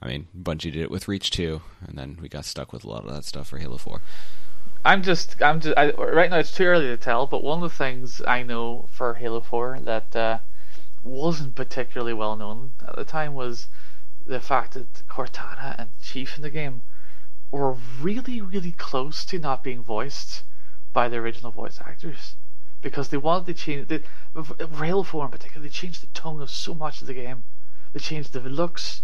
I 0.00 0.08
mean, 0.08 0.26
Bungie 0.36 0.72
did 0.72 0.76
it 0.76 0.90
with 0.90 1.08
Reach 1.08 1.30
2, 1.30 1.60
and 1.86 1.96
then 1.96 2.18
we 2.20 2.28
got 2.28 2.44
stuck 2.44 2.72
with 2.72 2.84
a 2.84 2.88
lot 2.88 3.04
of 3.04 3.12
that 3.12 3.24
stuff 3.24 3.48
for 3.48 3.58
Halo 3.58 3.78
4. 3.78 4.00
I'm 4.84 5.02
just, 5.02 5.40
I'm 5.40 5.60
just, 5.60 5.78
I, 5.78 5.92
right 5.92 6.28
now 6.28 6.38
it's 6.38 6.54
too 6.54 6.64
early 6.64 6.86
to 6.86 6.96
tell, 6.96 7.26
but 7.26 7.44
one 7.44 7.62
of 7.62 7.70
the 7.70 7.76
things 7.76 8.20
I 8.26 8.42
know 8.42 8.88
for 8.90 9.14
Halo 9.14 9.40
4 9.40 9.80
that 9.84 10.16
uh, 10.16 10.38
wasn't 11.04 11.54
particularly 11.54 12.12
well 12.12 12.36
known 12.36 12.72
at 12.86 12.96
the 12.96 13.04
time 13.04 13.34
was 13.34 13.68
the 14.26 14.40
fact 14.40 14.74
that 14.74 15.06
Cortana 15.08 15.76
and 15.78 15.90
Chief 16.00 16.36
in 16.36 16.42
the 16.42 16.50
game 16.50 16.82
were 17.52 17.76
really, 18.00 18.40
really 18.40 18.72
close 18.72 19.24
to 19.26 19.38
not 19.38 19.62
being 19.62 19.82
voiced 19.82 20.42
by 20.92 21.08
the 21.08 21.16
original 21.16 21.52
voice 21.52 21.78
actors. 21.80 22.34
Because 22.82 23.08
they 23.08 23.16
wanted 23.16 23.46
to 23.46 23.54
change, 23.54 23.88
the, 23.88 24.02
for 24.42 24.84
Halo 24.84 25.02
4 25.02 25.24
in 25.24 25.30
particular, 25.30 25.62
they 25.62 25.70
changed 25.70 26.02
the 26.02 26.08
tone 26.08 26.42
of 26.42 26.50
so 26.50 26.74
much 26.74 27.00
of 27.00 27.06
the 27.06 27.14
game. 27.14 27.44
They 27.92 28.00
changed 28.00 28.32
the 28.32 28.40
looks, 28.40 29.02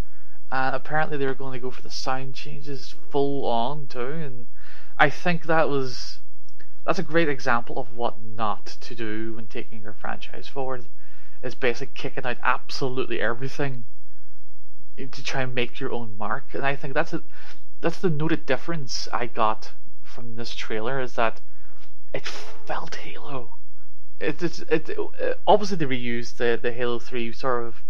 and 0.51 0.75
apparently 0.75 1.17
they 1.17 1.27
were 1.27 1.35
going 1.35 1.53
to 1.53 1.59
go 1.59 1.71
for 1.71 1.83
the 1.83 1.91
sound 1.91 2.35
changes 2.35 2.95
full 3.11 3.47
on 3.47 3.87
too, 3.87 4.01
and 4.01 4.47
I 4.99 5.11
think 5.11 5.45
that 5.45 5.69
was 5.69 6.19
that's 6.85 6.99
a 6.99 7.03
great 7.03 7.29
example 7.29 7.79
of 7.79 7.95
what 7.95 8.23
not 8.23 8.65
to 8.81 8.95
do 8.95 9.35
when 9.35 9.47
taking 9.47 9.83
your 9.83 9.93
franchise 9.93 10.49
forward. 10.49 10.87
Is 11.43 11.55
basically 11.55 11.95
kicking 11.95 12.25
out 12.25 12.39
absolutely 12.43 13.21
everything 13.21 13.85
to 14.97 15.23
try 15.23 15.43
and 15.43 15.55
make 15.55 15.79
your 15.79 15.93
own 15.93 16.19
mark. 16.19 16.55
And 16.55 16.67
I 16.67 16.75
think 16.75 16.95
that's 16.95 17.13
a 17.13 17.23
that's 17.81 17.99
the 17.99 18.11
noted 18.11 18.45
difference 18.45 19.07
I 19.13 19.27
got 19.27 19.73
from 20.03 20.35
this 20.35 20.55
trailer 20.55 20.99
is 20.99 21.13
that 21.15 21.41
it 22.13 22.27
felt 22.27 22.97
Halo. 22.97 23.58
It 24.21 24.43
it, 24.43 24.61
it, 24.71 24.89
it 24.89 25.41
obviously 25.47 25.77
they 25.77 25.87
reused 25.87 26.37
the 26.37 26.59
the 26.61 26.73
Halo 26.73 26.99
Three 26.99 27.33
sort 27.33 27.65
of 27.65 27.83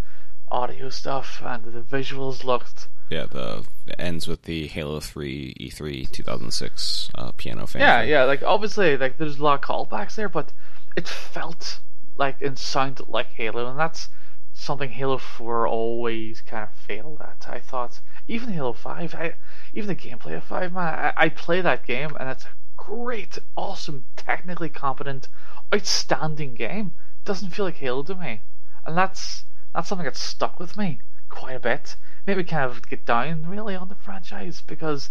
audio 0.50 0.88
stuff 0.88 1.42
and 1.44 1.64
the 1.64 1.82
visuals 1.82 2.44
looked 2.44 2.88
Yeah, 3.10 3.26
the 3.26 3.66
it 3.86 3.96
ends 3.98 4.26
with 4.26 4.42
the 4.42 4.66
Halo 4.66 5.00
3 5.00 5.54
E3 5.60 6.10
2006 6.10 7.10
uh, 7.14 7.32
piano 7.32 7.66
fan. 7.66 7.80
Yeah, 7.80 8.02
yeah. 8.02 8.24
Like 8.24 8.42
obviously, 8.42 8.96
like 8.96 9.16
there's 9.16 9.38
a 9.38 9.42
lot 9.42 9.54
of 9.54 9.60
callbacks 9.60 10.14
there, 10.14 10.28
but 10.28 10.52
it 10.96 11.08
felt 11.08 11.80
like 12.16 12.42
and 12.42 12.58
sounded 12.58 13.08
like 13.08 13.28
Halo, 13.28 13.68
and 13.68 13.78
that's 13.78 14.08
something 14.52 14.90
Halo 14.90 15.18
Four 15.18 15.66
always 15.66 16.40
kind 16.40 16.64
of 16.64 16.74
failed 16.74 17.20
at. 17.20 17.46
I 17.48 17.60
thought 17.60 18.00
even 18.26 18.50
Halo 18.50 18.72
Five, 18.72 19.14
I 19.14 19.34
even 19.72 19.88
the 19.88 19.94
gameplay 19.94 20.36
of 20.36 20.44
Five, 20.44 20.72
man, 20.72 20.94
I, 20.94 21.12
I 21.16 21.28
play 21.30 21.60
that 21.60 21.86
game, 21.86 22.14
and 22.18 22.28
it's 22.28 22.46
great, 22.88 23.38
awesome, 23.54 24.06
technically 24.16 24.70
competent, 24.70 25.28
outstanding 25.74 26.54
game. 26.54 26.94
Doesn't 27.26 27.50
feel 27.50 27.66
like 27.66 27.76
Halo 27.76 28.02
to 28.04 28.14
me, 28.14 28.40
and 28.86 28.96
that's 28.96 29.44
that's 29.74 29.88
something 29.88 30.06
that 30.06 30.16
stuck 30.16 30.58
with 30.58 30.74
me 30.76 31.02
quite 31.28 31.56
a 31.56 31.60
bit. 31.60 31.96
Maybe 32.26 32.44
kind 32.44 32.64
of 32.64 32.88
get 32.88 33.04
down 33.04 33.46
really 33.46 33.74
on 33.74 33.90
the 33.90 33.94
franchise 33.94 34.62
because 34.62 35.10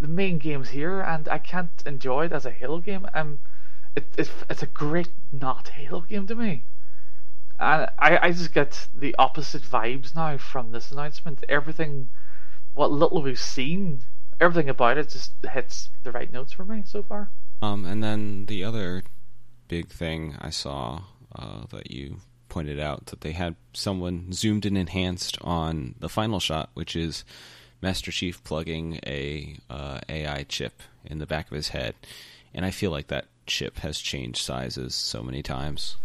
the 0.00 0.08
main 0.08 0.38
game's 0.38 0.70
here 0.70 1.02
and 1.02 1.28
I 1.28 1.36
can't 1.36 1.82
enjoy 1.84 2.26
it 2.26 2.32
as 2.32 2.46
a 2.46 2.50
Halo 2.50 2.80
game. 2.80 3.06
Um, 3.12 3.40
it, 3.94 4.06
it's 4.16 4.30
it's 4.48 4.62
a 4.62 4.66
great 4.66 5.10
not 5.30 5.68
Halo 5.68 6.00
game 6.00 6.26
to 6.28 6.34
me. 6.34 6.64
And 7.60 7.90
I, 7.98 8.18
I 8.22 8.32
just 8.32 8.54
get 8.54 8.88
the 8.94 9.14
opposite 9.18 9.62
vibes 9.62 10.14
now 10.14 10.38
from 10.38 10.72
this 10.72 10.90
announcement. 10.90 11.44
Everything, 11.46 12.08
what 12.72 12.90
little 12.90 13.20
we've 13.20 13.38
seen, 13.38 14.04
everything 14.40 14.68
about 14.68 14.98
it 14.98 15.08
just 15.08 15.32
hits 15.52 15.90
the 16.02 16.12
right 16.12 16.32
notes 16.32 16.52
for 16.52 16.64
me 16.64 16.82
so 16.86 17.02
far. 17.02 17.30
Um, 17.60 17.84
and 17.84 18.02
then 18.02 18.46
the 18.46 18.64
other 18.64 19.02
big 19.68 19.88
thing 19.88 20.36
I 20.40 20.50
saw 20.50 21.02
uh, 21.34 21.64
that 21.70 21.90
you 21.90 22.18
pointed 22.48 22.80
out 22.80 23.06
that 23.06 23.20
they 23.20 23.32
had 23.32 23.56
someone 23.72 24.32
zoomed 24.32 24.64
and 24.64 24.78
enhanced 24.78 25.38
on 25.42 25.94
the 25.98 26.08
final 26.08 26.40
shot, 26.40 26.70
which 26.74 26.96
is 26.96 27.24
Master 27.82 28.10
Chief 28.10 28.42
plugging 28.44 28.98
a 29.06 29.56
uh, 29.68 30.00
AI 30.08 30.44
chip 30.44 30.82
in 31.04 31.18
the 31.18 31.26
back 31.26 31.50
of 31.50 31.54
his 31.54 31.68
head, 31.68 31.94
and 32.54 32.64
I 32.64 32.70
feel 32.70 32.90
like 32.90 33.08
that 33.08 33.26
chip 33.46 33.78
has 33.78 33.98
changed 33.98 34.42
sizes 34.42 34.94
so 34.94 35.22
many 35.22 35.42
times. 35.42 35.96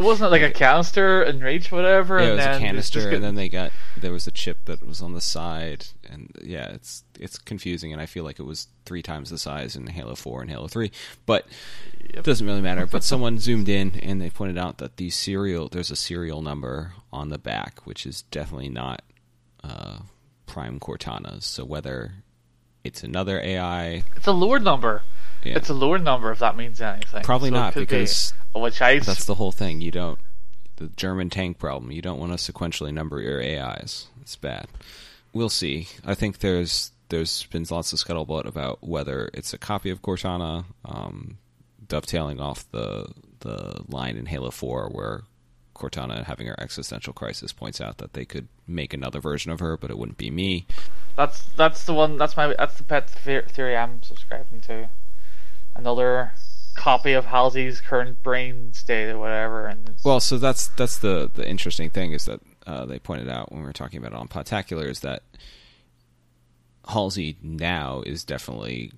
It 0.00 0.04
wasn't 0.04 0.30
like 0.30 0.40
a 0.40 0.50
canister 0.50 1.22
and 1.22 1.42
reach 1.42 1.70
whatever. 1.70 2.18
Yeah, 2.18 2.24
it 2.24 2.28
and 2.28 2.36
was 2.36 2.44
a 2.44 2.48
then 2.48 2.60
canister, 2.60 3.10
and 3.10 3.22
then 3.22 3.34
they 3.34 3.50
got 3.50 3.70
there 3.98 4.12
was 4.12 4.26
a 4.26 4.30
chip 4.30 4.64
that 4.64 4.86
was 4.86 5.02
on 5.02 5.12
the 5.12 5.20
side, 5.20 5.88
and 6.08 6.34
yeah, 6.42 6.68
it's 6.70 7.04
it's 7.18 7.38
confusing, 7.38 7.92
and 7.92 8.00
I 8.00 8.06
feel 8.06 8.24
like 8.24 8.38
it 8.38 8.44
was 8.44 8.68
three 8.86 9.02
times 9.02 9.28
the 9.28 9.36
size 9.36 9.76
in 9.76 9.86
Halo 9.88 10.14
Four 10.14 10.40
and 10.40 10.50
Halo 10.50 10.68
Three, 10.68 10.90
but 11.26 11.46
it 11.98 12.24
doesn't 12.24 12.46
really 12.46 12.62
matter. 12.62 12.86
But 12.86 13.04
someone 13.04 13.38
zoomed 13.38 13.68
in 13.68 14.00
and 14.00 14.20
they 14.22 14.30
pointed 14.30 14.56
out 14.56 14.78
that 14.78 14.96
the 14.96 15.10
serial 15.10 15.68
there's 15.68 15.90
a 15.90 15.96
serial 15.96 16.40
number 16.40 16.94
on 17.12 17.28
the 17.28 17.38
back, 17.38 17.80
which 17.84 18.06
is 18.06 18.22
definitely 18.30 18.70
not 18.70 19.02
uh, 19.62 19.98
Prime 20.46 20.80
Cortana's. 20.80 21.44
So 21.44 21.64
whether 21.64 22.12
it's 22.84 23.02
another 23.02 23.40
AI, 23.40 24.02
it's 24.16 24.26
a 24.26 24.32
lower 24.32 24.58
number. 24.58 25.02
yeah, 25.44 25.56
It's 25.56 25.68
a 25.68 25.74
lower 25.74 25.98
number 25.98 26.30
if 26.32 26.38
that 26.40 26.56
means 26.56 26.80
anything. 26.80 27.22
probably 27.22 27.50
So 27.50 27.54
not 27.56 27.72
could 27.74 27.80
be- 27.80 27.86
because 27.96 28.32
which 28.54 28.80
I 28.82 28.98
that's 28.98 29.24
the 29.26 29.34
whole 29.34 29.52
thing. 29.52 29.80
You 29.80 29.90
don't 29.90 30.18
the 30.76 30.88
German 30.96 31.28
tank 31.30 31.58
problem. 31.58 31.92
You 31.92 32.00
don't 32.02 32.18
want 32.18 32.36
to 32.38 32.52
sequentially 32.52 32.92
number 32.92 33.20
your 33.20 33.40
AIs. 33.42 34.06
It's 34.22 34.36
bad. 34.36 34.66
We'll 35.32 35.48
see. 35.50 35.88
I 36.04 36.14
think 36.14 36.38
there's 36.38 36.92
there's 37.10 37.44
been 37.46 37.66
lots 37.70 37.92
of 37.92 37.98
scuttlebutt 37.98 38.46
about 38.46 38.82
whether 38.82 39.30
it's 39.34 39.52
a 39.52 39.58
copy 39.58 39.90
of 39.90 40.00
Cortana, 40.00 40.64
um, 40.84 41.38
dovetailing 41.86 42.40
off 42.40 42.64
the 42.70 43.08
the 43.40 43.82
line 43.88 44.16
in 44.16 44.26
Halo 44.26 44.50
Four 44.50 44.88
where 44.90 45.22
Cortana, 45.74 46.24
having 46.24 46.46
her 46.46 46.56
existential 46.60 47.12
crisis, 47.12 47.52
points 47.52 47.80
out 47.80 47.98
that 47.98 48.12
they 48.12 48.24
could 48.24 48.48
make 48.66 48.92
another 48.92 49.18
version 49.20 49.50
of 49.50 49.60
her, 49.60 49.76
but 49.76 49.90
it 49.90 49.96
wouldn't 49.98 50.18
be 50.18 50.30
me. 50.30 50.66
That's 51.16 51.42
that's 51.56 51.84
the 51.84 51.94
one. 51.94 52.16
That's 52.18 52.36
my 52.36 52.54
that's 52.58 52.78
the 52.78 52.84
pet 52.84 53.08
theory 53.08 53.76
I'm 53.76 54.02
subscribing 54.02 54.60
to. 54.62 54.88
Another 55.74 56.32
copy 56.74 57.12
of 57.12 57.26
Halsey's 57.26 57.80
current 57.80 58.22
brain 58.22 58.72
state 58.72 59.10
or 59.10 59.18
whatever, 59.18 59.66
and 59.66 59.94
Well, 60.04 60.20
so 60.20 60.38
that's 60.38 60.68
that's 60.68 60.98
the 60.98 61.30
the 61.32 61.48
interesting 61.48 61.90
thing 61.90 62.12
is 62.12 62.24
that 62.24 62.40
uh, 62.66 62.84
they 62.86 62.98
pointed 62.98 63.28
out 63.28 63.52
when 63.52 63.60
we 63.60 63.66
were 63.66 63.72
talking 63.72 63.98
about 63.98 64.12
it 64.12 64.18
on 64.18 64.28
Podtacular 64.28 64.86
is 64.86 65.00
that 65.00 65.22
Halsey 66.88 67.36
now 67.42 68.02
is 68.06 68.24
definitely, 68.24 68.92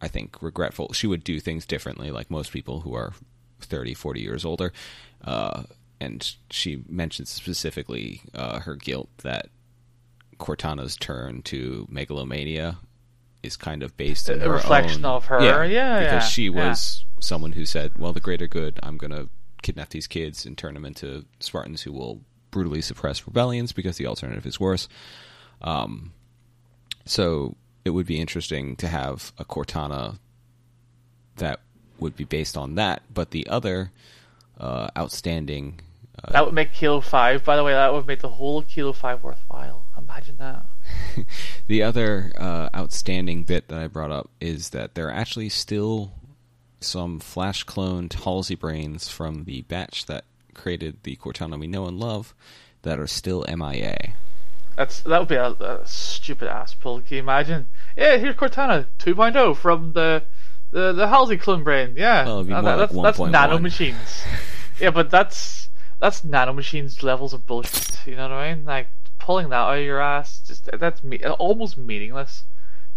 I 0.00 0.08
think, 0.08 0.42
regretful. 0.42 0.92
She 0.92 1.06
would 1.06 1.24
do 1.24 1.40
things 1.40 1.66
differently, 1.66 2.10
like 2.10 2.30
most 2.30 2.52
people 2.52 2.80
who 2.80 2.94
are 2.94 3.12
30, 3.60 3.94
40 3.94 4.20
years 4.20 4.44
older. 4.44 4.72
Uh, 5.22 5.64
and 6.00 6.34
she 6.50 6.82
mentions 6.88 7.28
specifically 7.28 8.22
uh, 8.34 8.60
her 8.60 8.74
guilt 8.74 9.08
that 9.18 9.48
Cortana's 10.40 10.96
turn 10.96 11.42
to 11.42 11.86
megalomania 11.88 12.78
is 13.42 13.56
kind 13.56 13.82
of 13.82 13.96
based 13.96 14.28
in 14.28 14.42
A 14.42 14.50
reflection 14.50 15.04
own- 15.04 15.16
of 15.16 15.26
her, 15.26 15.40
yeah, 15.42 15.98
because 16.00 16.12
yeah, 16.24 16.28
she 16.28 16.44
yeah. 16.44 16.68
was 16.68 17.04
someone 17.20 17.52
who 17.52 17.64
said, 17.64 17.96
"Well, 17.98 18.12
the 18.12 18.20
greater 18.20 18.48
good. 18.48 18.80
I'm 18.82 18.96
going 18.96 19.12
to 19.12 19.28
kidnap 19.62 19.90
these 19.90 20.06
kids 20.06 20.46
and 20.46 20.56
turn 20.58 20.74
them 20.74 20.84
into 20.84 21.24
Spartans 21.38 21.82
who 21.82 21.92
will 21.92 22.20
brutally 22.50 22.80
suppress 22.82 23.26
rebellions 23.26 23.72
because 23.72 23.96
the 23.96 24.06
alternative 24.06 24.46
is 24.46 24.58
worse." 24.58 24.88
Um, 25.62 26.12
so 27.04 27.56
it 27.84 27.90
would 27.90 28.06
be 28.06 28.20
interesting 28.20 28.76
to 28.76 28.88
have 28.88 29.32
a 29.38 29.44
Cortana 29.44 30.18
that 31.36 31.60
would 31.98 32.16
be 32.16 32.24
based 32.24 32.56
on 32.56 32.74
that, 32.74 33.02
but 33.12 33.30
the 33.30 33.46
other 33.48 33.90
uh, 34.58 34.88
outstanding. 34.96 35.80
Uh, 36.22 36.32
that 36.32 36.44
would 36.44 36.54
make 36.54 36.72
Kilo 36.72 37.00
Five. 37.00 37.44
By 37.44 37.56
the 37.56 37.64
way, 37.64 37.72
that 37.72 37.92
would 37.92 38.06
make 38.06 38.20
the 38.20 38.28
whole 38.28 38.62
Kilo 38.62 38.92
Five 38.92 39.22
worthwhile. 39.22 39.69
Imagine 40.10 40.36
that. 40.38 40.66
the 41.68 41.82
other 41.82 42.32
uh, 42.36 42.68
outstanding 42.74 43.44
bit 43.44 43.68
that 43.68 43.78
I 43.78 43.86
brought 43.86 44.10
up 44.10 44.28
is 44.40 44.70
that 44.70 44.94
there 44.94 45.08
are 45.08 45.12
actually 45.14 45.48
still 45.48 46.12
some 46.80 47.20
flash 47.20 47.64
cloned 47.64 48.12
Halsey 48.24 48.54
brains 48.54 49.08
from 49.08 49.44
the 49.44 49.62
batch 49.62 50.06
that 50.06 50.24
created 50.54 50.96
the 51.04 51.16
Cortana 51.16 51.58
we 51.58 51.66
know 51.66 51.86
and 51.86 51.98
love 51.98 52.34
that 52.82 52.98
are 52.98 53.06
still 53.06 53.44
MIA. 53.48 54.14
That's 54.76 55.00
that 55.02 55.18
would 55.18 55.28
be 55.28 55.34
a, 55.36 55.50
a 55.50 55.86
stupid 55.86 56.48
ass 56.48 56.74
pull. 56.74 57.00
Can 57.02 57.16
you 57.16 57.22
imagine? 57.22 57.66
Yeah, 57.96 58.16
here's 58.16 58.34
Cortana 58.34 58.86
2.0 58.98 59.56
from 59.56 59.92
the 59.92 60.24
the 60.70 60.92
the 60.92 61.06
Halsey 61.08 61.36
clone 61.36 61.62
brain. 61.62 61.94
Yeah, 61.96 62.24
Well, 62.24 62.36
it'd 62.36 62.46
be 62.48 62.52
more 62.54 62.62
that's 62.62 62.94
like 62.94 63.04
that's 63.04 63.18
1.1. 63.18 63.30
nano 63.30 63.58
machines. 63.58 64.24
yeah, 64.80 64.90
but 64.90 65.10
that's 65.10 65.68
that's 65.98 66.24
nano 66.24 66.52
machines 66.52 67.02
levels 67.02 67.32
of 67.34 67.46
bullshit. 67.46 68.00
You 68.06 68.16
know 68.16 68.22
what 68.22 68.32
I 68.32 68.54
mean? 68.54 68.64
Like 68.64 68.88
pulling 69.30 69.48
that 69.50 69.54
out 69.54 69.78
of 69.78 69.84
your 69.84 70.00
ass, 70.00 70.40
just 70.44 70.68
that's 70.80 71.04
me, 71.04 71.22
almost 71.24 71.76
meaningless 71.76 72.42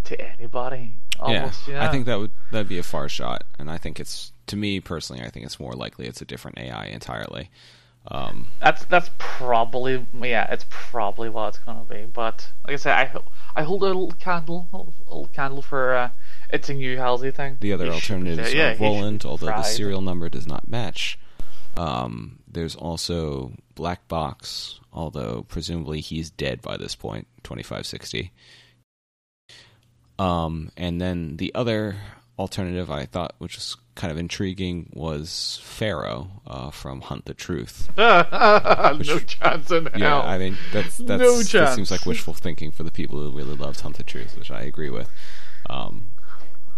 to 0.04 0.20
anybody. 0.20 0.96
Almost, 1.20 1.68
yeah? 1.68 1.88
I 1.88 1.92
think 1.92 2.08
that 2.08 2.18
would 2.18 2.32
that'd 2.50 2.68
be 2.68 2.80
a 2.80 2.84
far 2.84 3.08
shot, 3.08 3.44
and 3.60 3.70
I 3.70 3.78
think 3.78 4.00
it's 4.00 4.32
to 4.48 4.56
me 4.56 4.80
personally, 4.80 5.22
I 5.22 5.30
think 5.30 5.46
it's 5.46 5.60
more 5.60 5.74
likely 5.74 6.08
it's 6.08 6.24
a 6.24 6.26
different 6.26 6.58
AI 6.58 6.86
entirely. 6.86 7.52
Um, 8.08 8.48
That's 8.60 8.84
that's 8.86 9.12
probably 9.20 10.08
yeah, 10.24 10.52
it's 10.52 10.66
probably 10.72 11.30
what 11.30 11.50
it's 11.50 11.60
gonna 11.60 11.84
be. 11.84 12.08
But 12.12 12.50
like 12.66 12.74
I 12.74 12.78
said, 12.78 12.94
I 12.94 13.62
I 13.62 13.62
hold 13.62 13.84
a 13.84 13.86
little 13.86 14.12
candle, 14.14 14.68
a 14.74 14.78
little, 14.78 14.94
a 15.06 15.10
little 15.12 15.30
candle 15.34 15.62
for 15.62 15.96
uh, 15.96 16.10
it's 16.50 16.68
a 16.68 16.74
new 16.74 16.98
Halsey 16.98 17.30
thing. 17.30 17.58
the 17.60 17.74
other 17.74 17.86
He 17.92 18.00
should 18.00 18.24
be 18.24 18.32
alternatives 18.32 18.52
there. 18.52 18.58
yeah, 18.58 18.68
are 18.70 18.72
he 18.72 18.78
should 18.78 18.84
Roland, 18.84 19.24
although 19.24 19.46
the 19.46 19.62
serial 19.62 20.02
number 20.02 20.30
does 20.30 20.48
not 20.48 20.68
match. 20.68 21.20
Um, 21.78 22.40
there's 22.54 22.76
also 22.76 23.52
Black 23.76 24.08
Box, 24.08 24.80
although 24.92 25.46
presumably 25.48 26.02
he's 26.02 26.30
dead 26.30 26.62
by 26.62 26.78
this 26.78 26.96
point, 26.96 27.28
2560. 27.44 28.32
Um, 30.20 30.72
and 30.78 31.02
then 31.02 31.38
the 31.38 31.54
other 31.56 31.96
alternative 32.38 32.90
I 32.90 33.06
thought, 33.06 33.36
which 33.38 33.56
was 33.56 33.78
kind 33.96 34.12
of 34.12 34.18
intriguing, 34.18 34.90
was 34.94 35.60
Pharaoh 35.64 36.30
uh, 36.48 36.72
from 36.72 37.02
Hunt 37.02 37.26
the 37.26 37.34
Truth. 37.34 37.90
no 37.98 39.20
chance 39.26 39.72
in 39.72 39.86
hell. 39.88 40.00
Yeah, 40.00 40.20
I 40.20 40.38
mean 40.38 40.58
that's 40.72 40.98
that's 40.98 41.22
No 41.22 41.42
that 41.42 41.76
seems 41.76 41.92
like 41.92 42.06
wishful 42.06 42.34
thinking 42.34 42.72
for 42.72 42.84
the 42.84 42.92
people 42.92 43.20
who 43.20 43.36
really 43.36 43.56
loved 43.56 43.82
Hunt 43.82 43.98
the 43.98 44.04
Truth, 44.04 44.38
which 44.38 44.52
I 44.52 44.62
agree 44.62 44.90
with. 44.90 45.10
Um, 45.70 46.12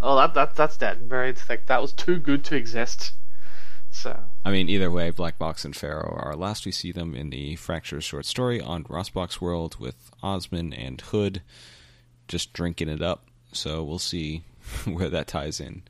oh, 0.01 0.15
that 0.17 0.33
that 0.33 0.55
that's 0.55 0.77
dead 0.77 0.97
and 0.97 1.09
buried. 1.09 1.37
Like 1.49 1.65
that 1.67 1.81
was 1.81 1.93
too 1.93 2.17
good 2.17 2.43
to 2.45 2.55
exist. 2.55 3.13
So 3.95 4.19
I 4.43 4.51
mean, 4.51 4.67
either 4.67 4.91
way, 4.91 5.09
Black 5.09 5.39
Box 5.39 5.63
and 5.63 5.73
Pharaoh 5.73 6.19
are 6.21 6.35
last 6.35 6.65
we 6.65 6.73
see 6.73 6.91
them 6.91 7.15
in 7.15 7.29
the 7.29 7.55
Fracture 7.55 8.01
short 8.01 8.25
story 8.25 8.59
on 8.59 8.83
Rossbox 8.83 9.39
World 9.39 9.77
with 9.79 10.11
Osman 10.21 10.73
and 10.73 10.99
Hood 10.99 11.41
just 12.27 12.51
drinking 12.51 12.89
it 12.89 13.01
up. 13.01 13.25
So 13.53 13.83
we'll 13.83 13.97
see 13.97 14.43
where 14.85 15.09
that 15.09 15.27
ties 15.27 15.61
in, 15.61 15.83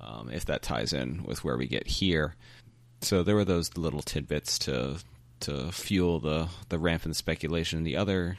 um, 0.00 0.30
if 0.30 0.46
that 0.46 0.62
ties 0.62 0.94
in 0.94 1.24
with 1.24 1.44
where 1.44 1.58
we 1.58 1.66
get 1.66 1.86
here. 1.86 2.34
So 3.02 3.22
there 3.22 3.36
were 3.36 3.44
those 3.44 3.76
little 3.76 4.02
tidbits 4.02 4.58
to 4.60 4.96
to 5.40 5.70
fuel 5.72 6.18
the 6.18 6.48
the 6.70 6.78
rampant 6.78 7.16
speculation. 7.16 7.84
The 7.84 7.98
other 7.98 8.38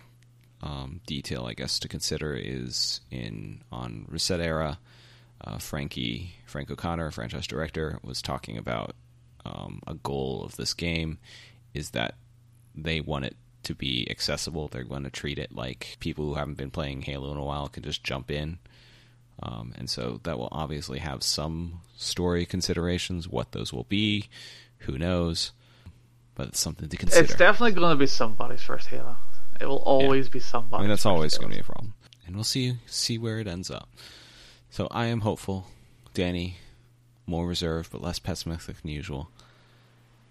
um, 0.64 1.02
detail, 1.06 1.45
I 1.45 1.54
guess, 1.54 1.78
to 1.80 1.88
consider 1.88 2.34
is 2.34 3.02
in 3.12 3.62
on 3.72 4.08
Reset 4.10 4.41
Era. 4.41 4.80
Uh, 5.40 5.58
Frankie 5.60 6.36
Frank 6.46 6.72
O'Connor, 6.72 7.12
franchise 7.12 7.48
director, 7.48 8.00
was 8.04 8.22
talking 8.22 8.58
about 8.58 8.96
um, 9.46 9.82
a 9.86 9.94
goal 9.94 10.44
of 10.44 10.56
this 10.56 10.74
game 10.74 11.20
is 11.74 11.92
that 11.92 12.16
they 12.76 13.02
want 13.02 13.26
it 13.26 13.36
to 13.64 13.76
be 13.76 14.08
accessible. 14.10 14.68
They're 14.68 14.84
going 14.84 15.04
to 15.04 15.10
treat 15.10 15.38
it 15.38 15.54
like 15.54 15.98
people 16.00 16.26
who 16.26 16.34
haven't 16.36 16.58
been 16.58 16.72
playing 16.72 17.04
Halo 17.04 17.32
in 17.32 17.38
a 17.38 17.44
while 17.44 17.68
can 17.68 17.84
just 17.84 18.04
jump 18.04 18.32
in. 18.32 18.60
Um, 19.44 19.74
and 19.78 19.90
so 19.90 20.20
that 20.24 20.40
will 20.40 20.50
obviously 20.52 21.00
have 21.00 21.22
some 21.22 21.82
story 21.96 22.46
considerations. 22.46 23.28
What 23.28 23.52
those 23.52 23.72
will 23.72 23.84
be, 23.84 24.30
who 24.80 24.98
knows? 24.98 25.52
But 26.34 26.50
it's 26.50 26.60
something 26.60 26.90
to 26.90 26.98
consider. 26.98 27.24
it's 27.24 27.36
definitely 27.36 27.74
going 27.74 27.92
to 27.92 28.00
be 28.00 28.08
somebody's 28.08 28.62
first 28.62 28.88
Halo. 28.88 29.18
It 29.60 29.66
will 29.66 29.78
always 29.78 30.30
be 30.30 30.40
somebody. 30.40 30.80
I 30.80 30.82
mean, 30.82 30.90
that's 30.90 31.06
always 31.06 31.38
going 31.38 31.50
to 31.50 31.56
be 31.56 31.62
a 31.62 31.64
problem, 31.64 31.94
and 32.26 32.36
we'll 32.36 32.44
see 32.44 32.76
see 32.86 33.18
where 33.18 33.40
it 33.40 33.48
ends 33.48 33.72
up. 33.72 33.90
So 34.70 34.88
I 34.91 35.05
am 35.07 35.22
hopeful. 35.22 35.68
Danny, 36.13 36.57
more 37.26 37.47
reserved 37.47 37.91
but 37.91 38.01
less 38.01 38.20
pessimistic 38.20 38.82
than 38.82 38.91
usual. 38.91 39.30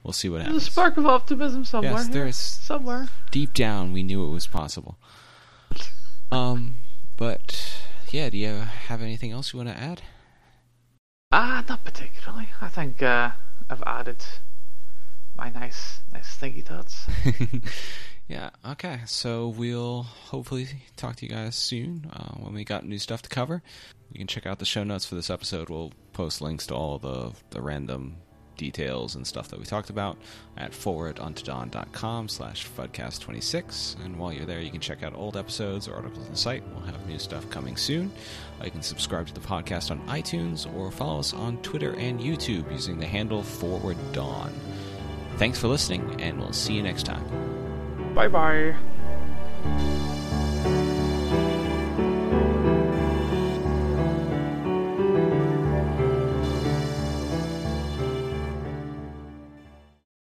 we'll 0.03 0.12
see 0.12 0.28
what 0.28 0.37
There's 0.39 0.47
happens. 0.49 0.68
a 0.68 0.70
spark 0.70 0.97
of 0.97 1.07
optimism 1.07 1.64
somewhere. 1.64 1.93
Yes, 1.93 2.09
there 2.09 2.26
is. 2.26 2.37
somewhere. 2.37 3.09
Deep 3.30 3.55
down, 3.55 3.93
we 3.93 4.03
knew 4.03 4.24
it 4.26 4.30
was 4.30 4.47
possible. 4.47 4.97
Um, 6.32 6.78
but 7.16 7.78
yeah, 8.11 8.28
do 8.30 8.37
you 8.37 8.49
have 8.89 9.01
anything 9.01 9.30
else 9.30 9.53
you 9.53 9.59
want 9.59 9.68
to 9.68 9.78
add? 9.80 10.03
Ah, 11.30 11.64
not 11.68 11.84
particularly. 11.84 12.49
I 12.61 12.66
think 12.68 13.01
uh, 13.01 13.30
I've 13.70 13.82
added 13.87 14.24
my 15.37 15.51
nice, 15.51 16.01
nice 16.12 16.37
thinky 16.37 16.64
thoughts. 16.66 17.07
yeah, 18.29 18.51
okay. 18.64 19.01
So 19.07 19.49
we'll 19.49 20.03
hopefully 20.03 20.68
talk 20.97 21.16
to 21.16 21.27
you 21.27 21.33
guys 21.33 21.55
soon 21.55 22.11
uh, 22.12 22.35
when 22.35 22.55
we 22.55 22.64
got 22.64 22.85
new 22.85 22.99
stuff 22.99 23.22
to 23.22 23.29
cover. 23.29 23.62
You 24.11 24.18
can 24.18 24.27
check 24.27 24.47
out 24.47 24.59
the 24.59 24.64
show 24.64 24.85
notes 24.85 25.05
for 25.05 25.14
this 25.14 25.31
episode. 25.31 25.68
We'll 25.68 25.93
post 26.12 26.41
links 26.41 26.66
to 26.68 26.74
all 26.74 26.99
the, 26.99 27.33
the 27.51 27.61
random 27.61 28.16
details 28.57 29.14
and 29.14 29.27
stuff 29.27 29.49
that 29.49 29.59
we 29.59 29.64
talked 29.64 29.91
about 29.91 30.16
at 30.57 30.72
forwarduntodawn.com 30.72 32.29
slash 32.29 32.66
fudcast26 32.66 34.03
and 34.05 34.16
while 34.18 34.33
you're 34.33 34.47
there 34.47 34.61
you 34.61 34.70
can 34.70 34.81
check 34.81 35.03
out 35.03 35.14
old 35.14 35.37
episodes 35.37 35.87
or 35.87 35.95
articles 35.95 36.24
on 36.24 36.33
the 36.33 36.39
site 36.39 36.62
we'll 36.68 36.85
have 36.85 37.07
new 37.07 37.18
stuff 37.18 37.49
coming 37.51 37.77
soon 37.77 38.11
uh, 38.61 38.64
you 38.64 38.70
can 38.70 38.83
subscribe 38.83 39.27
to 39.27 39.35
the 39.35 39.41
podcast 39.41 39.91
on 39.91 40.01
itunes 40.09 40.72
or 40.74 40.91
follow 40.91 41.18
us 41.18 41.35
on 41.35 41.59
twitter 41.59 41.95
and 41.97 42.20
youtube 42.20 42.70
using 42.70 42.99
the 42.99 43.07
handle 43.07 43.43
forward 43.43 43.97
dawn 44.12 44.53
thanks 45.37 45.59
for 45.59 45.68
listening 45.68 46.18
and 46.20 46.39
we'll 46.39 46.53
see 46.53 46.72
you 46.72 46.83
next 46.83 47.05
time 47.05 47.66
Bye 48.17 48.29
bye. 48.29 48.75